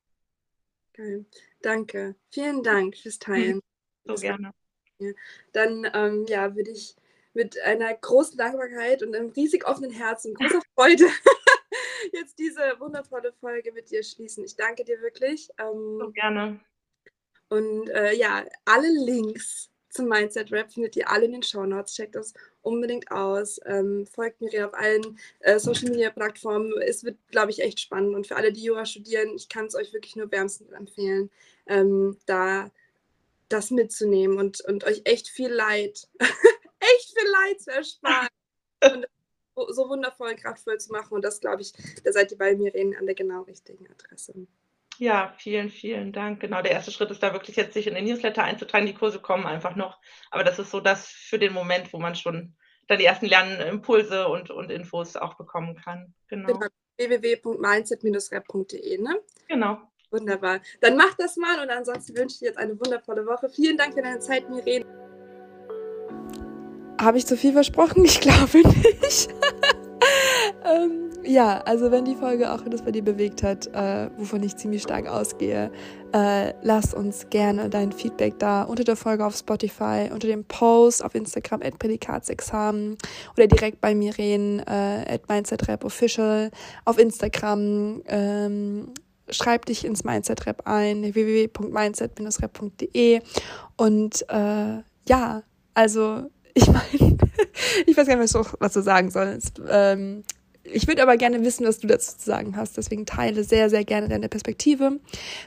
Geil. 0.93 1.25
Danke. 1.61 2.15
Vielen 2.29 2.63
Dank 2.63 2.97
fürs 2.97 3.19
Teilen. 3.19 3.59
So 4.05 4.15
gerne. 4.15 4.51
Dann 5.53 5.89
ähm, 5.93 6.25
ja, 6.27 6.53
würde 6.57 6.71
ich 6.71 6.97
mit 7.33 7.57
einer 7.61 7.93
großen 7.93 8.37
Dankbarkeit 8.37 9.01
und 9.01 9.15
einem 9.15 9.29
riesig 9.29 9.65
offenen 9.65 9.91
Herzen 9.91 10.33
großer 10.33 10.59
Freude 10.75 11.05
jetzt 12.11 12.37
diese 12.37 12.77
wundervolle 12.79 13.31
Folge 13.31 13.71
mit 13.71 13.91
dir 13.91 14.03
schließen. 14.03 14.43
Ich 14.43 14.57
danke 14.57 14.83
dir 14.83 15.01
wirklich. 15.01 15.49
Ähm, 15.57 15.99
so 16.01 16.11
gerne. 16.11 16.59
Und 17.49 17.89
äh, 17.89 18.13
ja, 18.13 18.43
alle 18.65 18.89
Links 18.89 19.71
zum 19.93 20.07
Mindset 20.07 20.51
Rap 20.51 20.71
findet 20.71 20.95
ihr 20.95 21.09
alle 21.09 21.25
in 21.25 21.33
den 21.33 21.43
Show 21.43 21.65
Notes. 21.65 21.93
Checkt 21.93 22.15
das 22.15 22.33
unbedingt 22.61 23.11
aus. 23.11 23.59
Ähm, 23.65 24.05
folgt 24.07 24.41
mir 24.41 24.67
auf 24.67 24.73
allen 24.73 25.19
äh, 25.39 25.59
Social 25.59 25.89
Media 25.89 26.09
Plattformen. 26.09 26.73
Es 26.81 27.03
wird, 27.03 27.17
glaube 27.29 27.51
ich, 27.51 27.61
echt 27.61 27.79
spannend. 27.79 28.15
Und 28.15 28.27
für 28.27 28.35
alle, 28.35 28.51
die 28.51 28.63
Yoga 28.63 28.85
studieren, 28.85 29.35
ich 29.35 29.49
kann 29.49 29.65
es 29.65 29.75
euch 29.75 29.93
wirklich 29.93 30.15
nur 30.15 30.31
wärmstens 30.31 30.71
empfehlen, 30.71 31.29
ähm, 31.67 32.17
da 32.25 32.71
das 33.49 33.69
mitzunehmen 33.69 34.39
und, 34.39 34.61
und 34.61 34.83
euch 34.83 35.01
echt 35.05 35.27
viel 35.27 35.49
Leid, 35.49 36.07
echt 36.19 37.17
viel 37.17 37.29
Leid 37.29 37.61
zu 37.61 37.71
ersparen. 37.71 38.29
und 38.83 39.07
so 39.69 39.87
wundervoll 39.87 40.31
und 40.31 40.37
kraftvoll 40.37 40.79
zu 40.79 40.91
machen. 40.91 41.13
Und 41.13 41.23
das, 41.23 41.39
glaube 41.39 41.61
ich, 41.61 41.73
da 42.03 42.11
seid 42.11 42.31
ihr 42.31 42.37
bei 42.37 42.55
mir 42.55 42.73
an 42.97 43.05
der 43.05 43.15
genau 43.15 43.43
richtigen 43.43 43.87
Adresse. 43.91 44.47
Ja, 44.99 45.33
vielen, 45.37 45.69
vielen 45.69 46.13
Dank. 46.13 46.39
Genau, 46.39 46.61
der 46.61 46.71
erste 46.71 46.91
Schritt 46.91 47.11
ist 47.11 47.23
da 47.23 47.33
wirklich 47.33 47.55
jetzt, 47.55 47.73
sich 47.73 47.87
in 47.87 47.95
den 47.95 48.05
Newsletter 48.05 48.43
einzutragen. 48.43 48.85
Die 48.85 48.93
Kurse 48.93 49.19
kommen 49.19 49.45
einfach 49.45 49.75
noch. 49.75 49.99
Aber 50.29 50.43
das 50.43 50.59
ist 50.59 50.71
so 50.71 50.79
das 50.79 51.07
für 51.07 51.39
den 51.39 51.53
Moment, 51.53 51.91
wo 51.93 51.99
man 51.99 52.15
schon 52.15 52.55
dann 52.87 52.99
die 52.99 53.05
ersten 53.05 53.25
Lernimpulse 53.25 54.27
und, 54.27 54.51
und 54.51 54.69
Infos 54.69 55.15
auch 55.15 55.35
bekommen 55.35 55.75
kann. 55.75 56.13
Genau. 56.27 56.53
genau. 56.53 56.67
www.mindset-rap.de, 56.97 59.01
ne? 59.01 59.19
Genau. 59.47 59.79
Wunderbar. 60.11 60.59
Dann 60.81 60.95
macht 60.95 61.19
das 61.19 61.37
mal 61.37 61.59
und 61.59 61.71
ansonsten 61.71 62.15
wünsche 62.15 62.35
ich 62.35 62.39
dir 62.39 62.49
jetzt 62.49 62.59
eine 62.59 62.79
wundervolle 62.79 63.25
Woche. 63.25 63.49
Vielen 63.49 63.77
Dank 63.77 63.95
für 63.95 64.03
deine 64.03 64.19
Zeit, 64.19 64.47
Miren. 64.49 64.85
Habe 67.01 67.17
ich 67.17 67.25
zu 67.25 67.35
viel 67.35 67.53
versprochen? 67.53 68.05
Ich 68.05 68.21
glaube 68.21 68.59
nicht. 68.59 69.29
ähm, 70.65 71.02
ja, 71.25 71.59
also 71.59 71.91
wenn 71.91 72.05
die 72.05 72.15
Folge 72.15 72.51
auch 72.51 72.65
etwas 72.65 72.81
bei 72.81 72.91
dir 72.91 73.03
bewegt 73.03 73.43
hat, 73.43 73.67
äh, 73.67 74.09
wovon 74.17 74.41
ich 74.43 74.55
ziemlich 74.55 74.83
stark 74.83 75.07
ausgehe, 75.07 75.71
äh, 76.13 76.53
lass 76.61 76.93
uns 76.93 77.29
gerne 77.29 77.69
dein 77.69 77.91
Feedback 77.91 78.39
da 78.39 78.63
unter 78.63 78.83
der 78.83 78.95
Folge 78.95 79.25
auf 79.25 79.35
Spotify, 79.35 80.09
unter 80.11 80.27
dem 80.27 80.45
Post 80.45 81.03
auf 81.03 81.15
Instagram 81.15 81.61
at 81.61 81.79
Prädikatsexamen 81.79 82.97
oder 83.35 83.47
direkt 83.47 83.81
bei 83.81 83.95
mir 83.95 84.15
reden 84.17 84.59
äh, 84.59 85.05
at 85.07 85.27
MindsetRapOfficial 85.29 86.51
auf 86.85 86.99
Instagram. 86.99 88.03
Ähm, 88.07 88.93
schreib 89.29 89.65
dich 89.65 89.85
ins 89.85 90.03
Mindset 90.03 90.45
Rap 90.45 90.63
ein, 90.65 91.13
www.mindset-rap.de 91.13 93.21
und 93.77 94.25
äh, 94.29 94.79
ja, 95.07 95.43
also 95.73 96.29
ich 96.53 96.67
meine, 96.67 97.17
ich 97.87 97.97
weiß 97.97 98.07
gar 98.07 98.15
nicht, 98.15 98.33
was, 98.59 98.73
du 98.73 98.81
sagen 98.81 99.09
sollst. 99.09 99.59
Ähm, 99.67 100.23
ich 100.63 100.87
würde 100.87 101.01
aber 101.03 101.17
gerne 101.17 101.43
wissen, 101.43 101.65
was 101.65 101.79
du 101.79 101.87
dazu 101.87 102.17
zu 102.17 102.25
sagen 102.25 102.55
hast. 102.55 102.77
Deswegen 102.77 103.05
teile 103.05 103.43
sehr, 103.43 103.69
sehr 103.69 103.83
gerne 103.83 104.07
deine 104.07 104.29
Perspektive 104.29 104.99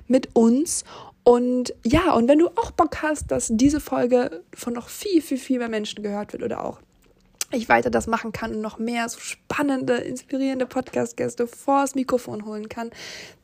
mit 0.07 0.29
uns. 0.35 0.85
Und 1.25 1.75
ja, 1.85 2.13
und 2.13 2.29
wenn 2.29 2.39
du 2.39 2.49
auch 2.49 2.71
Bock 2.71 3.03
hast, 3.03 3.31
dass 3.31 3.49
diese 3.51 3.81
Folge 3.81 4.43
von 4.55 4.75
noch 4.75 4.89
viel, 4.89 5.23
viel, 5.23 5.39
viel 5.39 5.59
mehr 5.59 5.69
Menschen 5.69 6.03
gehört 6.03 6.33
wird 6.33 6.43
oder 6.43 6.65
auch 6.65 6.81
ich 7.53 7.69
weiter 7.69 7.91
das 7.91 8.07
machen 8.07 8.33
kann 8.33 8.55
und 8.55 8.61
noch 8.61 8.79
mehr 8.79 9.09
so 9.09 9.21
spannende, 9.21 9.95
inspirierende 9.95 10.67
Podcast-Gäste 10.67 11.47
vors 11.47 11.95
Mikrofon 11.95 12.45
holen 12.45 12.69
kann, 12.69 12.91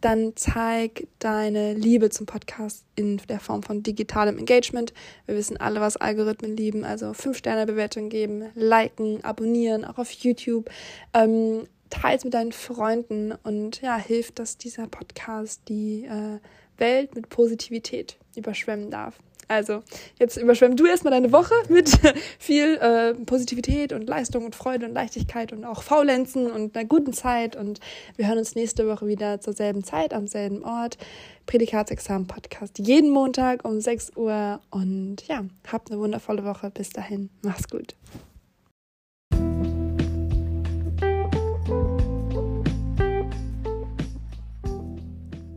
dann 0.01 0.33
zeig 0.35 1.07
deine 1.19 1.75
Liebe 1.75 2.11
zum 2.11 2.27
Podcast 2.27 2.85
in 2.97 3.19
der 3.29 3.41
Form 3.41 3.63
von 3.63 3.83
digitalem 3.83 4.39
Engagement. 4.39 4.93
Wir 5.27 5.37
wissen 5.37 5.57
alle, 5.57 5.81
was 5.81 5.97
Algorithmen 5.97 6.57
lieben, 6.57 6.85
also 6.85 7.11
5-Sterne-Bewertung 7.11 8.09
geben, 8.09 8.47
liken, 8.55 9.23
abonnieren, 9.25 9.85
auch 9.85 9.99
auf 9.99 10.11
YouTube. 10.11 10.71
Ähm, 11.15 11.69
teils 11.91 12.25
mit 12.25 12.35
deinen 12.35 12.53
Freunden 12.53 13.33
und 13.45 13.83
ja, 13.83 13.99
hilft, 13.99 14.39
dass 14.39 14.57
dieser 14.57 14.89
Podcast 14.89 15.63
die 15.69 16.07
äh, 16.07 16.39
Welt 16.79 17.15
mit 17.15 17.29
Positivität 17.29 18.17
überschwemmen 18.35 18.91
darf. 18.91 19.19
Also, 19.53 19.83
jetzt 20.19 20.39
überschwemm 20.39 20.77
du 20.77 20.87
erstmal 20.87 21.11
deine 21.11 21.31
Woche 21.31 21.53
mit 21.69 21.91
viel 22.39 22.77
äh, 22.77 23.13
Positivität 23.13 23.93
und 23.93 24.09
Leistung 24.09 24.47
und 24.47 24.57
Freude 24.57 24.87
und 24.87 24.95
Leichtigkeit 24.95 25.53
und 25.53 25.67
auch 25.67 25.83
Faulenzen 25.83 26.51
und 26.51 26.75
einer 26.75 26.89
guten 26.89 27.13
Zeit. 27.13 27.55
Und 27.55 27.79
wir 28.17 28.29
hören 28.29 28.39
uns 28.39 28.55
nächste 28.55 28.89
Woche 28.89 29.07
wieder 29.07 29.43
zur 29.43 29.53
selben 29.53 29.85
Zeit, 29.85 30.15
am 30.15 30.27
selben 30.27 30.65
Ort. 30.65 30.97
Prädikatsexamen-Podcast 31.45 32.79
jeden 32.79 33.11
Montag 33.11 33.67
um 33.67 33.79
6 33.79 34.17
Uhr. 34.17 34.61
Und 34.71 35.29
ja, 35.29 35.45
habt 35.71 35.91
eine 35.91 36.01
wundervolle 36.01 36.47
Woche. 36.47 36.71
Bis 36.71 36.89
dahin. 36.89 37.29
Mach's 37.43 37.69
gut. 37.69 37.95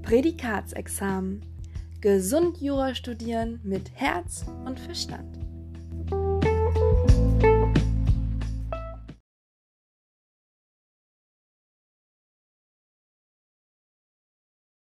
Prädikatsexamen. 0.01 1.54
Gesund 2.05 2.61
Jura 2.61 2.93
studieren 2.93 3.59
mit 3.63 3.89
Herz 3.95 4.45
und 4.63 4.79
Verstand. 4.79 5.39